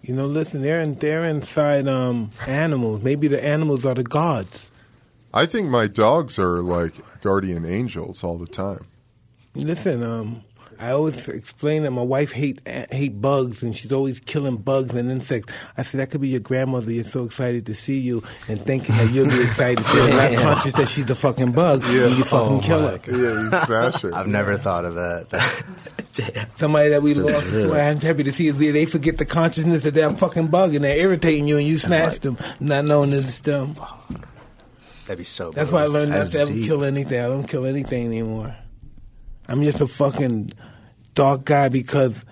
You 0.02 0.14
know, 0.14 0.26
listen, 0.26 0.60
they're 0.62 0.80
in, 0.80 0.96
they're 0.96 1.24
inside 1.24 1.86
um, 1.86 2.30
animals. 2.46 3.02
Maybe 3.02 3.28
the 3.28 3.42
animals 3.42 3.86
are 3.86 3.94
the 3.94 4.02
gods. 4.02 4.70
I 5.32 5.46
think 5.46 5.68
my 5.68 5.86
dogs 5.86 6.38
are 6.38 6.62
like 6.62 6.94
guardian 7.20 7.64
angels 7.64 8.22
all 8.22 8.38
the 8.38 8.46
time. 8.46 8.86
Listen, 9.54 10.02
um, 10.02 10.42
I 10.80 10.90
always 10.90 11.28
explain 11.28 11.82
that 11.84 11.90
my 11.90 12.02
wife 12.02 12.32
hate 12.32 12.60
hate 12.66 13.20
bugs, 13.20 13.62
and 13.62 13.74
she's 13.74 13.92
always 13.92 14.20
killing 14.20 14.56
bugs 14.56 14.94
and 14.94 15.10
insects. 15.10 15.52
I 15.76 15.82
said 15.82 16.00
that 16.00 16.10
could 16.10 16.20
be 16.20 16.28
your 16.28 16.40
grandmother. 16.40 16.90
You're 16.92 17.04
so 17.04 17.24
excited 17.24 17.66
to 17.66 17.74
see 17.74 17.98
you, 17.98 18.22
and 18.48 18.60
thinking 18.60 18.94
that 18.96 19.10
you'll 19.12 19.26
be 19.26 19.42
excited 19.42 19.78
to 19.78 19.84
see 19.84 19.98
her, 19.98 20.08
not 20.08 20.42
conscious 20.42 20.72
that 20.74 20.88
she's 20.88 21.06
the 21.06 21.14
fucking 21.14 21.52
bug. 21.52 21.82
Yeah. 21.84 22.06
and 22.06 22.16
you 22.18 22.24
fucking 22.24 22.58
Oh, 22.58 22.60
kill 22.60 22.80
my 22.82 22.90
her. 22.98 23.00
Yeah, 23.08 23.40
you 23.42 23.64
smash 23.66 24.00
her. 24.02 24.14
I've 24.14 24.26
never 24.28 24.56
thought 24.56 24.84
of 24.84 24.94
that. 24.96 25.28
Damn. 26.14 26.46
Somebody 26.56 26.90
that 26.90 27.02
we 27.02 27.14
lost, 27.14 27.48
so 27.50 27.74
I'm 27.74 28.00
happy 28.00 28.22
to 28.24 28.32
see 28.32 28.46
is 28.46 28.56
we 28.56 28.70
they 28.70 28.86
forget 28.86 29.18
the 29.18 29.24
consciousness 29.24 29.82
that 29.82 29.94
they're 29.94 30.10
a 30.10 30.16
fucking 30.16 30.46
bug 30.46 30.74
and 30.74 30.84
they're 30.84 30.96
irritating 30.96 31.48
you, 31.48 31.56
and 31.58 31.66
you 31.66 31.78
smash 31.78 32.18
them, 32.18 32.38
not 32.60 32.84
knowing 32.84 33.10
it's 33.12 33.38
them. 33.40 33.74
That'd 35.06 35.18
be 35.18 35.24
so. 35.24 35.50
That's 35.50 35.70
why 35.70 35.82
I 35.82 35.86
learned 35.86 36.10
not 36.10 36.18
That's 36.20 36.30
to 36.32 36.40
ever 36.40 36.52
kill 36.52 36.82
anything. 36.84 37.20
I 37.20 37.26
don't 37.26 37.46
kill 37.46 37.66
anything 37.66 38.06
anymore. 38.06 38.56
I'm 39.48 39.62
just 39.62 39.80
a 39.80 39.86
fucking 39.86 40.52
dark 41.14 41.44
guy 41.44 41.68
because 41.68 42.24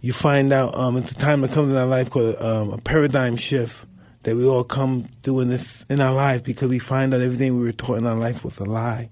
you 0.00 0.12
find 0.12 0.52
out 0.52 0.76
um, 0.76 0.96
it's 0.96 1.12
a 1.12 1.14
time 1.14 1.42
that 1.42 1.52
comes 1.52 1.70
in 1.70 1.76
our 1.76 1.86
life 1.86 2.10
called 2.10 2.36
um, 2.40 2.70
a 2.72 2.78
paradigm 2.78 3.36
shift 3.36 3.86
that 4.22 4.36
we 4.36 4.46
all 4.46 4.64
come 4.64 5.08
through 5.22 5.40
in 5.40 5.48
this 5.48 5.84
in 5.88 6.00
our 6.00 6.14
life 6.14 6.42
because 6.44 6.68
we 6.68 6.78
find 6.78 7.14
out 7.14 7.20
everything 7.20 7.58
we 7.58 7.64
were 7.64 7.72
taught 7.72 7.98
in 7.98 8.06
our 8.06 8.16
life 8.16 8.44
was 8.44 8.58
a 8.58 8.64
lie. 8.64 9.10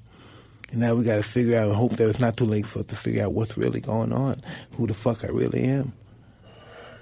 And 0.71 0.81
now 0.81 0.95
we 0.95 1.05
got 1.05 1.17
to 1.17 1.23
figure 1.23 1.59
out 1.59 1.67
and 1.67 1.75
hope 1.75 1.93
that 1.93 2.09
it's 2.09 2.21
not 2.21 2.37
too 2.37 2.47
late 2.47 2.67
for 2.67 2.81
us 2.81 2.87
to 2.87 2.97
figure 2.97 3.25
out 3.25 3.35
what's 3.35 3.59
really 3.59 3.81
going 3.81 4.13
on, 4.13 4.43
who 4.77 4.87
the 4.87 4.95
fuck 4.95 5.23
I 5.25 5.29
really 5.29 5.65
am. 5.65 5.93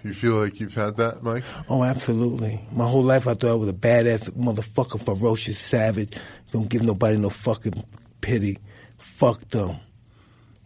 You 0.03 0.15
feel 0.15 0.37
like 0.37 0.61
you've 0.61 0.75
had 0.75 0.97
that, 0.97 1.23
Mike? 1.23 1.45
Oh, 1.69 1.85
absolutely. 1.85 2.61
My 2.73 2.87
whole 2.87 3.05
life 3.05 3.29
I 3.29 3.35
thought 3.35 3.51
I 3.51 3.55
was 3.55 3.69
a 3.69 3.75
badass 3.75 4.31
motherfucker, 4.31 5.01
ferocious 5.01 5.59
savage. 5.59 6.17
Don't 6.51 6.69
give 6.69 6.83
nobody 6.83 7.19
no 7.19 7.29
fucking 7.29 7.85
pity. 8.21 8.59
Fuck 8.99 9.49
them. 9.51 9.77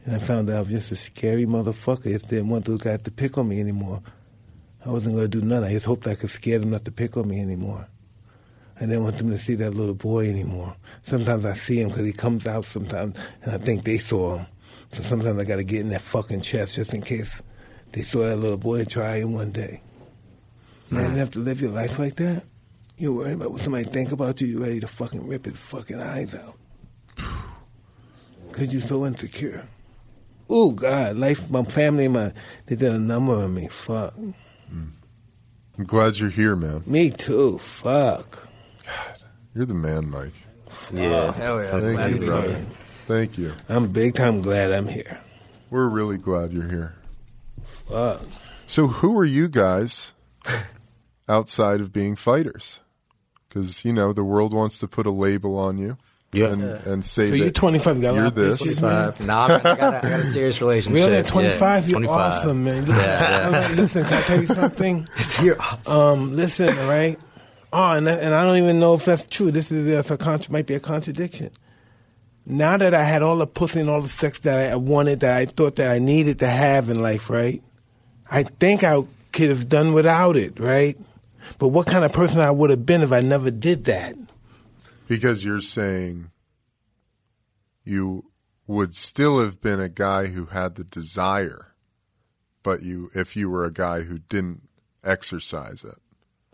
And 0.05 0.15
I 0.15 0.19
found 0.19 0.51
out 0.51 0.57
I 0.57 0.61
was 0.61 0.71
just 0.71 0.93
a 0.93 0.97
scary 0.97 1.47
motherfucker. 1.47 2.05
Just 2.05 2.29
didn't 2.29 2.49
want 2.49 2.67
those 2.67 2.83
guys 2.83 3.03
to 3.03 3.11
pick 3.11 3.39
on 3.39 3.49
me 3.49 3.61
anymore. 3.61 4.03
I 4.85 4.91
wasn't 4.91 5.17
going 5.17 5.31
to 5.31 5.41
do 5.41 5.47
nothing. 5.47 5.71
I 5.71 5.73
just 5.73 5.87
hoped 5.87 6.07
I 6.07 6.15
could 6.15 6.31
scare 6.31 6.59
them 6.59 6.71
not 6.71 6.85
to 6.85 6.93
pick 6.93 7.17
on 7.17 7.27
me 7.27 7.41
anymore. 7.41 7.89
I 8.77 8.81
didn't 8.81 9.05
want 9.05 9.19
them 9.19 9.31
to 9.31 9.39
see 9.39 9.55
that 9.55 9.75
little 9.75 9.95
boy 9.95 10.29
anymore. 10.29 10.77
Sometimes 11.05 11.47
I 11.47 11.55
see 11.55 11.81
him 11.81 11.89
because 11.89 12.05
he 12.05 12.13
comes 12.13 12.47
out 12.47 12.65
sometimes, 12.65 13.17
and 13.43 13.53
I 13.53 13.59
think 13.59 13.85
they 13.85 13.99
saw 13.99 14.39
him. 14.39 14.47
So 14.93 15.03
sometimes 15.03 15.39
I 15.41 15.45
got 15.45 15.57
to 15.57 15.65
get 15.65 15.81
in 15.81 15.89
that 15.91 16.03
fucking 16.03 16.43
chest 16.43 16.75
just 16.75 16.93
in 16.93 17.01
case 17.01 17.41
they 17.93 18.03
saw 18.03 18.21
that 18.21 18.37
little 18.37 18.59
boy 18.59 18.81
and 18.81 18.91
try 18.91 19.19
him 19.19 19.33
one 19.33 19.53
day. 19.53 19.81
Man, 20.91 21.13
you 21.13 21.19
have 21.19 21.31
to 21.33 21.39
live 21.39 21.61
your 21.63 21.71
life 21.71 21.99
like 21.99 22.17
that. 22.17 22.45
You're 22.99 23.13
worried 23.13 23.35
about 23.35 23.53
what 23.53 23.63
somebody 23.63 23.85
think 23.85 24.13
about 24.13 24.41
you. 24.41 24.49
You're 24.49 24.61
ready 24.61 24.81
to 24.81 24.87
fucking 24.87 25.27
rip 25.27 25.47
his 25.47 25.57
fucking 25.57 26.01
eyes 26.01 26.35
out. 26.35 26.57
Because 28.51 28.73
you're 28.73 28.83
so 28.83 29.05
insecure. 29.05 29.67
Oh 30.49 30.73
God, 30.73 31.17
life, 31.17 31.51
my 31.51 31.63
family, 31.65 32.09
my 32.09 32.33
they 32.67 32.77
did 32.77 32.93
a 32.93 32.99
number 32.99 33.35
on 33.35 33.55
me. 33.55 33.69
Fuck. 33.69 34.15
Hmm. 34.15 34.89
I'm 35.79 35.85
glad 35.85 36.19
you're 36.19 36.31
here, 36.31 36.55
man. 36.55 36.83
Me 36.87 37.11
too. 37.11 37.59
Fuck. 37.59 38.49
You're 39.55 39.67
the 39.67 39.75
man, 39.75 40.11
Mike. 40.11 40.33
Yeah. 40.93 41.33
Hell 41.33 41.63
yeah. 41.63 41.81
Thank 41.81 42.21
you, 42.21 42.27
brother. 42.27 42.49
here. 42.49 42.67
Thank 43.07 43.39
you. 43.39 43.53
I'm 43.69 43.93
big 43.93 44.15
time 44.15 44.43
glad 44.43 44.73
I'm 44.73 44.87
here. 44.87 45.21
We're 45.71 45.89
really 45.89 46.19
glad 46.19 46.53
you're 46.53 46.69
here. 46.69 46.95
Fuck. 47.89 48.23
So, 48.67 48.87
who 48.87 49.19
are 49.19 49.25
you 49.25 49.49
guys 49.49 50.13
outside 51.29 51.81
of 51.81 51.93
being 51.93 52.17
fighters? 52.17 52.81
Because 53.49 53.85
you 53.85 53.93
know 53.93 54.13
the 54.13 54.25
world 54.25 54.53
wants 54.53 54.79
to 54.81 54.89
put 54.89 55.07
a 55.07 55.11
label 55.11 55.59
on 55.59 55.79
you 55.79 55.97
Yeah. 56.35 56.47
and, 56.53 56.63
and 56.63 57.05
say 57.05 57.27
So 57.27 57.31
that 57.33 57.39
you're 57.39 57.51
25. 57.51 57.97
You 57.97 58.03
got 58.03 58.15
you're 58.15 58.31
this. 58.31 58.63
bitches, 58.63 58.83
man. 58.83 59.13
Five. 59.13 59.27
Nah, 59.27 59.49
man, 59.49 59.61
I, 59.61 59.63
got 59.63 59.95
a, 59.95 59.99
I 59.99 60.11
got 60.11 60.21
a 60.21 60.23
serious 60.25 60.61
relationship. 60.61 61.05
Really, 61.07 61.17
at 61.19 61.27
25, 61.27 61.83
Yeah, 61.85 61.89
you're 61.89 61.99
25. 62.07 62.17
awesome, 62.19 62.65
man. 62.65 62.85
Listen, 62.87 62.97
Yeah, 63.05 63.51
yeah. 63.69 63.75
listen, 63.75 64.05
can 64.05 64.15
I 64.15 64.23
tell 64.23 64.41
you 64.41 64.47
something? 64.47 65.09
You're 65.43 65.61
awesome. 65.63 65.93
Um, 65.97 66.37
listen, 66.37 66.79
all 66.79 66.89
right. 66.89 67.19
Oh, 67.73 67.93
and, 67.93 68.07
that, 68.07 68.21
and 68.21 68.35
I 68.35 68.45
don't 68.47 68.59
even 68.59 68.79
know 68.79 68.95
if 68.95 69.05
that's 69.05 69.25
true. 69.27 69.51
This 69.51 69.73
is 69.73 69.87
that's 69.87 70.11
a 70.11 70.17
contra- 70.17 70.53
might 70.53 70.67
be 70.67 70.75
a 70.75 70.81
contradiction. 70.81 71.51
Now 72.47 72.77
that 72.77 72.95
I 72.95 73.03
had 73.03 73.23
all 73.23 73.37
the 73.39 73.47
pussy 73.47 73.81
and 73.81 73.89
all 73.91 74.03
the 74.03 74.09
sex 74.09 74.39
that 74.41 74.71
I 74.73 74.77
wanted, 74.77 75.21
that 75.21 75.37
I 75.37 75.47
thought 75.47 75.77
that 75.77 75.91
I 75.91 75.99
needed 75.99 76.39
to 76.41 76.49
have 76.49 76.89
in 76.91 77.01
life, 77.01 77.31
right? 77.31 77.63
I 78.31 78.43
think 78.45 78.85
I 78.85 79.03
could 79.33 79.49
have 79.49 79.69
done 79.69 79.93
without 79.95 80.37
it, 80.37 80.61
right? 80.61 80.97
But 81.59 81.69
what 81.69 81.87
kind 81.87 82.05
of 82.05 82.13
person 82.13 82.41
I 82.41 82.51
would 82.51 82.71
have 82.71 82.85
been 82.87 83.03
if 83.03 83.13
I 83.13 83.21
never 83.21 83.51
did 83.51 83.85
that? 83.87 84.15
Because 85.07 85.45
you're 85.45 85.61
saying 85.61 86.31
you 87.85 88.25
would 88.67 88.95
still 88.95 89.41
have 89.45 89.61
been 89.61 89.81
a 89.81 89.89
guy 89.89 90.27
who 90.27 90.47
had 90.47 90.75
the 90.77 90.85
desire, 90.85 91.75
but 92.63 92.83
you 92.83 93.11
if 93.15 93.37
you 93.37 93.51
were 93.51 93.65
a 93.65 93.73
guy 93.73 94.01
who 94.03 94.19
didn't 94.19 94.63
exercise 95.05 95.85
it. 95.85 95.97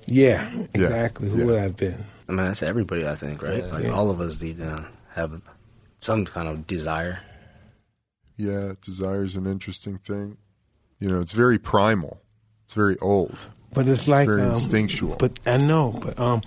Yeah, 0.07 0.51
Yeah, 0.53 0.67
exactly. 0.75 1.29
Who 1.29 1.39
yeah. 1.39 1.45
would 1.45 1.59
I 1.59 1.63
have 1.63 1.77
been? 1.77 2.05
I 2.29 2.33
mean, 2.33 2.47
that's 2.47 2.63
everybody, 2.63 3.07
I 3.07 3.15
think, 3.15 3.43
right? 3.43 3.65
like 3.71 3.85
Yeah. 3.85 3.91
all 3.91 4.11
of 4.11 4.21
us 4.21 4.41
need 4.41 4.59
to 4.59 4.89
have 5.11 5.41
some 5.99 6.25
kind 6.25 6.49
of 6.49 6.67
desire. 6.67 7.21
Yeah, 8.37 8.73
desire 8.81 9.23
is 9.23 9.37
an 9.37 9.47
interesting 9.47 9.99
thing. 9.99 10.39
You 10.99 11.09
know, 11.09 11.21
it's 11.21 11.33
very 11.33 11.59
primal. 11.59 12.21
It's 12.65 12.75
very 12.75 12.99
old. 12.99 13.37
But 13.73 13.87
it's 13.87 14.09
like 14.09 14.27
it's 14.29 14.37
Very 14.37 14.43
um, 14.43 14.51
instinctual. 14.51 15.17
But 15.19 15.39
I 15.47 15.59
know, 15.59 15.93
but 16.03 16.19
um, 16.19 16.43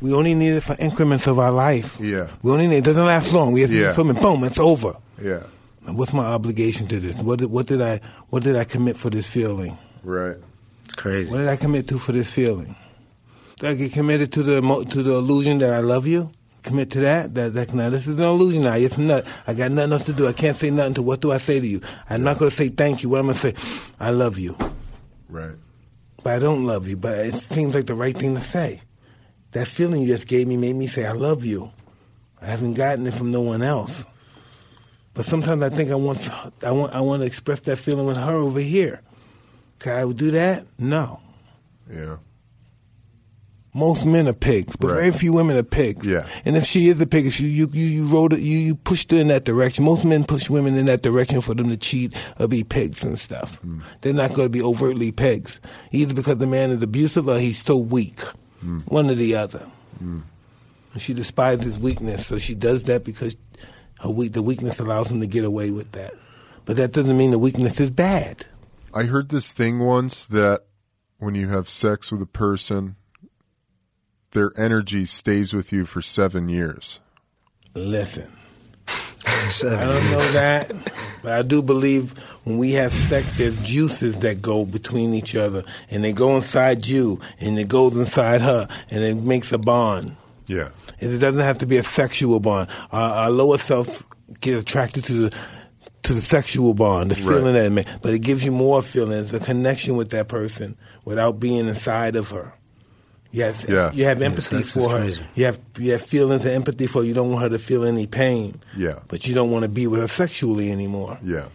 we 0.00 0.12
only 0.12 0.34
need 0.34 0.54
it 0.54 0.60
for 0.62 0.76
increments 0.78 1.26
of 1.26 1.38
our 1.38 1.50
life. 1.52 1.96
Yeah. 2.00 2.28
We 2.42 2.50
only 2.52 2.66
need 2.66 2.78
it 2.78 2.84
doesn't 2.84 3.04
last 3.04 3.32
long. 3.32 3.52
We 3.52 3.60
have 3.62 3.70
to 3.70 3.76
Yeah. 3.76 3.92
film 3.92 4.10
and 4.10 4.20
boom, 4.20 4.44
it's 4.44 4.58
over. 4.58 4.94
Yeah. 5.22 5.42
And 5.86 5.96
What's 5.98 6.12
my 6.12 6.24
obligation 6.24 6.86
to 6.88 6.98
this? 7.00 7.16
What 7.16 7.38
did, 7.40 7.50
what 7.50 7.66
did 7.66 7.80
I 7.82 8.00
what 8.30 8.42
did 8.42 8.56
I 8.56 8.64
commit 8.64 8.96
for 8.96 9.10
this 9.10 9.26
feeling? 9.26 9.76
Right. 10.02 10.36
It's 10.84 10.94
crazy. 10.94 11.30
What 11.30 11.38
did 11.38 11.48
I 11.48 11.56
commit 11.56 11.88
to 11.88 11.98
for 11.98 12.12
this 12.12 12.32
feeling? 12.32 12.74
Did 13.60 13.70
I 13.70 13.74
get 13.74 13.92
committed 13.92 14.32
to 14.32 14.42
the 14.42 14.60
to 14.90 15.02
the 15.02 15.12
illusion 15.12 15.58
that 15.58 15.72
I 15.72 15.80
love 15.80 16.06
you? 16.06 16.30
Commit 16.62 16.90
to 16.92 17.00
that. 17.00 17.34
That, 17.34 17.52
that 17.54 17.74
now 17.74 17.90
this 17.90 18.06
is 18.06 18.16
an 18.16 18.24
illusion. 18.24 18.62
Now 18.62 18.74
it's 18.76 18.96
not. 18.96 19.24
I 19.46 19.52
got 19.52 19.70
nothing 19.72 19.92
else 19.92 20.04
to 20.04 20.14
do. 20.14 20.26
I 20.26 20.32
can't 20.32 20.56
say 20.56 20.70
nothing 20.70 20.94
to. 20.94 21.02
What 21.02 21.20
do 21.20 21.30
I 21.30 21.36
say 21.38 21.60
to 21.60 21.66
you? 21.66 21.80
I'm 22.08 22.22
not 22.24 22.38
going 22.38 22.50
to 22.50 22.56
say 22.56 22.68
thank 22.70 23.02
you. 23.02 23.10
What 23.10 23.20
I'm 23.20 23.26
going 23.26 23.36
to 23.36 23.52
say, 23.52 23.88
I 24.00 24.10
love 24.10 24.38
you. 24.38 24.56
Right. 25.28 25.56
but 26.22 26.32
I 26.32 26.38
don't 26.38 26.64
love 26.64 26.88
you. 26.88 26.96
But 26.96 27.18
it 27.18 27.34
seems 27.34 27.74
like 27.74 27.84
the 27.86 27.94
right 27.94 28.16
thing 28.16 28.34
to 28.34 28.40
say. 28.40 28.80
That 29.54 29.66
feeling 29.66 30.02
you 30.02 30.06
just 30.08 30.26
gave 30.28 30.46
me 30.46 30.56
made 30.56 30.76
me 30.76 30.86
say 30.86 31.06
I 31.06 31.12
love 31.12 31.44
you. 31.44 31.70
I 32.42 32.46
haven't 32.46 32.74
gotten 32.74 33.06
it 33.06 33.14
from 33.14 33.30
no 33.32 33.40
one 33.40 33.62
else. 33.62 34.04
But 35.14 35.24
sometimes 35.24 35.62
I 35.62 35.70
think 35.70 35.90
I 35.90 35.94
want 35.94 36.28
I 36.62 36.72
want 36.72 36.92
I 36.92 37.00
want 37.00 37.22
to 37.22 37.26
express 37.26 37.60
that 37.60 37.76
feeling 37.78 38.06
with 38.06 38.16
her 38.16 38.34
over 38.34 38.60
here. 38.60 39.00
Can 39.78 39.92
I 40.08 40.12
do 40.12 40.30
that? 40.32 40.66
No. 40.78 41.20
Yeah. 41.90 42.16
Most 43.76 44.06
men 44.06 44.28
are 44.28 44.32
pigs, 44.32 44.76
but 44.76 44.88
Right. 44.92 45.00
very 45.00 45.10
few 45.12 45.32
women 45.32 45.56
are 45.56 45.64
pigs. 45.64 46.06
Yeah. 46.06 46.26
And 46.44 46.56
if 46.56 46.64
she 46.64 46.88
is 46.88 47.00
a 47.00 47.06
pig, 47.06 47.24
you 47.40 47.46
you 47.48 47.68
you, 47.72 47.86
you 47.86 48.06
wrote 48.06 48.32
it, 48.32 48.38
you 48.40 48.56
you 48.58 48.74
pushed 48.76 49.10
her 49.10 49.18
in 49.18 49.28
that 49.28 49.44
direction. 49.44 49.84
Most 49.84 50.04
men 50.04 50.22
push 50.24 50.48
women 50.48 50.76
in 50.76 50.86
that 50.86 51.02
direction 51.02 51.40
for 51.40 51.54
them 51.54 51.68
to 51.70 51.76
cheat 51.76 52.14
or 52.38 52.46
be 52.46 52.62
pigs 52.62 53.02
and 53.02 53.18
stuff. 53.18 53.56
Hmm. 53.58 53.80
They're 54.00 54.12
not 54.14 54.32
going 54.32 54.46
to 54.46 54.50
be 54.50 54.62
overtly 54.62 55.10
pigs, 55.12 55.60
either 55.90 56.14
because 56.14 56.38
the 56.38 56.46
man 56.46 56.70
is 56.70 56.82
abusive 56.82 57.28
or 57.28 57.38
he's 57.40 57.62
so 57.64 57.76
weak. 57.76 58.20
Hmm. 58.64 58.78
One 58.86 59.10
or 59.10 59.14
the 59.14 59.36
other. 59.36 59.66
And 60.00 60.22
She 60.96 61.12
despises 61.12 61.78
weakness, 61.78 62.26
so 62.26 62.38
she 62.38 62.54
does 62.54 62.84
that 62.84 63.04
because 63.04 63.36
her 64.00 64.08
weak, 64.10 64.32
the 64.32 64.42
weakness 64.42 64.80
allows 64.80 65.10
him 65.10 65.20
to 65.20 65.26
get 65.26 65.44
away 65.44 65.70
with 65.70 65.92
that. 65.92 66.14
But 66.64 66.76
that 66.76 66.92
doesn't 66.92 67.16
mean 67.16 67.30
the 67.30 67.38
weakness 67.38 67.78
is 67.78 67.90
bad. 67.90 68.46
I 68.94 69.04
heard 69.04 69.28
this 69.28 69.52
thing 69.52 69.80
once 69.80 70.24
that 70.24 70.62
when 71.18 71.34
you 71.34 71.48
have 71.48 71.68
sex 71.68 72.10
with 72.10 72.22
a 72.22 72.26
person, 72.26 72.96
their 74.30 74.52
energy 74.56 75.04
stays 75.04 75.52
with 75.52 75.72
you 75.72 75.84
for 75.84 76.00
seven 76.00 76.48
years. 76.48 77.00
Listen. 77.74 78.32
I 79.62 79.84
don't 79.84 80.10
know 80.10 80.32
that, 80.32 80.72
but 81.22 81.32
I 81.32 81.42
do 81.42 81.62
believe 81.62 82.12
when 82.44 82.58
we 82.58 82.72
have 82.72 82.92
sex, 82.92 83.36
there's 83.36 83.56
juices 83.62 84.18
that 84.18 84.40
go 84.42 84.64
between 84.64 85.14
each 85.14 85.36
other, 85.36 85.62
and 85.90 86.02
they 86.02 86.12
go 86.12 86.34
inside 86.36 86.86
you, 86.86 87.20
and 87.40 87.58
it 87.58 87.68
goes 87.68 87.94
inside 87.96 88.40
her, 88.40 88.66
and 88.90 89.04
it 89.04 89.16
makes 89.16 89.52
a 89.52 89.58
bond. 89.58 90.16
Yeah. 90.46 90.68
and 91.00 91.12
It 91.12 91.18
doesn't 91.18 91.40
have 91.40 91.58
to 91.58 91.66
be 91.66 91.76
a 91.76 91.84
sexual 91.84 92.40
bond. 92.40 92.68
Our, 92.92 93.10
our 93.24 93.30
lower 93.30 93.58
self 93.58 94.02
get 94.40 94.58
attracted 94.58 95.04
to 95.04 95.12
the 95.28 95.36
to 96.04 96.12
the 96.12 96.20
sexual 96.20 96.74
bond, 96.74 97.10
the 97.10 97.14
Right. 97.14 97.36
feeling 97.38 97.54
that 97.54 97.64
it 97.64 97.70
makes, 97.70 97.90
but 98.02 98.12
it 98.12 98.18
gives 98.18 98.44
you 98.44 98.52
more 98.52 98.82
feelings, 98.82 99.32
a 99.32 99.40
connection 99.40 99.96
with 99.96 100.10
that 100.10 100.28
person 100.28 100.76
without 101.06 101.40
being 101.40 101.66
inside 101.66 102.14
of 102.16 102.28
her. 102.30 102.52
You 103.34 103.42
have, 103.42 103.64
Yeah. 103.68 103.90
you 103.92 104.04
have 104.04 104.22
empathy 104.22 104.56
sex 104.62 104.76
is 104.76 104.84
for 104.84 104.90
her. 104.90 104.98
crazy. 105.00 105.20
You 105.34 105.46
have 105.46 105.58
you 105.78 105.90
have 105.90 106.02
feelings 106.02 106.44
of 106.46 106.52
empathy 106.52 106.86
for 106.86 107.00
her. 107.00 107.04
You 107.04 107.14
don't 107.14 107.30
want 107.30 107.42
her 107.42 107.48
to 107.48 107.58
feel 107.58 107.84
any 107.84 108.06
pain. 108.06 108.60
Yeah. 108.76 109.00
But 109.08 109.26
you 109.26 109.34
don't 109.34 109.50
want 109.50 109.64
to 109.64 109.68
be 109.68 109.88
with 109.88 110.00
her 110.00 110.06
sexually 110.06 110.70
anymore. 110.70 111.18
Yeah. 111.22 111.46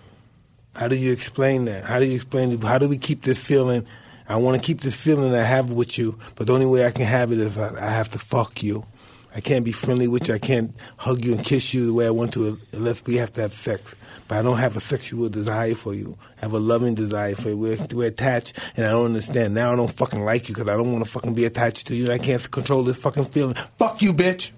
How 0.75 0.89
do 0.89 0.97
you 0.97 1.13
explain 1.13 1.65
that? 1.65 1.85
How 1.85 1.99
do 1.99 2.05
you 2.05 2.15
explain? 2.15 2.59
How 2.61 2.79
do 2.79 2.89
we 2.89 2.97
keep 2.97 3.23
this 3.23 3.37
feeling? 3.39 3.85
I 4.27 4.35
want 4.35 4.61
to 4.61 4.61
keep 4.61 4.81
this 4.81 4.93
feeling 4.95 5.33
I 5.33 5.41
have 5.43 5.71
with 5.71 5.97
you, 5.97 6.19
but 6.35 6.47
the 6.47 6.53
only 6.53 6.65
way 6.65 6.85
I 6.85 6.91
can 6.91 7.05
have 7.05 7.31
it 7.31 7.39
is 7.39 7.57
I, 7.57 7.73
I 7.83 7.89
have 7.89 8.11
to 8.11 8.19
fuck 8.19 8.61
you. 8.61 8.85
I 9.33 9.39
can't 9.41 9.63
be 9.63 9.71
friendly 9.71 10.07
with 10.09 10.27
you. 10.27 10.33
I 10.33 10.39
can't 10.39 10.75
hug 10.97 11.23
you 11.23 11.33
and 11.33 11.43
kiss 11.45 11.73
you 11.73 11.85
the 11.85 11.93
way 11.93 12.05
I 12.07 12.09
want 12.09 12.33
to 12.33 12.59
unless 12.73 13.05
we 13.05 13.15
have 13.15 13.31
to 13.33 13.41
have 13.41 13.53
sex. 13.53 13.95
But 14.29 14.37
I 14.37 14.41
don't 14.43 14.59
have 14.59 14.77
a 14.77 14.79
sexual 14.79 15.27
desire 15.27 15.73
for 15.75 15.93
you. 15.93 16.15
I 16.37 16.41
have 16.45 16.53
a 16.53 16.59
loving 16.59 16.93
desire 16.95 17.33
for 17.35 17.49
you. 17.49 17.57
We're, 17.57 17.77
we're 17.93 18.07
attached, 18.09 18.57
and 18.77 18.85
I 18.85 18.91
don't 18.91 19.07
understand. 19.07 19.55
Now 19.55 19.73
I 19.73 19.75
don't 19.75 19.91
fucking 19.91 20.23
like 20.23 20.47
you 20.47 20.55
because 20.55 20.69
I 20.69 20.77
don't 20.77 20.93
want 20.93 21.03
to 21.03 21.09
fucking 21.11 21.33
be 21.33 21.45
attached 21.45 21.87
to 21.87 21.95
you, 21.95 22.03
and 22.05 22.13
I 22.13 22.19
can't 22.19 22.51
control 22.51 22.83
this 22.83 22.95
fucking 22.97 23.25
feeling. 23.25 23.55
Fuck 23.79 24.01
you, 24.03 24.13
bitch. 24.13 24.51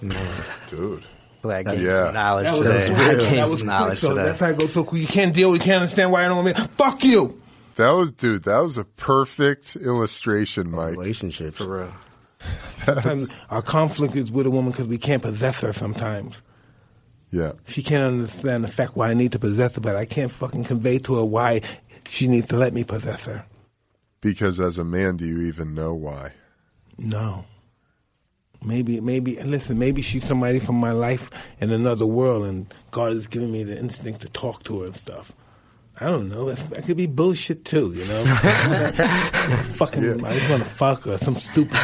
Dude. 0.70 1.06
Glad 1.42 1.56
I 1.68 1.72
gained 1.74 1.82
Yeah. 1.84 2.04
some 2.06 2.14
knowledge 2.14 2.46
That 2.46 2.58
was, 2.58 2.66
today. 2.68 2.86
quick. 2.94 2.98
I 2.98 3.14
that 3.14 3.18
gained 3.20 3.40
was 3.40 3.48
some 3.50 3.56
quick. 3.58 3.66
knowledge 3.66 3.98
So 3.98 4.08
today. 4.10 4.22
that's 4.24 4.40
how 4.40 4.48
it 4.48 4.58
goes 4.58 4.72
so 4.72 4.84
quick. 4.84 5.02
You 5.02 5.08
can't 5.08 5.34
deal. 5.34 5.52
You 5.52 5.60
can't 5.60 5.82
understand 5.82 6.10
why 6.12 6.24
I 6.24 6.28
don't 6.28 6.44
want 6.44 6.56
me. 6.58 6.64
Fuck 6.76 7.04
you. 7.04 7.40
That 7.76 7.90
was 7.90 8.12
dude, 8.12 8.44
that 8.44 8.60
was 8.60 8.78
a 8.78 8.84
perfect 8.84 9.74
illustration, 9.76 10.70
Mike. 10.70 10.96
Relationship. 10.96 11.54
For 11.54 11.66
real. 11.80 11.92
Sometimes 12.84 13.28
our 13.50 13.62
conflict 13.62 14.14
is 14.16 14.30
with 14.30 14.46
a 14.46 14.50
woman 14.50 14.70
because 14.70 14.86
we 14.86 14.98
can't 14.98 15.22
possess 15.22 15.60
her 15.62 15.72
sometimes. 15.72 16.36
Yeah. 17.34 17.54
She 17.66 17.82
can't 17.82 18.04
understand 18.04 18.62
the 18.62 18.68
fact 18.68 18.96
why 18.96 19.10
I 19.10 19.14
need 19.14 19.32
to 19.32 19.40
possess 19.40 19.74
her, 19.74 19.80
but 19.80 19.96
I 19.96 20.04
can't 20.04 20.30
fucking 20.30 20.62
convey 20.62 20.98
to 20.98 21.16
her 21.16 21.24
why 21.24 21.62
she 22.08 22.28
needs 22.28 22.46
to 22.48 22.56
let 22.56 22.72
me 22.72 22.84
possess 22.84 23.26
her. 23.26 23.44
Because 24.20 24.60
as 24.60 24.78
a 24.78 24.84
man, 24.84 25.16
do 25.16 25.26
you 25.26 25.42
even 25.42 25.74
know 25.74 25.94
why? 25.94 26.30
No. 26.96 27.44
Maybe, 28.64 29.00
maybe, 29.00 29.42
listen, 29.42 29.80
maybe 29.80 30.00
she's 30.00 30.22
somebody 30.22 30.60
from 30.60 30.76
my 30.76 30.92
life 30.92 31.28
in 31.60 31.72
another 31.72 32.06
world 32.06 32.44
and 32.44 32.72
God 32.92 33.12
is 33.14 33.26
giving 33.26 33.50
me 33.50 33.64
the 33.64 33.76
instinct 33.76 34.20
to 34.20 34.28
talk 34.28 34.62
to 34.64 34.82
her 34.82 34.86
and 34.86 34.96
stuff. 34.96 35.32
I 36.00 36.06
don't 36.06 36.28
know. 36.28 36.52
That 36.52 36.84
could 36.84 36.96
be 36.96 37.06
bullshit 37.06 37.64
too, 37.64 37.92
you 37.94 38.04
know? 38.06 38.24
fucking, 39.74 40.24
I 40.24 40.38
just 40.38 40.50
want 40.50 40.62
to 40.62 40.70
fuck 40.70 41.04
her, 41.04 41.18
some 41.18 41.34
stupid 41.34 41.72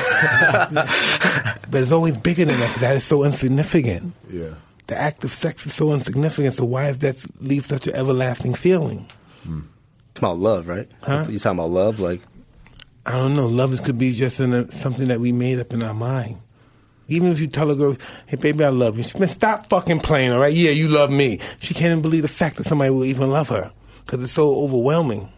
But 1.70 1.82
it's 1.82 1.92
always 1.92 2.16
bigger 2.16 2.44
than 2.44 2.60
that 2.60 2.76
that 2.76 2.96
is 2.98 3.04
so 3.04 3.24
insignificant. 3.24 4.14
Yeah. 4.30 4.54
The 4.90 4.98
act 4.98 5.22
of 5.22 5.32
sex 5.32 5.64
is 5.66 5.74
so 5.76 5.92
insignificant, 5.92 6.52
so 6.52 6.64
why 6.64 6.88
does 6.88 6.98
that 6.98 7.16
leave 7.40 7.64
such 7.64 7.86
an 7.86 7.94
everlasting 7.94 8.54
feeling? 8.54 9.06
Hmm. 9.44 9.60
It's 10.10 10.18
about 10.18 10.38
love, 10.38 10.66
right? 10.66 10.88
Huh? 11.00 11.26
You 11.28 11.38
talking 11.38 11.60
about 11.60 11.70
love? 11.70 12.00
Like, 12.00 12.20
I 13.06 13.12
don't 13.12 13.36
know. 13.36 13.46
Love 13.46 13.72
is, 13.72 13.78
could 13.78 13.98
be 13.98 14.10
just 14.10 14.40
a, 14.40 14.68
something 14.72 15.06
that 15.06 15.20
we 15.20 15.30
made 15.30 15.60
up 15.60 15.72
in 15.72 15.84
our 15.84 15.94
mind. 15.94 16.38
Even 17.06 17.30
if 17.30 17.40
you 17.40 17.46
tell 17.46 17.70
a 17.70 17.76
girl, 17.76 17.96
"Hey, 18.26 18.36
baby, 18.36 18.64
I 18.64 18.70
love 18.70 18.98
you," 18.98 19.04
she 19.04 19.16
man, 19.16 19.28
stop 19.28 19.68
fucking 19.68 20.00
playing. 20.00 20.32
All 20.32 20.40
right, 20.40 20.52
yeah, 20.52 20.72
you 20.72 20.88
love 20.88 21.12
me. 21.12 21.38
She 21.60 21.72
can't 21.72 21.92
even 21.92 22.02
believe 22.02 22.22
the 22.22 22.28
fact 22.28 22.56
that 22.56 22.66
somebody 22.66 22.90
will 22.90 23.04
even 23.04 23.30
love 23.30 23.48
her 23.50 23.70
because 24.04 24.20
it's 24.24 24.32
so 24.32 24.56
overwhelming. 24.56 25.30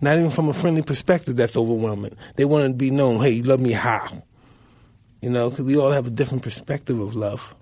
Not 0.00 0.16
even 0.16 0.30
from 0.30 0.48
a 0.48 0.54
friendly 0.54 0.80
perspective, 0.80 1.36
that's 1.36 1.58
overwhelming. 1.58 2.16
They 2.36 2.46
want 2.46 2.66
to 2.68 2.74
be 2.74 2.90
known. 2.90 3.20
Hey, 3.20 3.32
you 3.32 3.42
love 3.42 3.60
me 3.60 3.72
how? 3.72 4.22
You 5.20 5.28
know, 5.28 5.50
because 5.50 5.66
we 5.66 5.76
all 5.76 5.90
have 5.90 6.06
a 6.06 6.10
different 6.10 6.42
perspective 6.42 6.98
of 6.98 7.14
love. 7.14 7.54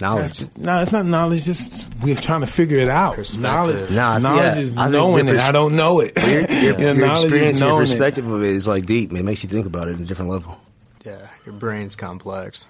Knowledge. 0.00 0.40
That's- 0.40 0.56
No, 0.58 0.82
it's 0.82 0.92
not 0.92 1.06
knowledge. 1.06 1.44
Just 1.44 1.86
we're 2.02 2.14
trying 2.16 2.40
to 2.40 2.46
figure 2.46 2.78
it 2.78 2.88
out. 2.88 3.14
Perspective. 3.14 3.40
Knowledge, 3.42 3.90
Nah, 3.90 4.18
knowledge 4.18 4.42
yeah, 4.56 4.56
is 4.62 4.76
I 4.76 4.82
think 4.82 4.92
knowing 4.92 5.28
it. 5.28 5.36
I 5.38 5.52
don't 5.52 5.74
know 5.74 6.00
it. 6.00 6.12
Your, 6.18 6.40
your, 6.40 6.80
Your 6.80 6.94
your 6.94 7.12
experience, 7.12 7.58
your 7.60 7.68
knowing 7.68 7.84
it. 7.84 7.88
perspective 7.88 8.28
of 8.28 8.42
it 8.42 8.50
is 8.54 8.68
like 8.68 8.84
deep. 8.86 9.12
It 9.12 9.22
makes 9.22 9.42
you 9.42 9.48
think 9.48 9.64
about 9.66 9.88
it 9.88 9.94
at 9.94 10.00
a 10.00 10.04
different 10.04 10.30
level. 10.30 10.60
Yeah, 11.04 11.26
your 11.46 11.54
brain's 11.54 11.96
complex. 11.96 12.66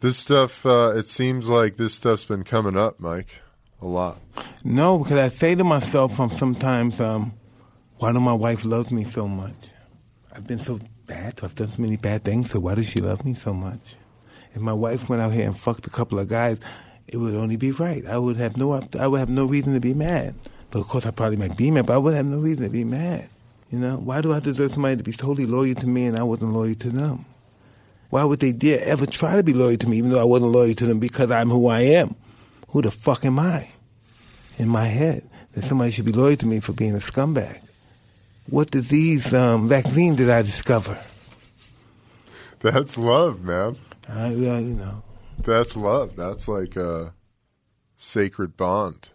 This 0.00 0.16
stuff, 0.16 0.64
uh, 0.66 0.92
it 0.94 1.08
seems 1.08 1.48
like 1.48 1.76
this 1.76 1.94
stuff's 1.94 2.24
been 2.24 2.42
coming 2.44 2.76
up, 2.76 3.00
Mike, 3.00 3.36
a 3.80 3.86
lot. 3.86 4.18
No, 4.62 4.98
because 4.98 5.16
I 5.16 5.28
say 5.28 5.54
to 5.54 5.64
myself 5.64 6.20
um, 6.20 6.30
sometimes, 6.30 7.00
um, 7.00 7.32
why 7.96 8.12
do 8.12 8.20
my 8.20 8.32
wife 8.34 8.64
love 8.64 8.92
me 8.92 9.04
so 9.04 9.26
much? 9.26 9.70
I've 10.32 10.46
been 10.46 10.58
so 10.60 10.78
bad. 11.06 11.40
I've 11.42 11.54
done 11.54 11.72
so 11.72 11.80
many 11.82 11.96
bad 11.96 12.22
things. 12.24 12.50
So 12.50 12.60
why 12.60 12.74
does 12.76 12.88
she 12.88 13.00
love 13.00 13.24
me 13.24 13.34
so 13.34 13.52
much? 13.52 13.96
If 14.54 14.60
my 14.60 14.72
wife 14.72 15.08
went 15.08 15.22
out 15.22 15.32
here 15.32 15.46
and 15.46 15.58
fucked 15.58 15.86
a 15.86 15.90
couple 15.90 16.18
of 16.18 16.28
guys, 16.28 16.58
it 17.06 17.16
would 17.16 17.34
only 17.34 17.56
be 17.56 17.70
right. 17.70 18.04
I 18.06 18.18
would 18.18 18.36
have 18.36 18.56
no, 18.56 18.80
I 18.98 19.06
would 19.06 19.20
have 19.20 19.28
no 19.28 19.44
reason 19.44 19.74
to 19.74 19.80
be 19.80 19.94
mad. 19.94 20.34
But 20.70 20.80
of 20.80 20.88
course, 20.88 21.06
I 21.06 21.10
probably 21.10 21.36
might 21.36 21.56
be 21.56 21.70
mad, 21.70 21.86
but 21.86 21.94
I 21.94 21.98
would 21.98 22.14
have 22.14 22.26
no 22.26 22.38
reason 22.38 22.64
to 22.64 22.70
be 22.70 22.84
mad. 22.84 23.28
You 23.70 23.78
know, 23.78 23.96
why 23.96 24.20
do 24.20 24.32
I 24.32 24.40
deserve 24.40 24.70
somebody 24.70 24.96
to 24.96 25.02
be 25.02 25.12
totally 25.12 25.46
loyal 25.46 25.74
to 25.76 25.86
me 25.86 26.06
and 26.06 26.18
I 26.18 26.22
wasn't 26.22 26.52
loyal 26.52 26.74
to 26.74 26.90
them? 26.90 27.26
Why 28.10 28.24
would 28.24 28.40
they 28.40 28.52
dare 28.52 28.82
ever 28.82 29.04
try 29.04 29.36
to 29.36 29.42
be 29.42 29.52
loyal 29.52 29.76
to 29.76 29.88
me, 29.88 29.98
even 29.98 30.10
though 30.10 30.20
I 30.20 30.24
wasn't 30.24 30.52
loyal 30.52 30.74
to 30.74 30.86
them 30.86 30.98
because 30.98 31.30
I'm 31.30 31.50
who 31.50 31.66
I 31.66 31.80
am? 31.80 32.14
Who 32.68 32.82
the 32.82 32.90
fuck 32.90 33.24
am 33.24 33.38
I? 33.38 33.70
In 34.58 34.68
my 34.68 34.86
head, 34.86 35.28
that 35.52 35.64
somebody 35.64 35.90
should 35.90 36.06
be 36.06 36.12
loyal 36.12 36.36
to 36.36 36.46
me 36.46 36.60
for 36.60 36.72
being 36.72 36.94
a 36.94 36.98
scumbag. 36.98 37.60
What 38.48 38.70
disease 38.70 39.34
um, 39.34 39.68
vaccine 39.68 40.16
did 40.16 40.30
I 40.30 40.40
discover? 40.40 40.98
That's 42.60 42.96
love, 42.96 43.42
man. 43.42 43.76
I, 44.08 44.28
you 44.30 44.74
know, 44.74 45.02
That's 45.44 45.76
love. 45.76 46.16
That's 46.16 46.48
like 46.48 46.76
a 46.76 47.14
sacred 47.96 48.56
bond. 48.56 49.10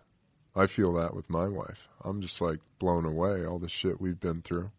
I 0.56 0.68
feel 0.68 0.94
that 0.94 1.16
with 1.16 1.30
my 1.30 1.48
wife. 1.48 1.88
I'm 2.04 2.22
just 2.22 2.39
like 2.41 2.60
blown 2.78 3.06
away 3.06 3.46
all 3.46 3.60
the 3.60 3.70
shit 3.70 4.00
we've 4.00 4.20
been 4.20 4.41
through. 4.41 4.72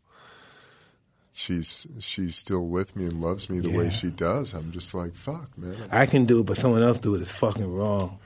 She's 1.33 1.87
she's 1.99 2.37
still 2.37 2.69
with 2.69 2.95
me 2.95 3.07
and 3.07 3.21
loves 3.21 3.51
me 3.51 3.59
the 3.59 3.77
way 3.77 3.91
she 3.91 4.11
does. 4.11 4.53
I'm 4.55 4.71
just 4.71 4.95
like 4.95 5.17
fuck, 5.17 5.59
man. 5.59 5.75
I 5.91 6.07
can 6.07 6.27
do 6.27 6.41
it, 6.41 6.47
but 6.47 6.57
someone 6.57 6.85
else 6.85 7.01
do 7.01 7.17
it 7.17 7.23
is 7.23 7.33
fucking 7.33 7.75
wrong. 7.75 8.21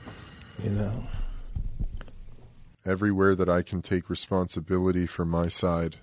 You 0.62 0.70
know, 0.70 1.05
Everywhere 2.84 3.34
that 3.34 3.49
I 3.49 3.62
can 3.62 3.82
take 3.82 4.09
responsibility 4.09 5.07
for 5.07 5.24
my 5.26 5.49
side 5.49 5.97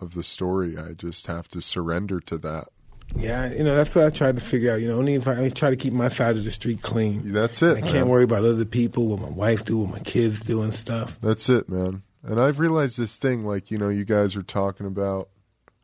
of 0.00 0.14
the 0.14 0.22
story, 0.22 0.78
I 0.78 0.92
just 0.92 1.26
have 1.26 1.48
to 1.48 1.60
surrender 1.60 2.20
to 2.20 2.38
that. 2.38 2.68
Yeah, 3.16 3.52
you 3.52 3.64
know 3.64 3.76
that's 3.76 3.94
what 3.94 4.04
I 4.04 4.10
tried 4.10 4.38
to 4.38 4.44
figure 4.44 4.72
out. 4.72 4.80
You 4.80 4.88
know, 4.88 4.98
only 4.98 5.14
if 5.14 5.26
I, 5.28 5.44
I 5.44 5.48
try 5.48 5.70
to 5.70 5.76
keep 5.76 5.92
my 5.92 6.08
side 6.08 6.36
of 6.36 6.44
the 6.44 6.50
street 6.50 6.82
clean. 6.82 7.32
That's 7.32 7.62
it. 7.62 7.76
I 7.76 7.80
can't 7.80 7.94
man. 7.94 8.08
worry 8.08 8.24
about 8.24 8.44
other 8.44 8.64
people, 8.64 9.08
what 9.08 9.20
my 9.20 9.28
wife 9.28 9.64
do, 9.64 9.78
what 9.78 9.90
my 9.90 10.00
kids 10.00 10.40
do, 10.40 10.62
and 10.62 10.74
stuff. 10.74 11.18
That's 11.20 11.48
it, 11.48 11.68
man. 11.68 12.02
And 12.22 12.40
I've 12.40 12.58
realized 12.58 12.98
this 12.98 13.16
thing, 13.16 13.44
like, 13.44 13.70
you 13.70 13.78
know, 13.78 13.88
you 13.88 14.04
guys 14.04 14.36
are 14.36 14.42
talking 14.42 14.86
about 14.86 15.28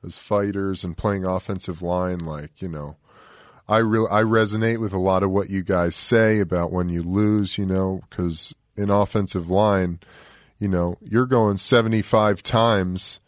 as 0.04 0.18
fighters 0.18 0.84
and 0.84 0.96
playing 0.96 1.24
offensive 1.24 1.82
line, 1.82 2.18
like, 2.18 2.60
you 2.60 2.68
know, 2.68 2.96
I 3.68 3.78
real 3.78 4.06
I 4.10 4.22
resonate 4.22 4.78
with 4.78 4.92
a 4.92 4.98
lot 4.98 5.22
of 5.22 5.30
what 5.30 5.50
you 5.50 5.62
guys 5.62 5.96
say 5.96 6.40
about 6.40 6.72
when 6.72 6.88
you 6.88 7.02
lose, 7.02 7.58
you 7.58 7.66
know, 7.66 8.02
because 8.08 8.54
in 8.76 8.90
offensive 8.90 9.50
line, 9.50 10.00
you 10.58 10.68
know, 10.68 10.96
you're 11.00 11.26
going 11.26 11.56
75 11.56 12.42
times 12.42 13.20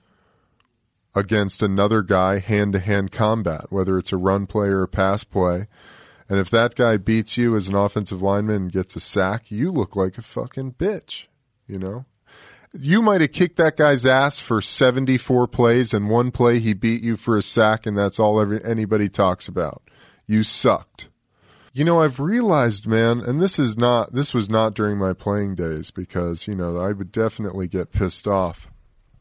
against 1.18 1.62
another 1.62 2.02
guy 2.02 2.38
hand 2.38 2.72
to 2.72 2.78
hand 2.78 3.10
combat, 3.10 3.66
whether 3.70 3.98
it's 3.98 4.12
a 4.12 4.16
run 4.16 4.46
play 4.46 4.68
or 4.68 4.82
a 4.82 4.88
pass 4.88 5.24
play. 5.24 5.66
And 6.28 6.38
if 6.38 6.48
that 6.50 6.76
guy 6.76 6.96
beats 6.96 7.36
you 7.36 7.56
as 7.56 7.68
an 7.68 7.74
offensive 7.74 8.22
lineman 8.22 8.56
and 8.56 8.72
gets 8.72 8.94
a 8.94 9.00
sack, 9.00 9.50
you 9.50 9.72
look 9.72 9.96
like 9.96 10.16
a 10.16 10.22
fucking 10.22 10.74
bitch, 10.74 11.24
you 11.66 11.78
know? 11.78 12.04
You 12.72 13.02
might 13.02 13.22
have 13.22 13.32
kicked 13.32 13.56
that 13.56 13.76
guy's 13.76 14.06
ass 14.06 14.38
for 14.38 14.60
74 14.60 15.48
plays 15.48 15.92
and 15.92 16.08
one 16.08 16.30
play 16.30 16.60
he 16.60 16.74
beat 16.74 17.02
you 17.02 17.16
for 17.16 17.36
a 17.36 17.42
sack 17.42 17.84
and 17.84 17.98
that's 17.98 18.20
all 18.20 18.40
every, 18.40 18.62
anybody 18.62 19.08
talks 19.08 19.48
about. 19.48 19.82
You 20.26 20.42
sucked. 20.44 21.08
You 21.72 21.84
know, 21.84 22.00
I've 22.00 22.20
realized, 22.20 22.86
man, 22.86 23.20
and 23.20 23.40
this 23.40 23.58
is 23.58 23.76
not 23.76 24.12
this 24.12 24.34
was 24.34 24.50
not 24.50 24.74
during 24.74 24.98
my 24.98 25.12
playing 25.12 25.54
days 25.54 25.90
because, 25.90 26.46
you 26.46 26.54
know, 26.54 26.78
I 26.78 26.92
would 26.92 27.12
definitely 27.12 27.68
get 27.68 27.92
pissed 27.92 28.26
off. 28.26 28.70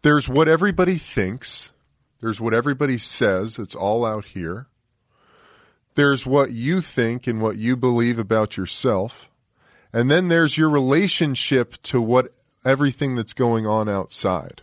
There's 0.02 0.28
what 0.28 0.48
everybody 0.48 0.96
thinks. 0.96 1.72
There's 2.20 2.42
what 2.42 2.54
everybody 2.54 2.98
says. 2.98 3.60
It's 3.60 3.76
all 3.76 4.06
out 4.06 4.26
here. 4.26 4.68
There's 5.96 6.26
what 6.26 6.52
you 6.52 6.82
think 6.82 7.28
and 7.28 7.42
what 7.42 7.58
you 7.58 7.76
believe 7.76 8.20
about 8.20 8.58
yourself. 8.58 9.30
And 9.94 10.12
then 10.12 10.28
there's 10.28 10.58
your 10.58 10.70
relationship 10.70 11.82
to 11.84 12.02
what 12.02 12.34
everything 12.64 13.16
that's 13.16 13.34
going 13.34 13.66
on 13.66 13.88
outside. 13.88 14.62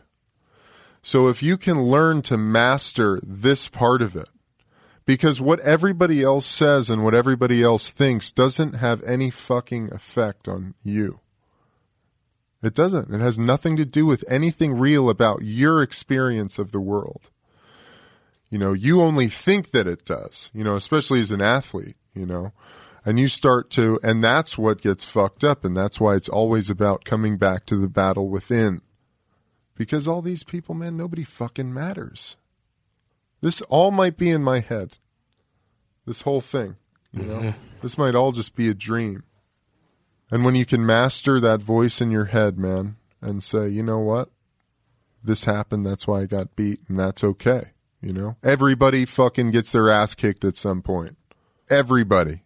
So 1.02 1.28
if 1.28 1.42
you 1.42 1.56
can 1.56 1.82
learn 1.82 2.22
to 2.22 2.36
master 2.36 3.20
this 3.22 3.68
part 3.68 4.00
of 4.00 4.16
it, 4.16 4.28
because 5.06 5.40
what 5.40 5.60
everybody 5.60 6.22
else 6.22 6.46
says 6.46 6.88
and 6.88 7.04
what 7.04 7.14
everybody 7.14 7.62
else 7.62 7.90
thinks 7.90 8.32
doesn't 8.32 8.74
have 8.74 9.02
any 9.02 9.30
fucking 9.30 9.92
effect 9.92 10.48
on 10.48 10.74
you. 10.82 11.20
It 12.62 12.74
doesn't. 12.74 13.12
It 13.12 13.20
has 13.20 13.38
nothing 13.38 13.76
to 13.76 13.84
do 13.84 14.06
with 14.06 14.24
anything 14.28 14.78
real 14.78 15.10
about 15.10 15.42
your 15.42 15.82
experience 15.82 16.58
of 16.58 16.72
the 16.72 16.80
world. 16.80 17.30
You 18.50 18.58
know, 18.58 18.72
you 18.72 19.00
only 19.00 19.26
think 19.26 19.70
that 19.70 19.86
it 19.86 20.04
does, 20.04 20.50
you 20.54 20.62
know, 20.62 20.76
especially 20.76 21.20
as 21.20 21.30
an 21.30 21.40
athlete, 21.40 21.96
you 22.14 22.24
know, 22.24 22.52
and 23.04 23.18
you 23.18 23.28
start 23.28 23.70
to, 23.70 23.98
and 24.02 24.22
that's 24.22 24.56
what 24.56 24.80
gets 24.80 25.04
fucked 25.04 25.42
up. 25.42 25.64
And 25.64 25.76
that's 25.76 26.00
why 26.00 26.14
it's 26.14 26.28
always 26.28 26.70
about 26.70 27.04
coming 27.04 27.36
back 27.36 27.66
to 27.66 27.76
the 27.76 27.88
battle 27.88 28.28
within. 28.28 28.80
Because 29.74 30.06
all 30.06 30.22
these 30.22 30.44
people, 30.44 30.74
man, 30.74 30.96
nobody 30.96 31.24
fucking 31.24 31.74
matters. 31.74 32.36
This 33.40 33.60
all 33.62 33.90
might 33.90 34.16
be 34.16 34.30
in 34.30 34.42
my 34.42 34.60
head. 34.60 34.98
This 36.06 36.22
whole 36.22 36.40
thing, 36.40 36.76
you 37.12 37.24
know, 37.24 37.38
mm-hmm. 37.40 37.58
this 37.82 37.98
might 37.98 38.14
all 38.14 38.32
just 38.32 38.54
be 38.54 38.68
a 38.68 38.74
dream. 38.74 39.24
And 40.30 40.44
when 40.44 40.54
you 40.54 40.64
can 40.64 40.86
master 40.86 41.40
that 41.40 41.60
voice 41.60 42.00
in 42.00 42.10
your 42.10 42.26
head, 42.26 42.58
man, 42.58 42.96
and 43.20 43.42
say, 43.42 43.68
you 43.68 43.82
know 43.82 43.98
what? 43.98 44.30
This 45.22 45.44
happened. 45.44 45.84
That's 45.84 46.06
why 46.06 46.20
I 46.20 46.26
got 46.26 46.56
beat, 46.56 46.80
and 46.88 46.98
that's 46.98 47.24
okay. 47.24 47.72
You 48.04 48.12
know, 48.12 48.36
everybody 48.44 49.06
fucking 49.06 49.50
gets 49.52 49.72
their 49.72 49.90
ass 49.90 50.14
kicked 50.14 50.44
at 50.44 50.56
some 50.56 50.82
point. 50.82 51.16
Everybody. 51.70 52.42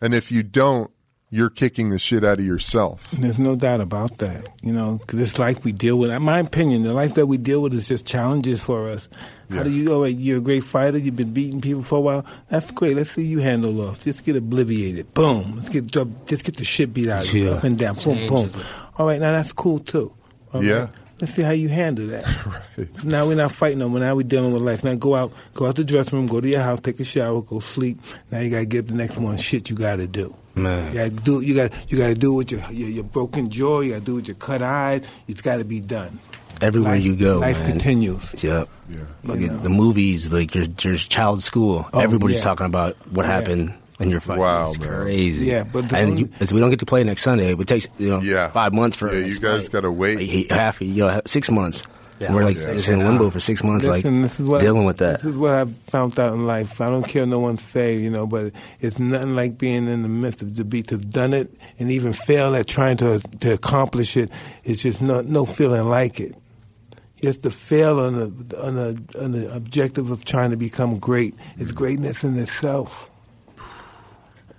And 0.00 0.14
if 0.14 0.30
you 0.30 0.42
don't, 0.44 0.90
you're 1.28 1.50
kicking 1.50 1.90
the 1.90 1.98
shit 1.98 2.24
out 2.24 2.38
of 2.38 2.44
yourself. 2.44 3.10
There's 3.10 3.38
no 3.38 3.56
doubt 3.56 3.80
about 3.80 4.18
that. 4.18 4.46
You 4.62 4.72
know, 4.72 5.00
'cause 5.06 5.18
this 5.18 5.38
life 5.38 5.64
we 5.64 5.72
deal 5.72 5.96
with, 5.98 6.10
in 6.10 6.22
my 6.22 6.38
opinion, 6.38 6.84
the 6.84 6.92
life 6.92 7.14
that 7.14 7.26
we 7.26 7.38
deal 7.38 7.62
with 7.62 7.72
is 7.74 7.88
just 7.88 8.04
challenges 8.06 8.62
for 8.62 8.88
us. 8.90 9.08
How 9.50 9.56
Yeah. 9.56 9.62
do 9.64 9.70
you, 9.70 9.92
all 9.94 10.02
right, 10.02 10.16
you're 10.16 10.38
a 10.38 10.40
great 10.42 10.62
fighter, 10.62 10.98
you've 10.98 11.16
been 11.16 11.32
beating 11.32 11.60
people 11.62 11.82
for 11.82 11.96
a 11.96 12.00
while. 12.02 12.26
That's 12.50 12.70
great. 12.70 12.96
Let's 12.96 13.10
see 13.12 13.24
you 13.26 13.38
handle 13.40 13.72
loss. 13.72 13.98
Just 14.04 14.24
get 14.24 14.36
obliviated. 14.36 15.14
Boom. 15.14 15.54
Let's 15.56 15.68
get, 15.70 15.86
just 15.86 16.44
get 16.44 16.56
the 16.58 16.64
shit 16.64 16.92
beat 16.92 17.08
out 17.08 17.26
of 17.26 17.34
you. 17.34 17.46
Yeah. 17.46 17.52
Up 17.52 17.64
and 17.64 17.78
down. 17.78 17.94
Boom, 17.96 18.26
boom. 18.28 18.46
It. 18.46 18.56
All 18.98 19.06
right, 19.06 19.18
now 19.20 19.32
that's 19.32 19.52
cool 19.52 19.78
too. 19.80 20.12
All 20.52 20.60
right? 20.60 20.88
Yeah. 21.22 21.26
Let's 21.26 21.34
see 21.34 21.42
how 21.42 21.50
you 21.52 21.68
handle 21.68 22.06
that. 22.08 22.24
Now 23.04 23.26
we're 23.26 23.36
not 23.36 23.52
fighting 23.52 23.78
no 23.78 23.88
more. 23.88 24.00
Now 24.00 24.14
we're 24.16 24.22
dealing 24.26 24.52
with 24.52 24.62
life. 24.62 24.82
Now 24.82 24.94
go 24.94 25.14
out, 25.14 25.32
go 25.54 25.66
out 25.66 25.76
the 25.76 25.84
dressing 25.84 26.18
room, 26.18 26.26
go 26.26 26.40
to 26.40 26.48
your 26.48 26.60
house, 26.62 26.80
take 26.80 26.98
a 27.00 27.04
shower, 27.04 27.42
go 27.42 27.60
sleep. 27.60 28.00
Now 28.30 28.40
you 28.40 28.50
gotta 28.50 28.64
get 28.64 28.88
the 28.88 28.94
next 28.94 29.18
one. 29.18 29.36
Shit, 29.36 29.70
you 29.70 29.76
gotta 29.76 30.06
do. 30.06 30.34
Man. 30.54 30.88
You 30.88 30.98
gotta 30.98 31.10
do. 31.10 31.40
You 31.40 31.54
gotta. 31.54 31.70
You 31.88 31.96
gotta 31.98 32.14
do 32.14 32.32
it 32.32 32.36
with 32.36 32.50
your, 32.52 32.60
your 32.72 32.88
your 32.88 33.04
broken 33.04 33.50
jaw. 33.50 33.80
You 33.80 33.92
gotta 33.92 34.04
do 34.04 34.12
it 34.12 34.16
with 34.16 34.28
your 34.28 34.36
cut 34.36 34.62
eye. 34.62 35.00
It's 35.28 35.40
got 35.42 35.58
to 35.58 35.64
be 35.64 35.80
done. 35.80 36.18
Everywhere 36.60 36.92
Life- 36.94 37.04
you 37.04 37.16
go, 37.16 37.38
life 37.38 37.58
man. 37.60 37.70
continues. 37.72 38.42
Yep. 38.42 38.68
Yeah. 38.88 38.98
Like 39.24 39.40
You 39.40 39.48
know. 39.48 39.58
the 39.58 39.68
movies, 39.68 40.32
like 40.32 40.54
your, 40.54 40.64
your 40.82 40.96
child 40.96 41.42
school. 41.42 41.88
Oh, 41.92 41.98
Everybody's 42.00 42.38
yeah. 42.38 42.44
talking 42.44 42.66
about 42.66 42.94
what 43.10 43.26
Yeah. 43.26 43.32
happened 43.32 43.74
in 44.02 44.10
your 44.10 44.20
fight. 44.20 44.38
Wow, 44.38 44.68
it's 44.68 44.78
man. 44.78 44.88
crazy. 44.88 45.46
Yeah, 45.46 45.64
but 45.64 45.88
the 45.88 45.96
and 45.96 46.10
only- 46.10 46.22
you, 46.22 46.28
as 46.40 46.52
we 46.52 46.60
don't 46.60 46.70
get 46.70 46.80
to 46.80 46.86
play 46.86 47.04
next 47.04 47.22
Sunday. 47.22 47.52
It 47.54 47.66
takes 47.66 47.88
you 47.98 48.10
know 48.10 48.20
Yeah. 48.20 48.48
five 48.48 48.72
months 48.72 48.96
for. 48.96 49.08
Yeah, 49.08 49.20
our 49.20 49.26
you 49.26 49.38
guys 49.38 49.68
gotta 49.68 49.90
wait. 49.90 50.18
Like, 50.18 50.28
he- 50.28 50.46
half 50.50 50.80
you 50.80 50.94
know 50.94 51.20
six 51.26 51.50
months. 51.50 51.84
Yeah. 52.22 52.28
And 52.28 52.36
we're 52.36 52.44
like 52.44 52.56
Yeah. 52.56 52.74
just 52.74 52.88
in 52.88 53.00
limbo 53.00 53.30
for 53.30 53.40
six 53.40 53.64
months, 53.64 53.84
Listen, 53.84 54.20
like 54.20 54.22
this 54.22 54.38
is 54.38 54.46
what 54.46 54.60
dealing 54.60 54.84
with 54.84 54.98
that. 54.98 55.22
This 55.22 55.24
is 55.24 55.36
what 55.36 55.54
I've 55.54 55.74
found 55.76 56.18
out 56.20 56.34
in 56.34 56.46
life. 56.46 56.80
I 56.80 56.88
don't 56.88 57.02
care 57.02 57.22
what 57.22 57.30
no 57.30 57.40
one 57.40 57.58
say, 57.58 57.96
you 57.96 58.10
know, 58.10 58.26
but 58.28 58.52
it's 58.80 59.00
nothing 59.00 59.34
like 59.34 59.58
being 59.58 59.88
in 59.88 60.02
the 60.02 60.08
midst 60.08 60.40
of 60.40 60.54
the 60.54 60.64
beat. 60.64 60.88
To 60.88 60.96
have 60.96 61.10
done 61.10 61.32
it 61.32 61.52
and 61.80 61.90
even 61.90 62.12
fail 62.12 62.54
at 62.54 62.66
trying 62.66 62.96
to 62.98 63.20
to 63.40 63.52
accomplish 63.52 64.16
it. 64.16 64.30
It's 64.62 64.82
just 64.82 65.02
no 65.02 65.22
no 65.22 65.44
feeling 65.44 65.84
like 65.84 66.20
it. 66.20 66.36
Just 67.20 67.42
to 67.44 67.50
fail 67.50 67.98
on 68.00 68.18
the 68.18 68.60
on 68.62 68.76
the 68.76 69.20
on 69.20 69.32
the 69.32 69.52
objective 69.52 70.10
of 70.10 70.24
trying 70.24 70.50
to 70.50 70.56
become 70.56 70.98
great. 70.98 71.34
It's 71.58 71.72
mm. 71.72 71.76
greatness 71.76 72.22
in 72.24 72.36
itself. 72.38 73.10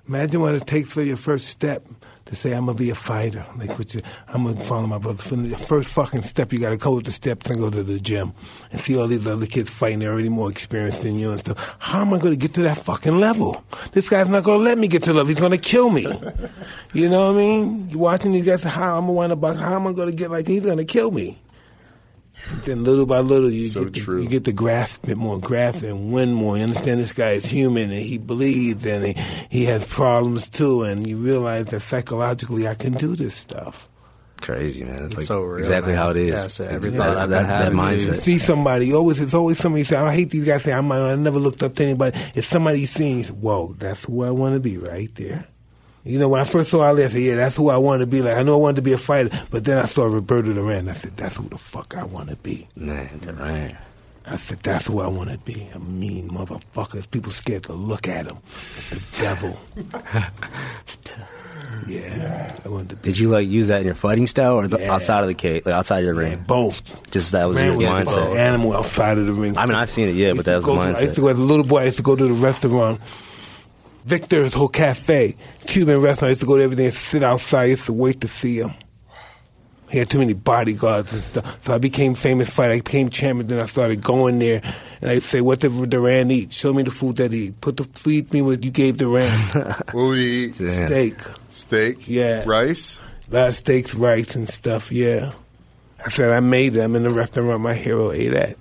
Imagine 0.08 0.41
what 0.41 0.54
it 0.54 0.68
takes 0.68 0.91
for 0.91 1.01
your 1.01 1.16
first 1.16 1.47
step 1.47 1.88
to 2.26 2.36
say 2.36 2.51
I'm 2.51 2.66
gonna 2.66 2.78
be 2.78 2.89
a 2.89 2.95
fighter. 2.95 3.45
Like 3.58 3.78
what 3.78 3.93
you, 3.93 4.01
I'm 4.28 4.43
gonna 4.43 4.60
follow 4.62 4.86
my 4.86 4.97
brother. 4.97 5.24
The 5.24 5.58
first 5.58 5.93
fucking 5.93 6.24
step, 6.24 6.51
you 6.51 6.60
gotta 6.60 6.76
go 6.76 6.95
with 6.95 7.06
the 7.06 7.12
steps 7.12 7.49
and 7.49 7.58
go 7.58 7.70
to 7.70 7.84
the 7.84 7.99
gym 7.99 8.34
and 8.72 8.82
see 8.82 8.97
all 8.97 9.08
these 9.08 9.26
other 9.26 9.45
kids 9.45 9.70
fighting. 9.70 9.99
They're 9.99 10.12
already 10.12 10.28
more 10.30 10.49
experienced 10.49 11.04
than 11.04 11.18
you 11.18 11.32
and 11.32 11.39
stuff. 11.39 11.76
How 11.80 12.01
am 12.01 12.14
I 12.14 12.20
gonna 12.20 12.36
get 12.36 12.54
to 12.56 12.64
that 12.64 12.78
fucking 12.78 13.18
level? 13.18 13.64
This 13.93 14.10
guy's 14.10 14.28
not 14.28 14.43
gonna 14.43 14.64
let 14.64 14.78
me 14.78 14.89
get 14.89 15.04
to 15.04 15.14
the 15.14 15.18
level. 15.18 15.30
He's 15.30 15.39
gonna 15.39 15.58
kill 15.58 15.89
me. 15.89 16.01
you 16.93 17.10
know 17.10 17.28
what 17.28 17.36
I 17.36 17.38
mean? 17.38 17.89
You 17.89 17.99
watching 17.99 18.34
these 18.34 18.45
guys? 18.45 18.64
How 18.64 18.97
I'm 18.97 19.06
gonna 19.06 19.14
wind 19.14 19.32
up? 19.32 19.56
How 19.56 19.76
am 19.76 19.88
I 19.88 19.93
gonna 19.93 20.12
get 20.12 20.32
like? 20.32 20.47
He's 20.47 20.66
gonna 20.66 20.86
kill 20.86 21.12
me. 21.12 21.39
Then 22.66 22.84
little 22.84 23.06
by 23.06 23.20
little, 23.20 23.50
you 23.50 23.70
So 23.70 23.86
get 23.86 23.94
to, 23.96 24.00
true. 24.02 24.22
you 24.22 24.28
get 24.30 24.46
to 24.46 24.52
grasp 24.52 25.08
it 25.08 25.18
more, 25.18 25.39
grasp 25.39 25.84
and 25.84 26.12
win 26.14 26.34
more. 26.34 26.58
You 26.58 26.64
understand 26.64 27.00
this 27.00 27.14
guy 27.14 27.32
is 27.32 27.46
human 27.46 27.91
and 27.91 28.02
he 28.02 28.18
bleeds 28.18 28.86
and 28.86 29.06
he, 29.06 29.14
he 29.50 29.66
has 29.66 29.86
problems 29.86 30.50
too. 30.50 30.84
And 30.84 31.08
you 31.08 31.18
realize 31.18 31.66
that 31.66 31.80
psychologically, 31.82 32.68
I 32.68 32.76
can 32.76 32.94
do 32.94 33.16
this 33.16 33.34
stuff. 33.36 33.89
Crazy 34.41 34.84
man. 34.84 34.96
It's, 34.96 35.04
It's 35.06 35.18
like 35.20 35.26
so 35.28 35.41
real, 35.41 35.58
exactly 35.60 35.94
man. 35.94 36.02
how 36.02 36.10
it 36.10 36.18
is. 36.18 36.34
Yeah, 36.34 36.48
so 36.48 36.66
every 36.66 36.89
thought 36.91 37.14
that, 37.14 37.18
I've 37.18 37.30
that, 37.30 37.39
been 37.41 37.48
that 37.48 37.64
having, 37.64 37.80
mindset. 37.80 38.20
See 38.22 38.39
somebody, 38.39 38.94
always 38.94 39.22
it's 39.22 39.34
always 39.34 39.58
somebody 39.58 39.86
say, 39.86 39.96
I 39.96 40.14
hate 40.14 40.32
these 40.32 40.46
guys 40.46 40.64
say 40.64 40.74
I'm 40.74 40.91
I 40.91 41.16
never 41.16 41.39
looked 41.39 41.64
up 41.64 41.76
to 41.76 41.84
anybody. 41.84 42.20
It's 42.36 42.48
somebody 42.48 42.82
you 42.82 42.88
see 42.88 43.08
and 43.08 43.18
you 43.20 43.24
say, 43.24 43.34
Whoa, 43.34 43.74
that's 43.80 44.04
who 44.04 44.22
I 44.24 44.32
want 44.32 44.56
to 44.56 44.60
be 44.60 44.78
right 44.78 45.14
there. 45.16 45.48
You 46.06 46.20
know, 46.20 46.28
when 46.28 46.41
I 46.41 46.43
first 46.43 46.70
saw 46.72 46.82
Ali, 46.86 47.06
I 47.06 47.08
said, 47.08 47.22
Yeah, 47.22 47.36
that's 47.36 47.56
who 47.56 47.70
I 47.70 47.78
wanted 47.78 47.99
to 48.06 48.08
be. 48.08 48.22
Like 48.22 48.38
I 48.38 48.43
know 48.43 48.56
I 48.56 48.58
wanted 48.62 48.76
to 48.78 48.82
be 48.82 48.91
a 48.93 48.97
fighter, 48.97 49.30
but 49.51 49.64
then 49.66 49.78
I 49.78 49.86
saw 49.86 50.06
Roberto 50.06 50.54
Duran. 50.54 50.89
I 50.89 50.93
said, 50.93 51.16
That's 51.16 51.38
who 51.38 51.47
the 51.47 51.58
fuck 51.58 51.95
I 51.95 52.04
want 52.04 52.30
to 52.30 52.36
be. 52.36 52.68
Man, 52.76 53.10
man. 53.38 53.78
I 54.26 54.38
said, 54.38 54.60
that's 54.60 54.88
who 54.88 55.01
I 55.01 55.08
want 55.08 55.32
to 55.32 55.38
be. 55.39 55.68
A 55.76 55.80
mean 55.80 56.30
motherfucker. 56.30 57.12
People 57.12 57.30
scared 57.30 57.64
to 57.64 57.74
look 57.74 58.08
at 58.08 58.26
him. 58.26 58.38
The 58.89 59.01
devil. 59.22 59.60
yeah. 61.88 62.56
I 62.64 62.70
wanted 62.70 62.89
to 62.91 62.95
be. 62.95 63.01
Did 63.10 63.20
you 63.20 63.30
like 63.30 63.49
use 63.49 63.68
that 63.68 63.82
in 63.82 63.86
your 63.86 63.95
fighting 63.95 64.28
style 64.28 64.54
or 64.56 64.68
the, 64.70 64.80
Yeah. 64.80 64.93
outside 64.93 65.22
of 65.24 65.28
the 65.28 65.34
cage, 65.34 65.66
like 65.66 65.76
outside 65.76 65.99
of 65.99 66.06
your 66.06 66.22
Yeah, 66.22 66.30
ring? 66.30 66.43
both. 66.47 66.82
Just 67.12 67.32
that 67.34 67.45
was 67.49 67.56
Man 67.56 67.80
your 67.80 67.91
was 67.91 68.08
an 68.14 68.18
mindset. 68.18 68.38
animal 68.38 68.78
outside 68.78 69.18
of 69.18 69.26
the 69.28 69.34
ring. 69.34 69.58
I 69.58 69.66
mean, 69.66 69.76
I've 69.76 69.89
seen 69.89 70.08
it, 70.08 70.16
yeah, 70.16 70.34
but 70.34 70.45
that 70.45 70.56
was 70.56 70.64
the 70.66 70.72
go 70.72 70.78
to- 70.78 70.82
I 70.84 71.01
used 71.01 71.16
to 71.16 71.22
mindset. 71.22 71.32
as 71.32 71.39
a 71.39 71.43
little 71.43 71.66
boy. 71.66 71.80
I 71.80 71.84
used 71.86 71.97
to 71.97 72.04
go 72.04 72.16
to 72.16 72.24
the 72.26 72.34
restaurant, 72.34 73.01
Victor's 74.06 74.54
whole 74.54 74.68
cafe, 74.68 75.36
Cuban 75.66 76.01
restaurant. 76.01 76.28
I 76.28 76.30
used 76.30 76.41
to 76.41 76.47
go 76.47 76.58
to 76.58 76.64
every 76.64 76.76
day 76.76 76.86
and 76.86 76.93
sit 76.93 77.24
outside. 77.24 77.62
I 77.62 77.66
used 77.66 77.86
to 77.86 77.93
wait 77.93 78.22
to 78.22 78.28
see 78.28 78.60
him. 78.60 78.74
He 79.89 79.99
had 79.99 80.10
too 80.10 80.20
many 80.20 80.34
bodyguards 80.34 81.14
and 81.14 81.22
stuff. 81.22 81.64
So 81.64 81.76
I 81.76 81.78
became 81.78 82.16
famous 82.16 82.49
fighter. 82.49 82.74
I 82.74 82.78
became 82.78 83.10
champion. 83.10 83.47
Then 83.47 83.60
I 83.60 83.68
started 83.68 84.01
going 84.01 84.39
there, 84.39 84.62
and 85.01 85.12
I'd 85.12 85.22
say, 85.22 85.39
"What 85.39 85.60
did 85.60 85.89
Duran 85.89 86.32
eat? 86.32 86.51
Show 86.51 86.74
me 86.74 86.82
the 86.82 86.89
food 86.89 87.18
that 87.18 87.32
he 87.32 87.47
eat. 87.47 87.62
Put 87.62 87.78
the 87.78 87.84
feed 87.84 88.34
me 88.34 88.41
what 88.41 88.64
you 88.64 88.72
gave 88.72 88.97
Duran. 88.97 89.30
What 89.91 89.93
would 89.93 90.18
he 90.18 90.45
eat? 90.45 90.58
Damn. 90.58 90.88
Steak, 90.88 91.16
Steak? 91.51 92.08
Yeah. 92.08 92.43
Rice? 92.45 92.99
a 93.32 93.36
lot 93.36 93.47
of 93.49 93.56
steaks, 93.56 93.93
rice, 93.93 94.36
and 94.36 94.49
stuff. 94.49 94.91
Yeah." 94.91 95.32
I 96.04 96.10
said, 96.10 96.32
"I 96.32 96.39
made 96.39 96.74
them 96.74 96.95
in 96.95 97.04
the 97.04 97.12
restaurant. 97.12 97.62
My 97.62 97.76
hero 97.76 98.12
ate 98.12 98.34
at." 98.34 98.58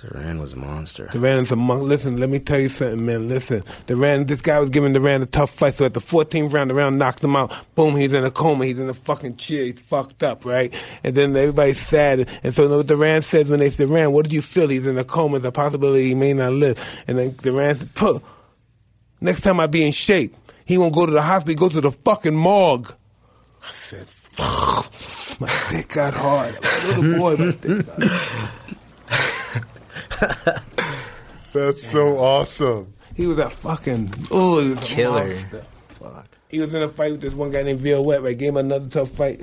Duran 0.00 0.40
was 0.40 0.54
a 0.54 0.56
monster. 0.56 1.08
Duran's 1.12 1.52
a 1.52 1.56
monk. 1.56 1.82
Listen, 1.82 2.16
let 2.16 2.30
me 2.30 2.38
tell 2.38 2.58
you 2.58 2.70
something, 2.70 3.04
man. 3.04 3.28
Listen, 3.28 3.62
Duran, 3.86 4.24
this 4.26 4.40
guy 4.40 4.58
was 4.58 4.70
giving 4.70 4.94
Duran 4.94 5.22
a 5.22 5.26
tough 5.26 5.50
fight. 5.50 5.74
So 5.74 5.84
at 5.84 5.94
the 5.94 6.00
14th 6.00 6.52
round, 6.52 6.70
Duran 6.70 6.96
knocked 6.96 7.22
him 7.22 7.36
out. 7.36 7.52
Boom, 7.74 7.96
he's 7.96 8.12
in 8.12 8.24
a 8.24 8.30
coma. 8.30 8.64
He's 8.64 8.78
in 8.78 8.88
a 8.88 8.94
fucking 8.94 9.36
chair. 9.36 9.64
He's 9.64 9.80
fucked 9.80 10.22
up, 10.22 10.44
right? 10.46 10.72
And 11.04 11.14
then 11.14 11.36
everybody's 11.36 11.80
sad. 11.86 12.28
And 12.42 12.54
so 12.54 12.74
what 12.74 12.86
Duran 12.86 13.22
says 13.22 13.48
when 13.48 13.60
they 13.60 13.68
say, 13.68 13.86
Duran, 13.86 14.12
what 14.12 14.24
did 14.24 14.32
you 14.32 14.42
feel? 14.42 14.68
He's 14.68 14.86
in 14.86 14.96
a 14.96 15.04
coma. 15.04 15.38
There's 15.38 15.48
a 15.48 15.52
possibility 15.52 16.08
he 16.08 16.14
may 16.14 16.32
not 16.32 16.52
live. 16.52 17.04
And 17.06 17.18
then 17.18 17.36
Duran 17.36 17.76
said, 17.76 17.94
Puh, 17.94 18.22
next 19.20 19.42
time 19.42 19.60
I 19.60 19.66
be 19.66 19.84
in 19.84 19.92
shape, 19.92 20.34
he 20.64 20.78
won't 20.78 20.94
go 20.94 21.04
to 21.04 21.12
the 21.12 21.22
hospital. 21.22 21.50
He 21.50 21.56
goes 21.56 21.72
to 21.72 21.80
the 21.82 21.92
fucking 21.92 22.34
morgue. 22.34 22.94
I 23.62 23.70
said, 23.70 24.06
fuck. 24.08 24.90
My 25.40 25.52
dick 25.70 25.88
got 25.88 26.14
hard. 26.14 26.58
I'm 26.62 27.00
little 27.10 27.18
boy, 27.18 27.36
my 27.36 27.50
dick 27.50 27.86
got 27.86 28.02
hard. 28.02 28.76
That's 31.52 31.82
so 31.84 32.16
awesome. 32.18 32.92
He 33.16 33.26
was 33.26 33.38
a 33.38 33.50
fucking 33.50 34.12
oh, 34.30 34.60
he 34.60 34.74
was 34.74 34.84
Killer. 34.84 35.26
monster. 35.26 35.64
Fuck. 35.88 36.26
He 36.48 36.60
was 36.60 36.72
in 36.74 36.82
a 36.82 36.88
fight 36.88 37.12
with 37.12 37.20
this 37.20 37.34
one 37.34 37.50
guy 37.50 37.62
named 37.62 37.80
Viruet. 37.80 38.22
Right, 38.22 38.36
gave 38.38 38.50
him 38.50 38.56
another 38.58 38.88
tough 38.88 39.10
fight. 39.10 39.42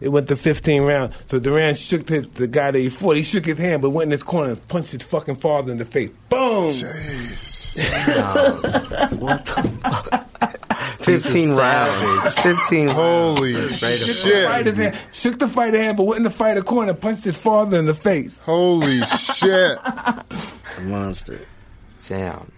It 0.00 0.10
went 0.10 0.28
to 0.28 0.36
15 0.36 0.82
rounds. 0.82 1.16
So 1.26 1.40
Duran 1.40 1.74
shook 1.74 2.08
his, 2.08 2.28
the 2.28 2.46
guy 2.46 2.70
that 2.70 2.78
he 2.78 2.90
fought. 2.90 3.16
He 3.16 3.22
shook 3.22 3.46
his 3.46 3.58
hand, 3.58 3.80
but 3.82 3.90
went 3.90 4.08
in 4.08 4.12
his 4.12 4.22
corner 4.22 4.50
and 4.50 4.68
punched 4.68 4.92
his 4.92 5.02
fucking 5.02 5.36
father 5.36 5.72
in 5.72 5.78
the 5.78 5.84
face. 5.86 6.10
Boom! 6.28 6.68
Jeez. 6.68 7.60
15 11.18 11.50
rounds. 11.56 12.34
15 12.40 12.88
Holy 12.88 13.54
Shook 13.54 13.70
the, 13.80 14.14
shit. 14.14 14.74
hand, 14.76 14.98
shook 15.12 15.38
the 15.38 15.48
fighter 15.48 15.78
hand, 15.82 15.96
but 15.96 16.04
went 16.04 16.18
in 16.18 16.22
the 16.24 16.30
fighter 16.30 16.62
corner 16.62 16.94
punched 16.94 17.24
his 17.24 17.36
father 17.36 17.78
in 17.78 17.86
the 17.86 17.94
face. 17.94 18.36
Holy 18.42 19.00
shit. 19.00 19.78
A 19.84 20.24
monster. 20.84 21.40
Damn. 22.06 22.50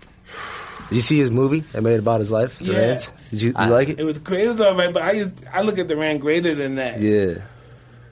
Did 0.88 0.96
you 0.96 1.00
see 1.02 1.18
his 1.18 1.30
movie 1.30 1.60
that 1.60 1.82
made 1.82 1.98
about 1.98 2.20
his 2.20 2.30
life? 2.30 2.60
Yeah. 2.60 2.74
Duran's? 2.74 3.10
Did 3.30 3.42
you, 3.42 3.48
you 3.50 3.54
I- 3.56 3.68
like 3.68 3.88
it? 3.88 3.98
It 4.00 4.04
was 4.04 4.18
crazy. 4.18 4.50
It 4.50 4.60
all 4.60 4.74
right, 4.76 4.92
but 4.92 5.02
I 5.02 5.30
I 5.52 5.62
look 5.62 5.78
at 5.78 5.88
Duran 5.88 6.18
greater 6.18 6.54
than 6.54 6.74
that. 6.76 7.00
Yeah. 7.00 7.34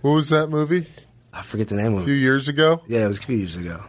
What 0.01 0.13
was 0.13 0.31
that 0.31 0.49
movie? 0.49 0.87
I 1.33 1.43
forget 1.43 1.69
the 1.69 1.75
name 1.77 1.93
of 1.95 2.01
it. 2.01 2.03
A 2.03 2.07
few 2.07 2.15
years 2.15 2.49
ago? 2.49 2.83
Yeah, 2.87 3.05
it 3.05 3.09
was 3.09 3.19
a 3.19 3.23
few 3.23 3.37
years 3.37 3.57
ago. 3.57 3.85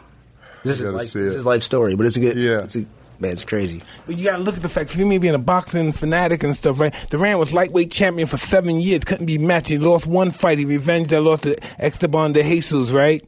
This 0.64 0.76
is 0.78 0.82
gotta 0.84 0.98
life, 0.98 1.06
see 1.08 1.20
this 1.22 1.34
it. 1.34 1.38
is 1.38 1.46
life 1.46 1.64
story, 1.64 1.96
but 1.96 2.06
it's 2.06 2.18
a 2.18 2.20
good. 2.20 2.36
Yeah. 2.38 2.64
It's 2.64 2.76
a, 2.76 2.86
man, 3.22 3.32
it's 3.32 3.46
crazy. 3.46 3.82
But 4.06 4.18
you 4.18 4.26
gotta 4.26 4.42
look 4.42 4.58
at 4.58 4.64
the 4.64 4.70
fact, 4.70 4.90
for 4.90 5.00
me 5.00 5.18
being 5.18 5.36
a 5.36 5.40
boxing 5.40 5.92
fanatic 5.92 6.44
and 6.44 6.56
stuff, 6.56 6.80
right? 6.80 6.94
Duran 7.10 7.38
was 7.38 7.54
lightweight 7.54 7.92
champion 7.92 8.28
for 8.28 8.38
seven 8.38 8.82
years, 8.82 9.04
couldn't 9.04 9.28
be 9.28 9.38
matched. 9.38 9.68
He 9.68 9.78
lost 9.78 10.08
one 10.08 10.32
fight, 10.32 10.58
he 10.58 10.66
revenged 10.66 11.12
that 11.12 11.22
lost 11.22 11.44
to 11.44 11.56
Esteban 11.80 12.34
de 12.34 12.44
Jesus, 12.44 12.92
right? 12.92 13.24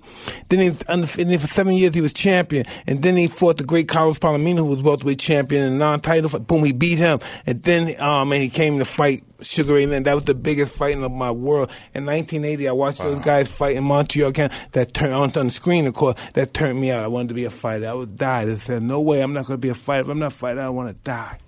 Then 0.49 0.59
he, 0.59 0.69
then 0.69 1.39
for 1.39 1.47
seven 1.47 1.75
years 1.75 1.93
he 1.93 2.01
was 2.01 2.13
champion, 2.13 2.65
and 2.87 3.03
then 3.03 3.15
he 3.15 3.27
fought 3.27 3.57
the 3.57 3.63
great 3.63 3.87
Carlos 3.87 4.19
Palomino, 4.19 4.57
who 4.57 4.65
was 4.65 4.83
welterweight 4.83 5.19
champion 5.19 5.63
and 5.63 5.77
non-title. 5.77 6.39
Boom, 6.39 6.63
he 6.63 6.73
beat 6.73 6.97
him, 6.97 7.19
and 7.45 7.61
then, 7.63 7.99
um, 8.01 8.31
and 8.31 8.41
he 8.41 8.49
came 8.49 8.79
to 8.79 8.85
fight 8.85 9.23
Sugar 9.43 9.73
Ray 9.73 9.85
Leonard. 9.85 10.05
That 10.05 10.15
was 10.15 10.23
the 10.23 10.33
biggest 10.33 10.75
fight 10.75 10.95
in 10.95 10.99
my 11.11 11.31
world. 11.31 11.69
In 11.93 12.05
1980, 12.05 12.67
I 12.67 12.71
watched 12.71 12.99
those 12.99 13.23
guys 13.23 13.51
fight 13.51 13.75
in 13.75 13.83
Montreal, 13.83 14.31
Canada. 14.31 14.55
That 14.71 14.93
turned 14.93 15.13
on, 15.13 15.35
on 15.37 15.45
the 15.45 15.51
screen, 15.51 15.85
of 15.85 15.93
course. 15.93 16.15
That 16.33 16.53
turned 16.53 16.79
me 16.79 16.91
out. 16.91 17.03
I 17.03 17.07
wanted 17.07 17.29
to 17.29 17.33
be 17.33 17.45
a 17.45 17.49
fighter. 17.49 17.87
I 17.87 17.93
would 17.93 18.17
die. 18.17 18.41
I 18.43 18.55
said, 18.55 18.83
no 18.83 19.01
way, 19.01 19.21
I'm 19.21 19.33
not 19.33 19.45
going 19.45 19.59
to 19.59 19.61
be 19.61 19.69
a 19.69 19.75
fighter. 19.75 20.01
If 20.01 20.07
I'm 20.09 20.19
not 20.19 20.33
a 20.33 20.35
fighter, 20.35 20.61
I 20.61 20.69
want 20.69 20.95
to 20.95 21.03
die. 21.03 21.39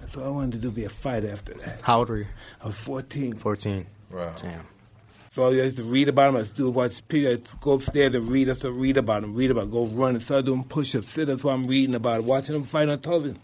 That's 0.00 0.16
all 0.16 0.24
I 0.24 0.30
wanted 0.30 0.52
to 0.52 0.58
do, 0.58 0.70
be 0.70 0.84
a 0.84 0.88
fighter 0.88 1.30
after 1.30 1.54
that. 1.54 1.82
How 1.82 1.98
old 1.98 2.08
were 2.08 2.18
you? 2.18 2.26
I 2.62 2.66
was 2.66 2.78
14. 2.78 3.34
14. 3.34 3.86
Wow. 4.10 4.32
Damn. 4.40 4.66
So 5.32 5.46
I 5.46 5.50
used 5.50 5.76
to 5.76 5.84
read 5.84 6.08
about 6.08 6.30
him. 6.30 6.36
I 6.36 6.38
used 6.40 6.56
to 6.56 6.70
watch 6.70 7.06
Peter. 7.06 7.30
I'd 7.30 7.60
go 7.60 7.74
upstairs 7.74 8.14
and 8.14 8.28
read. 8.28 8.48
I 8.48 8.52
used 8.52 8.62
to 8.62 8.72
read 8.72 8.96
about 8.96 9.22
him, 9.22 9.34
read 9.34 9.52
about 9.52 9.64
him, 9.64 9.70
go 9.70 9.86
run 9.86 10.14
and 10.14 10.22
start 10.22 10.46
doing 10.46 10.64
push-ups, 10.64 11.10
sit-ups 11.10 11.44
while 11.44 11.54
I'm 11.54 11.66
reading 11.68 11.94
about 11.94 12.20
it, 12.20 12.24
watching 12.24 12.56
him 12.56 12.64
fight 12.64 12.88
on 12.88 12.98
television. 12.98 13.38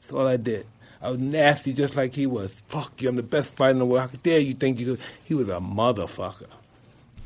That's 0.00 0.12
all 0.12 0.26
I 0.26 0.36
did. 0.36 0.66
I 1.02 1.10
was 1.10 1.18
nasty 1.18 1.72
just 1.72 1.96
like 1.96 2.14
he 2.14 2.26
was. 2.26 2.52
Fuck 2.54 3.00
you, 3.02 3.08
I'm 3.08 3.16
the 3.16 3.22
best 3.22 3.52
fighter 3.52 3.72
in 3.72 3.78
the 3.78 3.84
world. 3.86 4.10
How 4.10 4.16
dare 4.22 4.38
you 4.40 4.54
think 4.54 4.80
you 4.80 4.86
could? 4.96 5.00
He 5.24 5.34
was 5.34 5.48
a 5.48 5.60
motherfucker. 5.60 6.46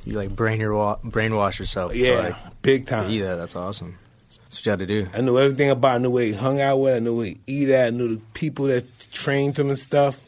You 0.04 0.14
like 0.14 0.34
brain 0.34 0.60
your 0.60 0.74
wa- 0.74 0.98
brainwash 1.04 1.58
yourself. 1.58 1.94
Yeah, 1.94 2.16
To, 2.16 2.22
like, 2.30 2.62
big 2.62 2.86
time. 2.86 3.10
eat 3.10 3.20
that. 3.20 3.36
That's 3.36 3.54
awesome. 3.56 3.98
That's 4.28 4.56
what 4.58 4.66
you 4.66 4.70
had 4.70 4.78
to 4.80 4.86
do. 4.86 5.08
I 5.14 5.20
knew 5.20 5.38
everything 5.38 5.70
about. 5.70 5.88
him. 5.90 5.94
I 5.94 5.98
knew 6.02 6.10
where 6.10 6.24
he 6.26 6.32
hung 6.32 6.60
out 6.60 6.78
with. 6.78 6.94
I 6.94 6.98
knew 7.00 7.16
where 7.16 7.26
he 7.26 7.40
eat 7.46 7.68
at. 7.68 7.88
I 7.88 7.90
knew 7.90 8.14
the 8.16 8.20
people 8.34 8.66
that 8.66 8.86
trained 9.12 9.58
him 9.58 9.68
and 9.68 9.78
stuff. 9.78 10.20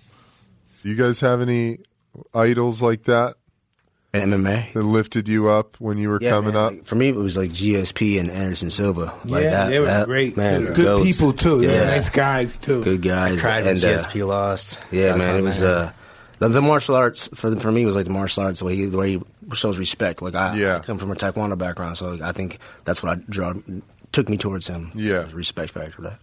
Do 0.82 0.88
you 0.90 0.96
guys 0.96 1.20
have 1.20 1.40
any 1.40 1.78
idols 2.34 2.82
like 2.82 3.04
that 3.04 3.28
And 3.28 3.34
MMA. 4.14 4.72
that 4.74 4.82
lifted 4.82 5.26
you 5.26 5.48
up 5.48 5.76
when 5.80 5.96
you 5.96 6.10
were 6.10 6.18
Yeah, 6.20 6.30
coming 6.30 6.52
man, 6.54 6.62
up? 6.64 6.72
like, 6.72 6.84
for 6.86 6.96
me, 6.96 7.08
it 7.08 7.14
was 7.16 7.36
like 7.36 7.50
GSP 7.50 8.18
and 8.20 8.30
Anderson 8.30 8.68
Silva. 8.70 9.14
Like 9.24 9.42
yeah, 9.44 9.50
that, 9.50 9.68
they 9.70 9.78
were 9.80 9.86
that- 9.86 10.06
great. 10.06 10.36
Man, 10.36 10.60
too. 10.60 10.66
good 10.74 10.76
goats. 10.84 11.04
people 11.04 11.32
too. 11.32 11.60
They 11.60 11.72
Yeah. 11.74 11.84
nice 11.84 12.10
guys 12.10 12.56
too. 12.58 12.84
Good 12.84 13.00
guys. 13.02 13.38
I 13.38 13.40
Cried 13.40 13.64
when 13.64 13.76
and, 13.76 13.84
uh, 13.84 13.88
GSP 13.88 14.22
lost. 14.26 14.80
Yeah, 14.90 15.12
That's 15.12 15.18
man. 15.24 15.36
It 15.36 15.42
was 15.42 15.62
uh, 15.62 15.92
the, 16.40 16.48
the 16.48 16.60
martial 16.60 16.94
arts 16.94 17.28
for 17.34 17.56
for 17.56 17.72
me 17.72 17.86
was 17.86 17.96
like 17.96 18.04
the 18.04 18.10
martial 18.12 18.42
arts 18.42 18.58
the 18.60 18.66
way 18.66 18.76
he, 18.76 18.84
the 18.84 18.98
way 18.98 19.12
he 19.12 19.22
shows 19.54 19.78
respect. 19.78 20.20
Like 20.20 20.34
I, 20.34 20.56
Yeah. 20.56 20.76
I 20.76 20.80
come 20.80 20.98
from 20.98 21.10
a 21.10 21.14
taekwondo 21.14 21.56
background, 21.56 21.96
so 21.96 22.08
like, 22.10 22.20
I 22.20 22.32
think 22.32 22.58
that's 22.84 23.02
what 23.02 23.16
I 23.18 23.22
draw 23.30 23.54
took 24.12 24.28
me 24.28 24.36
towards 24.36 24.66
him. 24.66 24.90
Yeah. 24.94 25.24
Respect 25.32 25.70
factor. 25.72 26.02
That. 26.02 26.18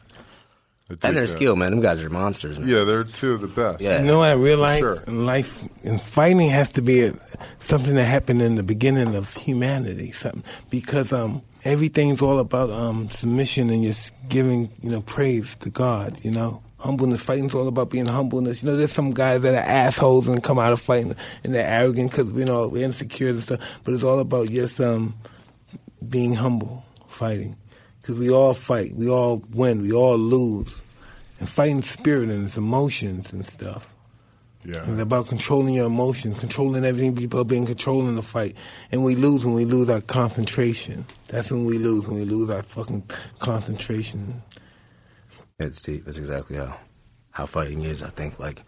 I 0.89 0.93
dig 0.95 1.05
And 1.05 1.17
their 1.17 1.25
that. 1.27 1.31
skill, 1.33 1.55
man. 1.55 1.71
Them 1.71 1.81
guys 1.81 2.01
are 2.01 2.09
monsters. 2.09 2.57
Man. 2.57 2.67
Yeah, 2.67 2.83
they're 2.83 3.03
two 3.03 3.33
of 3.33 3.41
the 3.41 3.47
best. 3.47 3.81
Yeah. 3.81 3.99
You 4.01 4.07
know 4.07 4.19
what 4.19 4.29
I 4.29 4.33
realized 4.33 4.81
sure. 4.81 5.03
life, 5.07 5.61
and 5.83 6.01
fighting 6.01 6.49
has 6.49 6.69
to 6.73 6.81
be 6.81 7.03
a, 7.03 7.13
something 7.59 7.95
that 7.95 8.05
happened 8.05 8.41
in 8.41 8.55
the 8.55 8.63
beginning 8.63 9.15
of 9.15 9.33
humanity, 9.35 10.11
something 10.11 10.43
because 10.69 11.13
um 11.13 11.41
everything's 11.63 12.21
all 12.21 12.39
about 12.39 12.69
um 12.71 13.09
submission 13.11 13.69
and 13.69 13.83
just 13.83 14.11
giving 14.29 14.69
you 14.81 14.89
know 14.89 15.01
praise 15.01 15.55
to 15.57 15.69
God, 15.69 16.23
you 16.25 16.31
know. 16.31 16.63
Humbleness, 16.79 17.21
fighting's 17.21 17.53
all 17.53 17.67
about 17.67 17.89
being 17.89 18.05
humbleness. 18.05 18.63
You 18.63 18.69
know, 18.69 18.77
there's 18.77 18.93
some 18.93 19.11
guys 19.11 19.41
that 19.41 19.53
are 19.53 19.57
assholes 19.57 20.29
and 20.29 20.41
come 20.41 20.57
out 20.57 20.71
of 20.71 20.79
fighting 20.79 21.13
and 21.43 21.53
they're 21.53 21.67
arrogant 21.67 22.09
because 22.11 22.31
you 22.31 22.45
know 22.45 22.69
we're 22.69 22.85
insecure 22.85 23.31
and 23.31 23.43
stuff. 23.43 23.81
But 23.83 23.95
it's 23.95 24.03
all 24.05 24.19
about 24.19 24.47
just 24.47 24.79
um 24.79 25.13
being 26.07 26.33
humble, 26.33 26.85
fighting, 27.09 27.57
because 28.09 28.19
we 28.19 28.31
all 28.31 28.55
fight, 28.55 28.95
we 28.95 29.07
all 29.07 29.43
win, 29.51 29.83
we 29.83 29.93
all 29.93 30.17
lose, 30.17 30.81
and 31.39 31.47
fighting 31.47 31.83
spirit 31.83 32.29
and 32.29 32.45
its 32.45 32.57
emotions 32.57 33.31
and 33.31 33.45
stuff. 33.45 33.93
Yeah. 34.65 34.77
It's 34.79 34.87
about 35.01 35.27
controlling 35.27 35.75
your 35.75 35.85
emotions, 35.85 36.39
controlling 36.39 36.83
everything. 36.83 37.15
People 37.15 37.43
being 37.45 37.67
controlling 37.67 38.15
the 38.15 38.23
fight, 38.23 38.55
and 38.91 39.03
we 39.03 39.13
lose 39.15 39.45
when 39.45 39.53
we 39.53 39.63
lose 39.63 39.89
our 39.89 40.01
concentration. 40.01 41.05
That's 41.27 41.51
when 41.51 41.65
we 41.65 41.77
lose 41.77 42.07
when 42.07 42.17
we 42.17 42.25
lose 42.25 42.49
our 42.49 42.63
fucking 42.63 43.03
concentration. 43.37 44.41
It's 45.59 45.79
deep. 45.81 46.05
That's 46.05 46.17
exactly 46.17 46.57
how 46.57 46.75
how 47.29 47.45
fighting 47.45 47.83
is. 47.83 48.01
I 48.01 48.09
think 48.09 48.39
like 48.39 48.63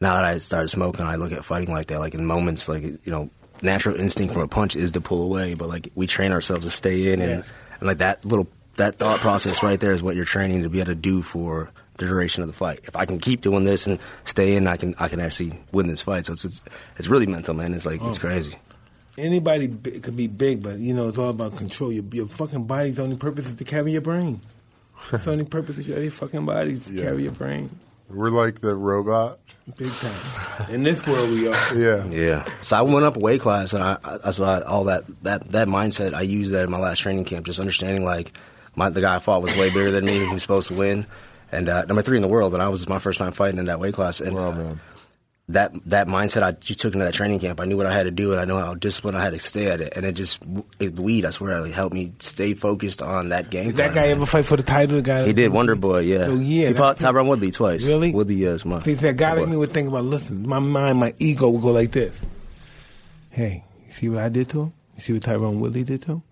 now 0.00 0.14
that 0.14 0.24
I 0.24 0.38
started 0.38 0.68
smoking, 0.68 1.04
I 1.04 1.16
look 1.16 1.32
at 1.32 1.44
fighting 1.44 1.72
like 1.72 1.88
that. 1.88 2.00
Like 2.00 2.14
in 2.14 2.24
moments, 2.24 2.66
like 2.68 2.82
you 2.82 3.00
know, 3.06 3.30
natural 3.62 3.94
instinct 3.94 4.32
from 4.32 4.42
a 4.42 4.48
punch 4.48 4.74
is 4.74 4.90
to 4.92 5.00
pull 5.02 5.22
away, 5.22 5.52
but 5.54 5.68
like 5.68 5.92
we 5.94 6.06
train 6.06 6.32
ourselves 6.32 6.64
to 6.64 6.70
stay 6.70 7.12
in, 7.12 7.20
and, 7.20 7.30
Yeah. 7.30 7.42
and 7.78 7.86
like 7.86 7.98
that 7.98 8.24
little 8.24 8.48
that 8.76 8.96
thought 8.96 9.18
process 9.20 9.62
right 9.62 9.78
there 9.78 9.92
is 9.92 10.02
what 10.02 10.16
you're 10.16 10.24
training 10.24 10.62
to 10.62 10.70
be 10.70 10.78
able 10.80 10.86
to 10.92 10.94
do 10.94 11.22
for 11.22 11.70
the 11.98 12.06
duration 12.06 12.42
of 12.42 12.48
the 12.48 12.54
fight. 12.54 12.80
If 12.84 12.96
I 12.96 13.04
can 13.04 13.18
keep 13.18 13.42
doing 13.42 13.64
this 13.64 13.86
and 13.86 13.98
stay 14.24 14.56
in, 14.56 14.66
I 14.66 14.76
can 14.76 14.94
I 14.98 15.08
can 15.08 15.20
actually 15.20 15.58
win 15.72 15.86
this 15.88 16.02
fight. 16.02 16.26
So 16.26 16.32
it's 16.32 16.44
it's, 16.44 16.62
it's 16.96 17.08
really 17.08 17.26
mental, 17.26 17.52
man. 17.54 17.74
It's 17.74 17.84
like 17.86 18.00
it's 18.02 18.18
Oh. 18.18 18.20
crazy. 18.20 18.54
Anybody 19.18 19.66
bi- 19.66 19.98
could 19.98 20.16
be 20.16 20.28
big, 20.28 20.62
but 20.62 20.78
you 20.78 20.94
know 20.94 21.08
it's 21.08 21.18
all 21.18 21.30
about 21.30 21.56
control. 21.56 21.92
Your, 21.92 22.04
your 22.12 22.26
fucking 22.26 22.64
body's 22.64 22.98
only 22.98 23.16
purpose 23.16 23.46
is 23.48 23.56
to 23.56 23.64
carry 23.64 23.92
your 23.92 24.00
brain. 24.00 24.40
It's 25.12 25.24
the 25.24 25.32
only 25.32 25.44
purpose 25.56 25.78
of 25.78 25.86
your 25.88 26.10
fucking 26.10 26.46
body 26.46 26.72
is 26.72 26.80
to 26.86 26.92
Yeah. 26.92 27.02
carry 27.04 27.24
your 27.24 27.32
brain. 27.32 27.68
We're 28.08 28.30
like 28.30 28.60
the 28.60 28.74
robot. 28.74 29.38
Big 29.76 29.92
time. 29.92 30.70
In 30.74 30.82
this 30.82 31.06
world, 31.06 31.30
we 31.30 31.48
are. 31.48 31.54
Yeah. 31.76 32.04
Yeah. 32.06 32.44
So 32.62 32.76
I 32.76 32.82
went 32.82 33.04
up 33.04 33.16
a 33.16 33.20
weight 33.20 33.40
class, 33.40 33.72
and 33.72 33.82
I, 33.84 33.98
I 34.02 34.18
that's 34.18 34.38
why 34.40 34.62
all 34.62 34.84
that 34.84 35.04
that 35.22 35.50
that 35.50 35.68
mindset 35.68 36.14
I 36.14 36.22
used 36.22 36.52
that 36.52 36.64
in 36.64 36.70
my 36.70 36.78
last 36.78 37.00
training 37.00 37.24
camp. 37.24 37.44
Just 37.46 37.60
understanding 37.60 38.04
like 38.04 38.32
my 38.80 38.88
the 38.88 39.00
guy 39.02 39.16
I 39.16 39.18
fought 39.18 39.42
was 39.42 39.54
way 39.56 39.68
bigger 39.68 39.90
than 39.90 40.04
me. 40.04 40.18
He 40.18 40.32
was 40.32 40.42
supposed 40.42 40.68
to 40.68 40.74
win, 40.74 41.06
and 41.52 41.68
uh, 41.68 41.84
number 41.84 42.02
three 42.02 42.16
in 42.16 42.22
the 42.22 42.28
world. 42.28 42.54
And 42.54 42.62
I 42.62 42.68
was 42.68 42.88
my 42.88 42.98
first 42.98 43.18
time 43.18 43.32
fighting 43.32 43.58
in 43.58 43.66
that 43.66 43.78
weight 43.78 43.94
class. 43.94 44.20
And 44.20 44.34
Wow, 44.34 44.50
uh, 44.50 44.54
man. 44.56 44.80
that 45.48 45.72
that 45.86 46.06
mindset 46.06 46.42
I 46.42 46.52
just 46.52 46.80
took 46.80 46.94
into 46.94 47.04
that 47.04 47.12
training 47.14 47.40
camp. 47.40 47.60
I 47.60 47.66
knew 47.66 47.76
what 47.76 47.86
I 47.86 47.92
had 47.94 48.04
to 48.04 48.10
do, 48.10 48.32
and 48.32 48.40
I 48.40 48.44
know 48.46 48.58
how 48.58 48.74
disciplined 48.74 49.18
I 49.18 49.22
had 49.22 49.32
to 49.34 49.38
stay 49.38 49.66
at 49.70 49.80
it. 49.80 49.92
And 49.96 50.06
it 50.06 50.12
just 50.14 50.38
it, 50.78 50.94
weed, 50.98 51.24
I 51.26 51.30
swear, 51.30 51.64
it 51.66 51.74
helped 51.74 51.92
me 51.94 52.12
stay 52.20 52.54
focused 52.54 53.02
on 53.02 53.28
that 53.30 53.50
game. 53.50 53.66
Did 53.66 53.76
that 53.76 53.94
guy 53.94 54.08
ever 54.08 54.24
fight 54.26 54.44
for 54.46 54.56
the 54.56 54.62
title? 54.62 54.96
The 54.96 55.02
guy 55.02 55.24
He 55.24 55.32
did 55.32 55.52
Wonder 55.52 55.76
Boy, 55.76 56.00
yeah. 56.00 56.26
So 56.26 56.34
yeah, 56.34 56.68
he 56.68 56.74
fought 56.74 56.98
Tyron 56.98 57.26
Woodley 57.28 57.50
twice. 57.50 57.86
Really? 57.86 58.12
Woodley, 58.12 58.36
yes, 58.36 58.64
my. 58.64 58.80
See, 58.80 58.94
that 58.94 59.16
guy 59.16 59.34
like 59.34 59.48
me 59.48 59.56
would 59.56 59.72
think 59.72 59.88
about, 59.88 60.04
listen, 60.04 60.48
my 60.48 60.58
mind, 60.58 60.98
my 60.98 61.12
ego 61.18 61.48
would 61.50 61.62
go 61.62 61.72
like 61.72 61.92
this. 61.92 62.18
Hey, 63.30 63.64
you 63.86 63.92
see 63.92 64.08
what 64.08 64.18
I 64.24 64.28
did 64.28 64.48
to 64.50 64.62
him? 64.62 64.72
You 64.96 65.02
see 65.02 65.12
what 65.14 65.22
Tyron 65.22 65.58
Woodley 65.58 65.82
did 65.84 66.02
to 66.02 66.12
him? 66.12 66.22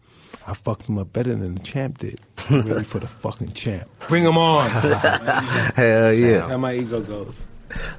I 0.48 0.54
fucked 0.54 0.88
him 0.88 0.98
up 0.98 1.12
better 1.12 1.34
than 1.34 1.54
the 1.56 1.60
champ 1.62 1.98
did. 1.98 2.20
I'm 2.50 2.62
ready 2.62 2.82
for 2.84 2.98
the 2.98 3.06
fucking 3.06 3.52
champ. 3.52 3.88
Bring 4.08 4.24
him 4.24 4.38
on. 4.38 4.68
Hell 5.76 6.14
yeah, 6.16 6.48
How 6.48 6.56
my 6.56 6.74
ego 6.74 7.00
goes. 7.02 7.34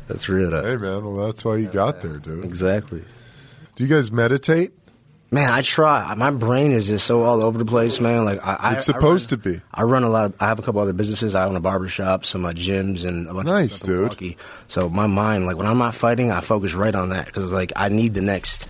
that's 0.07 0.27
real. 0.27 0.49
Though. 0.49 0.63
Hey, 0.65 0.77
man. 0.77 1.05
Well, 1.05 1.27
that's 1.27 1.45
why 1.45 1.57
you 1.57 1.67
got 1.67 2.01
there, 2.01 2.17
dude. 2.17 2.43
Exactly. 2.43 3.03
Do 3.75 3.83
you 3.83 3.89
guys 3.89 4.11
meditate? 4.11 4.73
Man, 5.31 5.47
I 5.53 5.61
try. 5.61 6.15
My 6.15 6.31
brain 6.31 6.71
is 6.71 6.87
just 6.87 7.05
so 7.05 7.21
all 7.21 7.43
over 7.43 7.59
the 7.59 7.65
place, 7.65 7.99
man. 8.01 8.25
Like 8.25 8.43
I, 8.43 8.55
I 8.55 8.73
It's 8.73 8.85
supposed 8.85 9.31
I 9.31 9.35
to 9.35 9.37
be. 9.37 9.61
I 9.71 9.83
run 9.83 10.01
a 10.03 10.09
lot. 10.09 10.25
Of, 10.25 10.35
I 10.39 10.47
have 10.47 10.57
a 10.57 10.63
couple 10.63 10.81
other 10.81 10.91
businesses. 10.91 11.35
I 11.35 11.45
own 11.45 11.55
a 11.55 11.59
barber 11.59 11.87
shop, 11.87 12.25
some 12.25 12.45
uh, 12.45 12.51
gyms, 12.51 13.05
and 13.05 13.27
a 13.27 13.33
bunch 13.35 13.45
Nice, 13.45 13.65
of 13.73 13.77
stuff 13.77 13.87
in 13.89 13.93
dude. 13.93 14.01
Milwaukee. 14.01 14.37
So 14.69 14.89
my 14.89 15.05
mind, 15.05 15.45
like 15.45 15.55
when 15.55 15.67
I'm 15.67 15.77
not 15.77 15.93
fighting, 15.93 16.31
I 16.31 16.39
focus 16.39 16.73
right 16.73 16.95
on 16.95 17.09
that 17.09 17.27
because 17.27 17.51
like 17.53 17.71
I 17.75 17.89
need 17.89 18.15
the 18.15 18.21
next, 18.21 18.67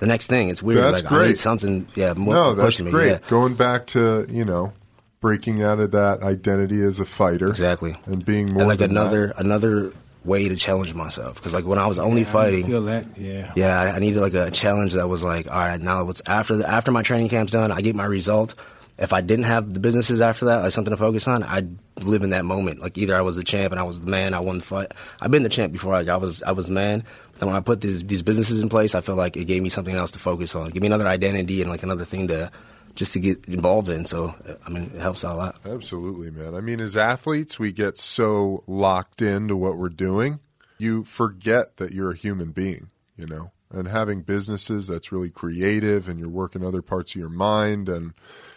the 0.00 0.06
next 0.06 0.26
thing. 0.26 0.48
It's 0.48 0.62
weird. 0.62 0.82
That's 0.82 1.02
like 1.02 1.12
I 1.12 1.16
great. 1.16 1.28
need 1.28 1.38
something. 1.38 1.86
Yeah, 1.94 2.14
more 2.14 2.34
no, 2.34 2.54
that's 2.54 2.80
me. 2.80 2.90
great. 2.90 3.10
Yeah. 3.12 3.18
Going 3.28 3.54
back 3.54 3.86
to, 3.88 4.26
you 4.28 4.44
know, 4.44 4.72
breaking 5.20 5.62
out 5.62 5.78
of 5.78 5.92
that 5.92 6.22
identity 6.22 6.82
as 6.82 6.98
a 6.98 7.04
fighter. 7.06 7.48
Exactly. 7.48 7.94
And 8.06 8.24
being 8.24 8.52
more 8.52 8.62
and 8.62 8.68
like 8.68 8.78
than 8.78 8.90
another 8.90 9.28
that. 9.28 9.38
another 9.38 9.92
way 10.24 10.48
to 10.48 10.56
challenge 10.56 10.92
myself 10.94 11.36
because 11.36 11.54
like 11.54 11.64
when 11.64 11.78
I 11.78 11.86
was 11.86 11.98
only 11.98 12.22
I 12.22 12.24
fighting. 12.24 12.66
feel 12.66 12.82
that, 12.82 13.16
yeah. 13.16 13.52
Yeah, 13.56 13.80
I, 13.80 13.96
I 13.96 13.98
needed 14.00 14.20
like 14.20 14.34
a 14.34 14.50
challenge 14.50 14.92
that 14.94 15.08
was 15.08 15.22
like, 15.22 15.50
all 15.50 15.58
right, 15.58 15.80
now 15.80 16.04
what's 16.04 16.20
after 16.26 16.56
the, 16.56 16.68
after 16.68 16.90
my 16.90 17.02
training 17.02 17.28
camp's 17.28 17.52
done, 17.52 17.70
I 17.70 17.80
get 17.80 17.94
my 17.94 18.04
result. 18.04 18.54
If 18.98 19.14
I 19.14 19.22
didn't 19.22 19.46
have 19.46 19.72
the 19.72 19.80
businesses 19.80 20.20
after 20.20 20.44
that, 20.46 20.62
like 20.62 20.72
something 20.72 20.90
to 20.90 20.96
focus 20.98 21.26
on, 21.26 21.42
I'd 21.42 21.74
live 22.02 22.22
in 22.22 22.30
that 22.30 22.44
moment. 22.44 22.80
Like 22.80 22.98
either 22.98 23.16
I 23.16 23.22
was 23.22 23.36
the 23.36 23.42
champ 23.44 23.72
and 23.72 23.80
I 23.80 23.84
was 23.84 23.98
the 23.98 24.10
man, 24.10 24.34
I 24.34 24.40
won 24.40 24.58
the 24.58 24.64
fight. 24.64 24.92
I've 25.22 25.30
been 25.30 25.42
the 25.42 25.48
champ 25.48 25.72
before. 25.72 25.92
Like 25.92 26.08
I 26.08 26.16
was, 26.16 26.42
I 26.42 26.52
was 26.52 26.66
the 26.66 26.74
man. 26.74 27.04
Then 27.40 27.48
when 27.48 27.56
I 27.56 27.60
put 27.60 27.80
these 27.80 28.04
these 28.04 28.20
businesses 28.20 28.60
in 28.60 28.68
place, 28.68 28.94
I 28.94 29.00
felt 29.00 29.16
like 29.16 29.34
it 29.34 29.46
gave 29.46 29.62
me 29.62 29.70
something 29.70 29.94
else 29.94 30.12
to 30.12 30.18
focus 30.18 30.54
on, 30.54 30.68
give 30.70 30.82
me 30.82 30.88
another 30.88 31.08
identity 31.08 31.62
and 31.62 31.70
like 31.70 31.82
another 31.82 32.04
thing 32.04 32.28
to 32.28 32.50
just 32.94 33.14
to 33.14 33.20
get 33.20 33.46
involved 33.46 33.88
in. 33.88 34.04
So 34.04 34.34
I 34.66 34.68
mean, 34.68 34.92
it 34.94 35.00
helps 35.00 35.24
out 35.24 35.36
a 35.36 35.36
lot. 35.36 35.56
Absolutely, 35.64 36.30
man. 36.30 36.54
I 36.54 36.60
mean, 36.60 36.80
as 36.80 36.98
athletes, 36.98 37.58
we 37.58 37.72
get 37.72 37.96
so 37.96 38.62
locked 38.66 39.22
into 39.22 39.56
what 39.56 39.78
we're 39.78 39.88
doing, 39.88 40.40
you 40.76 41.02
forget 41.04 41.78
that 41.78 41.92
you're 41.92 42.10
a 42.10 42.16
human 42.16 42.50
being, 42.50 42.90
you 43.16 43.26
know? 43.26 43.52
And 43.70 43.88
having 43.88 44.20
businesses 44.20 44.88
that's 44.88 45.10
really 45.10 45.30
creative 45.30 46.08
and 46.08 46.18
you're 46.20 46.28
working 46.28 46.62
other 46.62 46.82
parts 46.82 47.14
of 47.14 47.20
your 47.20 47.30
mind 47.30 47.88
and, 47.88 48.12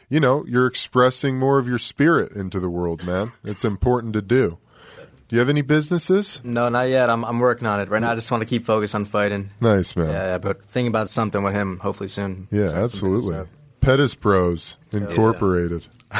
you 0.09 0.19
know, 0.19 0.43
you're 0.45 0.67
expressing 0.67 1.39
more 1.39 1.57
of 1.57 1.67
your 1.67 1.77
spirit 1.77 2.33
into 2.33 2.59
the 2.59 2.69
world, 2.69 3.05
man. 3.05 3.31
It's 3.45 3.63
important 3.63 4.13
to 4.13 4.21
do. 4.21 4.57
Do 5.33 5.37
you 5.37 5.39
have 5.39 5.49
any 5.49 5.63
businesses? 5.63 6.39
No, 6.43 6.69
not 6.69 6.89
yet. 6.89 7.09
I'm 7.09 7.25
I'm 7.25 7.39
working 7.39 7.65
on 7.65 7.79
it 7.79 7.89
right 7.89 7.99
now. 7.99 8.11
I 8.11 8.13
just 8.13 8.29
want 8.29 8.41
to 8.41 8.45
keep 8.45 8.67
focused 8.67 8.93
on 8.93 9.05
fighting. 9.05 9.49
Nice, 9.59 9.95
man. 9.95 10.09
Yeah, 10.09 10.25
yeah, 10.25 10.37
but 10.37 10.63
thinking 10.65 10.89
about 10.89 11.09
something 11.09 11.41
with 11.41 11.55
him 11.55 11.79
hopefully 11.79 12.07
soon. 12.07 12.47
Yeah, 12.51 12.67
Start 12.67 12.83
absolutely. 12.83 13.31
business 13.31 13.47
Pettis 13.81 14.13
Bros 14.13 14.77
Incorporated. 14.91 15.87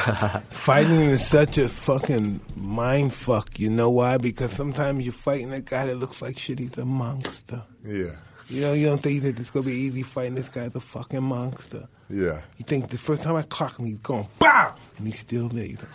Fighting 0.50 1.12
is 1.12 1.28
such 1.28 1.60
a 1.60 1.70
fucking 1.70 2.42
mind 2.56 3.14
fuck. 3.14 3.60
You 3.60 3.70
know 3.70 3.92
why? 3.92 4.18
Because 4.18 4.52
sometimes 4.52 5.06
you're 5.06 5.14
fighting 5.14 5.54
a 5.54 5.62
guy 5.62 5.86
that 5.86 5.98
looks 5.98 6.20
like 6.20 6.40
shit. 6.40 6.58
He's 6.58 6.76
a 6.80 6.84
monster. 6.84 7.62
Yeah. 7.86 8.16
You 8.50 8.62
know, 8.62 8.74
you 8.74 8.88
don't 8.88 9.04
think 9.04 9.22
that 9.22 9.40
it's 9.40 9.52
gonna 9.52 9.68
be 9.68 9.74
easy 9.74 10.02
fighting 10.02 10.34
this 10.34 10.50
guy's 10.50 10.74
a 10.74 10.80
fucking 10.80 11.22
monster. 11.22 11.88
Yeah. 12.14 12.42
You 12.58 12.66
think 12.66 12.90
the 12.90 12.98
first 12.98 13.24
time 13.24 13.36
I 13.36 13.42
clock 13.42 13.80
him, 13.80 13.88
he's 13.88 13.98
going 13.98 14.28
BOW! 14.38 14.76
And 14.98 15.08
he's 15.08 15.20
still 15.20 15.50
there. 15.50 15.66
He's 15.66 15.82
like, 15.82 15.90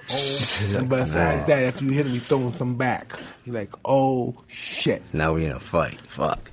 oh. 0.75 0.79
and 0.79 0.89
besides 0.89 1.47
that, 1.47 1.63
after 1.63 1.85
you 1.85 1.93
hit 1.93 2.07
him, 2.07 2.13
he's 2.13 2.27
throwing 2.27 2.53
some 2.55 2.77
back. 2.77 3.13
He's 3.45 3.55
like, 3.55 3.71
oh, 3.85 4.43
shit. 4.49 5.03
Now 5.15 5.35
we 5.35 5.45
in 5.45 5.53
a 5.53 5.61
fight. 5.61 6.01
Fuck. 6.01 6.51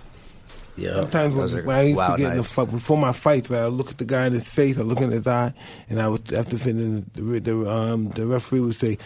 Yeah. 0.78 1.02
Sometimes 1.02 1.36
when, 1.36 1.66
when 1.66 1.76
I 1.76 1.82
used 1.82 1.94
to 1.94 1.98
wild 1.98 2.18
get 2.18 2.24
in 2.26 2.30
the 2.32 2.36
nights. 2.38 2.52
fight, 2.52 2.70
before 2.70 2.98
my 2.98 3.12
fights, 3.12 3.50
I 3.50 3.66
look 3.66 3.90
at 3.90 3.98
the 3.98 4.06
guy 4.06 4.28
in 4.28 4.34
his 4.34 4.48
face, 4.48 4.78
I 4.78 4.84
look 4.84 5.02
in 5.02 5.10
his 5.10 5.26
eye, 5.26 5.54
and 5.90 6.00
I 6.00 6.10
would, 6.10 6.32
after 6.32 6.58
finishing, 6.58 7.10
the, 7.14 7.40
the, 7.40 7.72
um, 7.72 8.10
the 8.10 8.28
referee 8.28 8.60
would 8.60 8.76
say, 8.76 9.00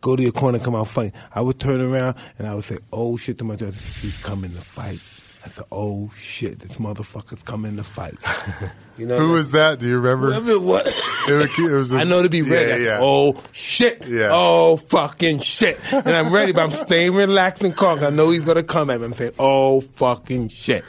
go 0.00 0.16
to 0.16 0.22
your 0.22 0.32
corner, 0.32 0.58
come 0.58 0.74
out 0.74 0.88
fight. 0.88 1.12
I 1.32 1.40
would 1.40 1.60
turn 1.60 1.80
around, 1.80 2.16
and 2.38 2.48
I 2.48 2.54
would 2.54 2.64
say, 2.64 2.78
oh, 2.92 3.16
shit 3.16 3.38
to 3.38 3.44
my 3.44 3.54
myself, 3.54 4.02
he's 4.02 4.20
coming 4.22 4.50
to 4.50 4.60
fight. 4.60 4.98
I 5.44 5.48
said, 5.48 5.64
oh, 5.70 6.10
shit, 6.16 6.58
this 6.60 6.78
motherfucker's 6.78 7.42
coming 7.42 7.76
to 7.76 7.84
fight. 7.84 8.16
You 8.96 9.06
know, 9.06 9.18
Who 9.18 9.30
was 9.32 9.50
that? 9.50 9.80
Do 9.80 9.88
you 9.88 9.98
remember? 9.98 10.28
Whoever 10.28 10.52
it 10.52 10.62
was. 10.62 10.86
It 11.28 11.32
was, 11.32 11.58
it 11.58 11.72
was 11.72 11.90
a- 11.92 11.96
I 11.96 12.04
know 12.04 12.22
to 12.22 12.28
be 12.28 12.42
ready. 12.42 12.64
I 12.70 12.76
Yeah, 12.76 12.76
said, 12.76 12.84
yeah. 12.84 12.98
Oh 13.02 13.42
shit! 13.50 14.06
Yeah. 14.06 14.28
Oh 14.30 14.76
fucking 14.76 15.40
shit! 15.40 15.80
And 15.92 16.10
I'm 16.10 16.32
ready, 16.32 16.52
but 16.52 16.62
I'm 16.62 16.70
staying 16.70 17.12
relaxed 17.12 17.64
and 17.64 17.74
calm. 17.74 18.04
I 18.04 18.10
know 18.10 18.30
he's 18.30 18.44
gonna 18.44 18.62
come 18.62 18.90
at 18.90 19.00
me. 19.00 19.06
I'm 19.06 19.12
saying, 19.14 19.32
"Oh 19.36 19.80
fucking 19.80 20.46
shit!" 20.48 20.84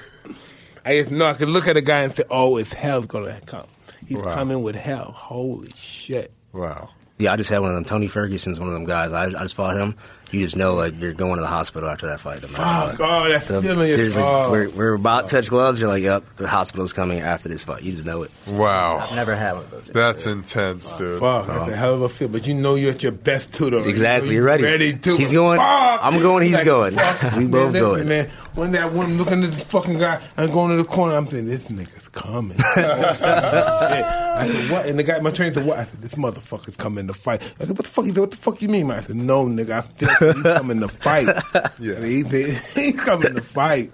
I 0.85 0.99
just 0.99 1.09
know 1.11 1.25
I 1.25 1.33
can 1.33 1.49
look 1.49 1.67
at 1.67 1.77
a 1.77 1.81
guy 1.81 2.03
and 2.03 2.15
say, 2.15 2.25
"Oh, 2.29 2.57
it's 2.57 2.73
hell's 2.73 3.07
gonna 3.07 3.39
come. 3.43 3.65
He's 4.05 4.17
Wow. 4.19 4.35
coming 4.35 4.61
with 4.61 4.75
hell. 4.75 5.11
Holy 5.11 5.71
shit!" 5.75 6.31
Wow. 6.53 6.89
Yeah, 7.17 7.33
I 7.33 7.37
just 7.37 7.49
had 7.49 7.57
one 7.59 7.69
of 7.71 7.75
them. 7.75 7.85
Tony 7.85 8.07
Ferguson's 8.07 8.59
one 8.59 8.67
of 8.69 8.75
them 8.75 8.85
guys. 8.85 9.13
I, 9.13 9.25
I 9.25 9.29
just 9.29 9.55
fought 9.55 9.77
him. 9.77 9.95
You 10.35 10.45
just 10.45 10.57
know, 10.57 10.75
like, 10.75 10.99
you're 10.99 11.13
going 11.13 11.35
to 11.35 11.41
the 11.41 11.47
hospital 11.47 11.89
after 11.89 12.07
that 12.07 12.19
fight. 12.19 12.41
no 12.41 12.49
matter 12.49 12.63
oh, 12.63 12.85
what. 12.87 13.25
Oh, 13.25 13.29
that 13.31 13.47
The- 13.47 13.61
feeling 13.61 13.87
is. 13.89 13.95
seriously, 13.95 14.23
Oh. 14.25 14.51
we're, 14.51 14.69
we're 14.69 14.93
about 14.93 15.27
to 15.27 15.35
touch 15.37 15.49
gloves. 15.49 15.79
You're 15.79 15.89
like, 15.89 16.03
yep, 16.03 16.23
the 16.35 16.47
hospital's 16.47 16.93
coming 16.93 17.19
after 17.21 17.47
this 17.49 17.63
fight. 17.63 17.83
You 17.83 17.91
just 17.91 18.05
know 18.05 18.23
it. 18.23 18.31
Wow. 18.51 18.99
I've 18.99 19.15
never 19.15 19.35
had 19.35 19.53
one 19.53 19.63
of 19.63 19.71
those. 19.71 19.87
That's 19.87 20.25
intense, 20.25 20.91
dude. 20.97 21.19
Fuck, 21.19 21.47
that's 21.47 21.71
a 21.71 21.75
hell 21.75 21.93
of 21.95 22.01
a 22.01 22.09
feel. 22.09 22.27
But 22.27 22.47
you 22.47 22.53
know 22.53 22.75
you're 22.75 22.91
at 22.91 23.01
your 23.03 23.11
best 23.13 23.53
too, 23.53 23.69
though. 23.69 23.79
Exactly, 23.83 24.29
You 24.29 24.35
you're 24.35 24.43
ready. 24.45 24.63
Ready 24.63 24.93
too. 24.93 25.15
He's 25.17 25.31
going, 25.33 25.57
Fuck! 25.59 25.99
I'm 26.03 26.21
going, 26.21 26.43
he's 26.43 26.53
Like, 26.53 26.65
going. 26.65 26.95
fuck. 26.95 27.33
We 27.37 27.39
Man, 27.45 27.51
both 27.51 27.71
listen, 27.73 27.87
going. 27.89 28.07
Man, 28.07 28.27
when 28.55 28.75
I'm 28.75 29.17
looking 29.17 29.43
at 29.43 29.51
this 29.51 29.63
fucking 29.63 29.99
guy, 29.99 30.21
I'm 30.37 30.51
going 30.51 30.71
to 30.71 30.77
the 30.83 30.87
corner. 30.89 31.15
I'm 31.15 31.25
thinking, 31.25 31.47
this 31.49 31.67
nigga's 31.67 32.04
coming. 32.15 32.57
Oh. 32.77 34.37
I 34.37 34.47
said, 34.47 34.71
what? 34.71 34.85
And 34.85 34.99
the 34.99 35.03
guy, 35.03 35.19
my 35.19 35.31
trainer 35.31 35.53
said, 35.53 35.65
what? 35.65 35.79
I 35.79 35.85
said, 35.85 36.01
this 36.01 36.15
motherfucker's 36.15 36.75
coming 36.75 37.07
to 37.07 37.13
fight. 37.13 37.41
I 37.59 37.65
said, 37.65 37.77
what 37.77 37.85
the 37.85 37.91
fuck? 37.91 38.05
He 38.05 38.11
said, 38.11 38.19
what 38.19 38.31
the 38.31 38.37
fuck 38.37 38.61
you 38.61 38.67
mean, 38.67 38.87
man? 38.87 38.99
I 38.99 39.01
said, 39.01 39.15
no, 39.15 39.45
nigga, 39.45 39.69
I 39.71 39.81
feel 39.81 40.09
like 40.09 40.35
he's 40.35 40.43
coming 40.43 40.79
to 40.81 40.87
fight. 40.87 41.27
Yeah. 41.79 41.95
And 41.95 42.05
he 42.05 42.23
said, 42.23 42.63
he's 42.75 42.99
coming 42.99 43.35
to 43.35 43.41
fight. 43.41 43.91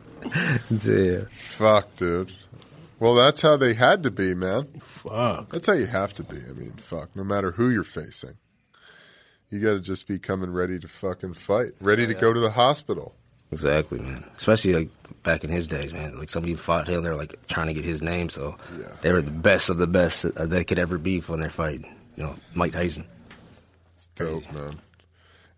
Yeah. 0.84 1.26
Fuck, 1.32 1.96
dude. 1.98 2.34
Well, 3.00 3.16
that's 3.16 3.42
how 3.42 3.58
they 3.58 3.74
had 3.74 4.04
to 4.04 4.12
be, 4.12 4.36
man. 4.36 4.68
Fuck. 4.80 5.50
That's 5.50 5.68
how 5.68 5.74
you 5.74 5.88
have 5.88 6.14
to 6.16 6.24
be. 6.24 6.38
I 6.38 6.54
mean, 6.54 6.72
fuck. 6.74 7.16
No 7.16 7.24
matter 7.24 7.52
who 7.52 7.70
you're 7.70 7.84
facing, 7.84 8.38
you 9.50 9.60
got 9.60 9.74
to 9.74 9.80
just 9.80 10.08
be 10.08 10.20
coming 10.20 10.52
ready 10.52 10.80
to 10.80 10.88
fucking 10.88 11.34
fight, 11.34 11.72
ready 11.82 12.08
to 12.08 12.16
oh, 12.16 12.20
go 12.20 12.34
to 12.34 12.40
the 12.40 12.52
hospital. 12.52 13.16
Exactly, 13.52 13.99
man. 13.99 14.24
Especially 14.38 14.74
like 14.74 14.89
back 15.24 15.43
in 15.43 15.49
his 15.49 15.68
days, 15.68 15.93
man. 15.93 16.18
Like 16.18 16.30
somebody 16.30 16.56
fought 16.56 16.88
him, 16.88 17.04
they're 17.04 17.16
like 17.16 17.36
trying 17.47 17.68
to 17.68 17.74
get 17.74 17.84
his 17.84 18.02
name, 18.02 18.30
so 18.30 18.56
Yeah. 18.80 18.88
they 19.02 19.12
were 19.12 19.22
the 19.22 19.32
best 19.32 19.70
of 19.70 19.78
the 19.78 19.88
best 19.88 20.24
that 20.24 20.49
they 20.49 20.64
could 20.64 20.80
ever 20.80 20.97
be 20.97 21.20
when 21.20 21.39
they're 21.41 21.49
fighting. 21.49 21.86
You 22.16 22.24
know, 22.24 22.36
Mike 22.54 22.72
Tyson. 22.74 23.06
It's 23.95 24.08
dope, 24.16 24.52
man. 24.54 24.80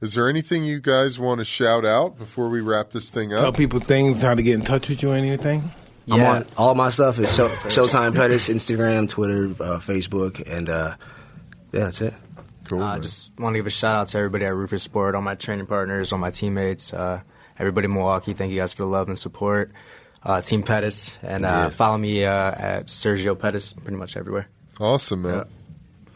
Is 0.01 0.13
there 0.15 0.27
anything 0.27 0.65
you 0.65 0.81
guys 0.81 1.17
want 1.17 1.39
to 1.39 1.45
shout 1.45 1.85
out 1.85 2.17
before 2.17 2.49
we 2.49 2.59
wrap 2.61 2.91
this 2.91 3.09
thing 3.09 3.31
up? 3.33 3.41
Tell 3.41 3.53
people 3.53 3.79
things, 3.79 4.21
how 4.21 4.33
to 4.33 4.43
get 4.43 4.55
in 4.55 4.61
touch 4.65 4.89
with 4.89 5.01
you 5.01 5.11
or 5.11 5.15
anything. 5.15 5.71
I'm 6.11 6.19
Yeah. 6.19 6.31
on 6.33 6.45
all 6.57 6.75
my 6.75 6.89
stuff 6.89 7.17
is 7.19 7.33
show, 7.33 7.47
Showtime 7.47 8.13
Pettis, 8.13 8.49
Instagram, 8.49 9.07
Twitter, 9.07 9.45
uh, 9.63 9.79
Facebook, 9.79 10.43
and 10.45 10.67
uh, 10.69 10.95
yeah, 11.71 11.79
that's 11.85 12.01
it. 12.01 12.13
Cool. 12.67 12.83
I 12.83 12.95
uh, 12.95 12.99
just 12.99 13.31
want 13.39 13.53
to 13.53 13.59
give 13.59 13.67
a 13.67 13.69
shout 13.69 13.95
out 13.95 14.07
to 14.09 14.17
everybody 14.17 14.45
at 14.45 14.53
Roufusport, 14.53 15.13
all 15.15 15.21
my 15.21 15.35
training 15.35 15.67
partners, 15.67 16.11
all 16.11 16.19
my 16.19 16.31
teammates, 16.31 16.93
uh, 16.93 17.21
everybody 17.59 17.85
in 17.85 17.93
Milwaukee. 17.93 18.33
Thank 18.33 18.51
you 18.51 18.57
guys 18.57 18.73
for 18.73 18.83
the 18.83 18.89
love 18.89 19.07
and 19.07 19.17
support. 19.17 19.71
Uh, 20.23 20.39
Team 20.41 20.63
Pettis, 20.63 21.17
and 21.21 21.43
uh, 21.45 21.47
Yeah. 21.49 21.69
follow 21.69 21.97
me 21.97 22.23
uh, 22.25 22.31
at 22.51 22.85
Sergio 22.87 23.37
Pettis 23.37 23.73
pretty 23.73 23.97
much 23.97 24.15
everywhere. 24.15 24.47
awesome, 24.79 25.23
man. 25.23 25.45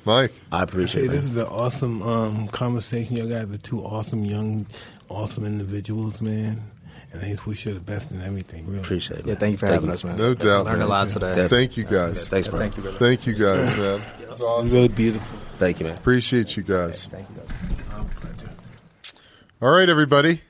Mike, 0.06 0.32
I 0.52 0.64
appreciate 0.64 1.02
Hey, 1.02 1.08
it. 1.08 1.12
this 1.12 1.24
is 1.26 1.36
an 1.36 1.48
awesome 1.48 2.02
um, 2.02 2.48
conversation. 2.48 3.18
You 3.18 3.28
guys 3.28 3.52
are 3.52 3.58
two 3.58 3.82
awesome, 3.84 4.24
young, 4.24 4.66
awesome 5.10 5.44
individuals, 5.46 6.22
man. 6.22 6.64
And 7.12 7.22
I 7.22 7.30
just 7.30 7.46
wish 7.46 7.66
you 7.66 7.74
the 7.74 7.82
best 7.82 8.10
in 8.12 8.22
everything. 8.22 8.66
Really. 8.68 8.80
Appreciate 8.80 9.22
it. 9.22 9.26
Yeah, 9.28 9.36
thank 9.36 9.52
you 9.54 9.58
for 9.58 9.68
having 9.68 9.90
us, 9.90 10.06
man. 10.06 10.18
No 10.18 10.34
doubt, 10.34 10.66
Learned 10.66 10.84
a 10.84 10.88
lot 10.88 11.10
today. 11.10 11.36
Def- 11.36 11.50
thank 11.50 11.76
you 11.76 11.84
guys. 11.84 12.28
Thanks, 12.30 12.48
bro. 12.48 12.60
Thank 12.60 12.78
you, 12.78 12.84
brother. 12.84 12.98
Thank 13.00 13.28
you 13.28 13.34
guys, 13.34 13.76
man. 13.76 14.02
It's 14.20 14.32
It's 14.32 14.40
awesome. 14.42 14.72
really 14.74 14.88
beautiful. 14.88 15.38
Thank 15.58 15.80
you, 15.82 15.86
man. 15.88 15.98
Appreciate 15.98 16.56
you 16.56 16.64
guys. 16.64 17.06
Thank 17.12 17.28
you 17.30 17.36
guys. 17.36 19.14
All 19.62 19.70
right, 19.70 19.90
everybody. 19.90 20.42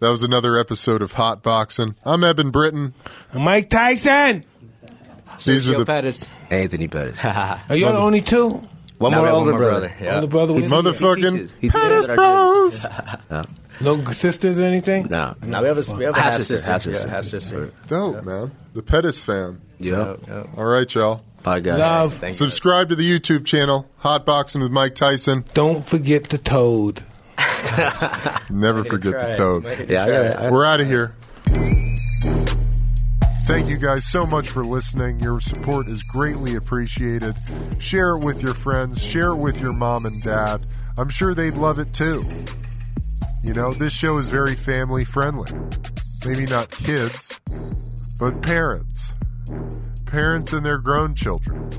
That 0.00 0.08
was 0.08 0.22
another 0.22 0.58
episode 0.58 1.02
of 1.02 1.12
Hotboxin. 1.12 1.94
I'm 2.06 2.24
Eben 2.24 2.50
Britton. 2.50 2.94
And 3.32 3.44
Mike 3.44 3.68
Tyson, 3.68 4.44
These 5.44 5.68
are 5.68 5.72
Sergio 5.74 5.78
the 5.80 5.84
Pettis. 5.84 6.26
Anthony 6.48 6.88
Pettis. 6.88 7.22
are 7.24 7.60
you 7.76 7.84
the 7.84 7.96
only 7.98 8.22
two? 8.22 8.62
One 8.96 9.12
Now 9.12 9.18
more 9.18 9.28
older 9.28 9.52
one 9.52 9.60
brother. 9.60 9.92
Yeah. 10.00 10.14
Older 10.16 10.26
brother 10.26 10.54
with 10.54 10.64
you? 10.64 10.70
motherfucking. 10.70 11.52
He 11.60 11.68
teaches 11.68 11.72
Pettis 11.72 12.08
at 12.08 12.18
our 12.18 12.24
Bros. 13.28 13.46
No 13.82 14.02
sisters 14.12 14.58
or 14.58 14.64
anything? 14.64 15.06
No. 15.08 15.34
Now 15.42 15.62
we 15.62 15.68
have 15.68 15.78
a 15.78 15.94
we 15.94 16.04
have 16.04 16.14
a 16.14 16.20
Half 16.20 16.32
half 16.32 16.34
sister, 16.42 16.56
sister, 16.58 16.70
half 16.70 16.86
yeah, 16.86 16.92
sister. 16.92 17.08
half 17.08 17.24
sister. 17.24 17.72
Dope, 17.88 18.24
man. 18.24 18.50
The 18.74 18.82
Pettis 18.82 19.22
fam. 19.22 19.62
Yeah. 19.78 20.16
All 20.54 20.66
right, 20.66 20.94
y'all. 20.94 21.24
Bye, 21.42 21.60
guys. 21.60 21.78
Love. 21.78 22.14
Thank 22.14 22.32
you. 22.32 22.36
Subscribe 22.36 22.90
to 22.90 22.94
the 22.94 23.10
YouTube 23.10 23.46
channel, 23.46 23.88
Hotboxin 24.04 24.60
with 24.60 24.70
Mike 24.70 24.94
Tyson. 24.94 25.46
Don't 25.54 25.88
forget 25.88 26.24
the 26.24 26.36
toad. 26.36 27.02
Never 28.50 28.84
forget 28.84 29.12
the 29.12 29.34
toad. 29.36 29.64
Yeah, 29.88 30.04
I 30.04 30.08
got 30.08 30.24
it. 30.24 30.36
I- 30.36 30.50
We're 30.50 30.64
out 30.64 30.80
of 30.80 30.86
here. 30.86 31.14
Thank 33.44 33.68
you 33.68 33.78
guys 33.78 34.04
so 34.04 34.26
much 34.26 34.48
for 34.48 34.64
listening. 34.64 35.18
Your 35.18 35.40
support 35.40 35.88
is 35.88 36.02
greatly 36.04 36.54
appreciated. 36.54 37.34
Share 37.80 38.16
it 38.16 38.24
with 38.24 38.42
your 38.42 38.54
friends, 38.54 39.02
share 39.02 39.30
it 39.30 39.36
with 39.36 39.60
your 39.60 39.72
mom 39.72 40.04
and 40.04 40.22
dad. 40.22 40.66
I'm 40.98 41.08
sure 41.08 41.34
they'd 41.34 41.54
love 41.54 41.78
it 41.80 41.92
too. 41.92 42.22
You 43.42 43.54
know, 43.54 43.72
this 43.72 43.92
show 43.92 44.18
is 44.18 44.28
very 44.28 44.54
family 44.54 45.04
friendly. 45.04 45.50
Maybe 46.26 46.46
not 46.46 46.70
kids, 46.70 47.40
but 48.20 48.40
parents. 48.42 49.14
Parents 50.06 50.52
and 50.52 50.64
their 50.64 50.78
grown 50.78 51.14
children. 51.14 51.70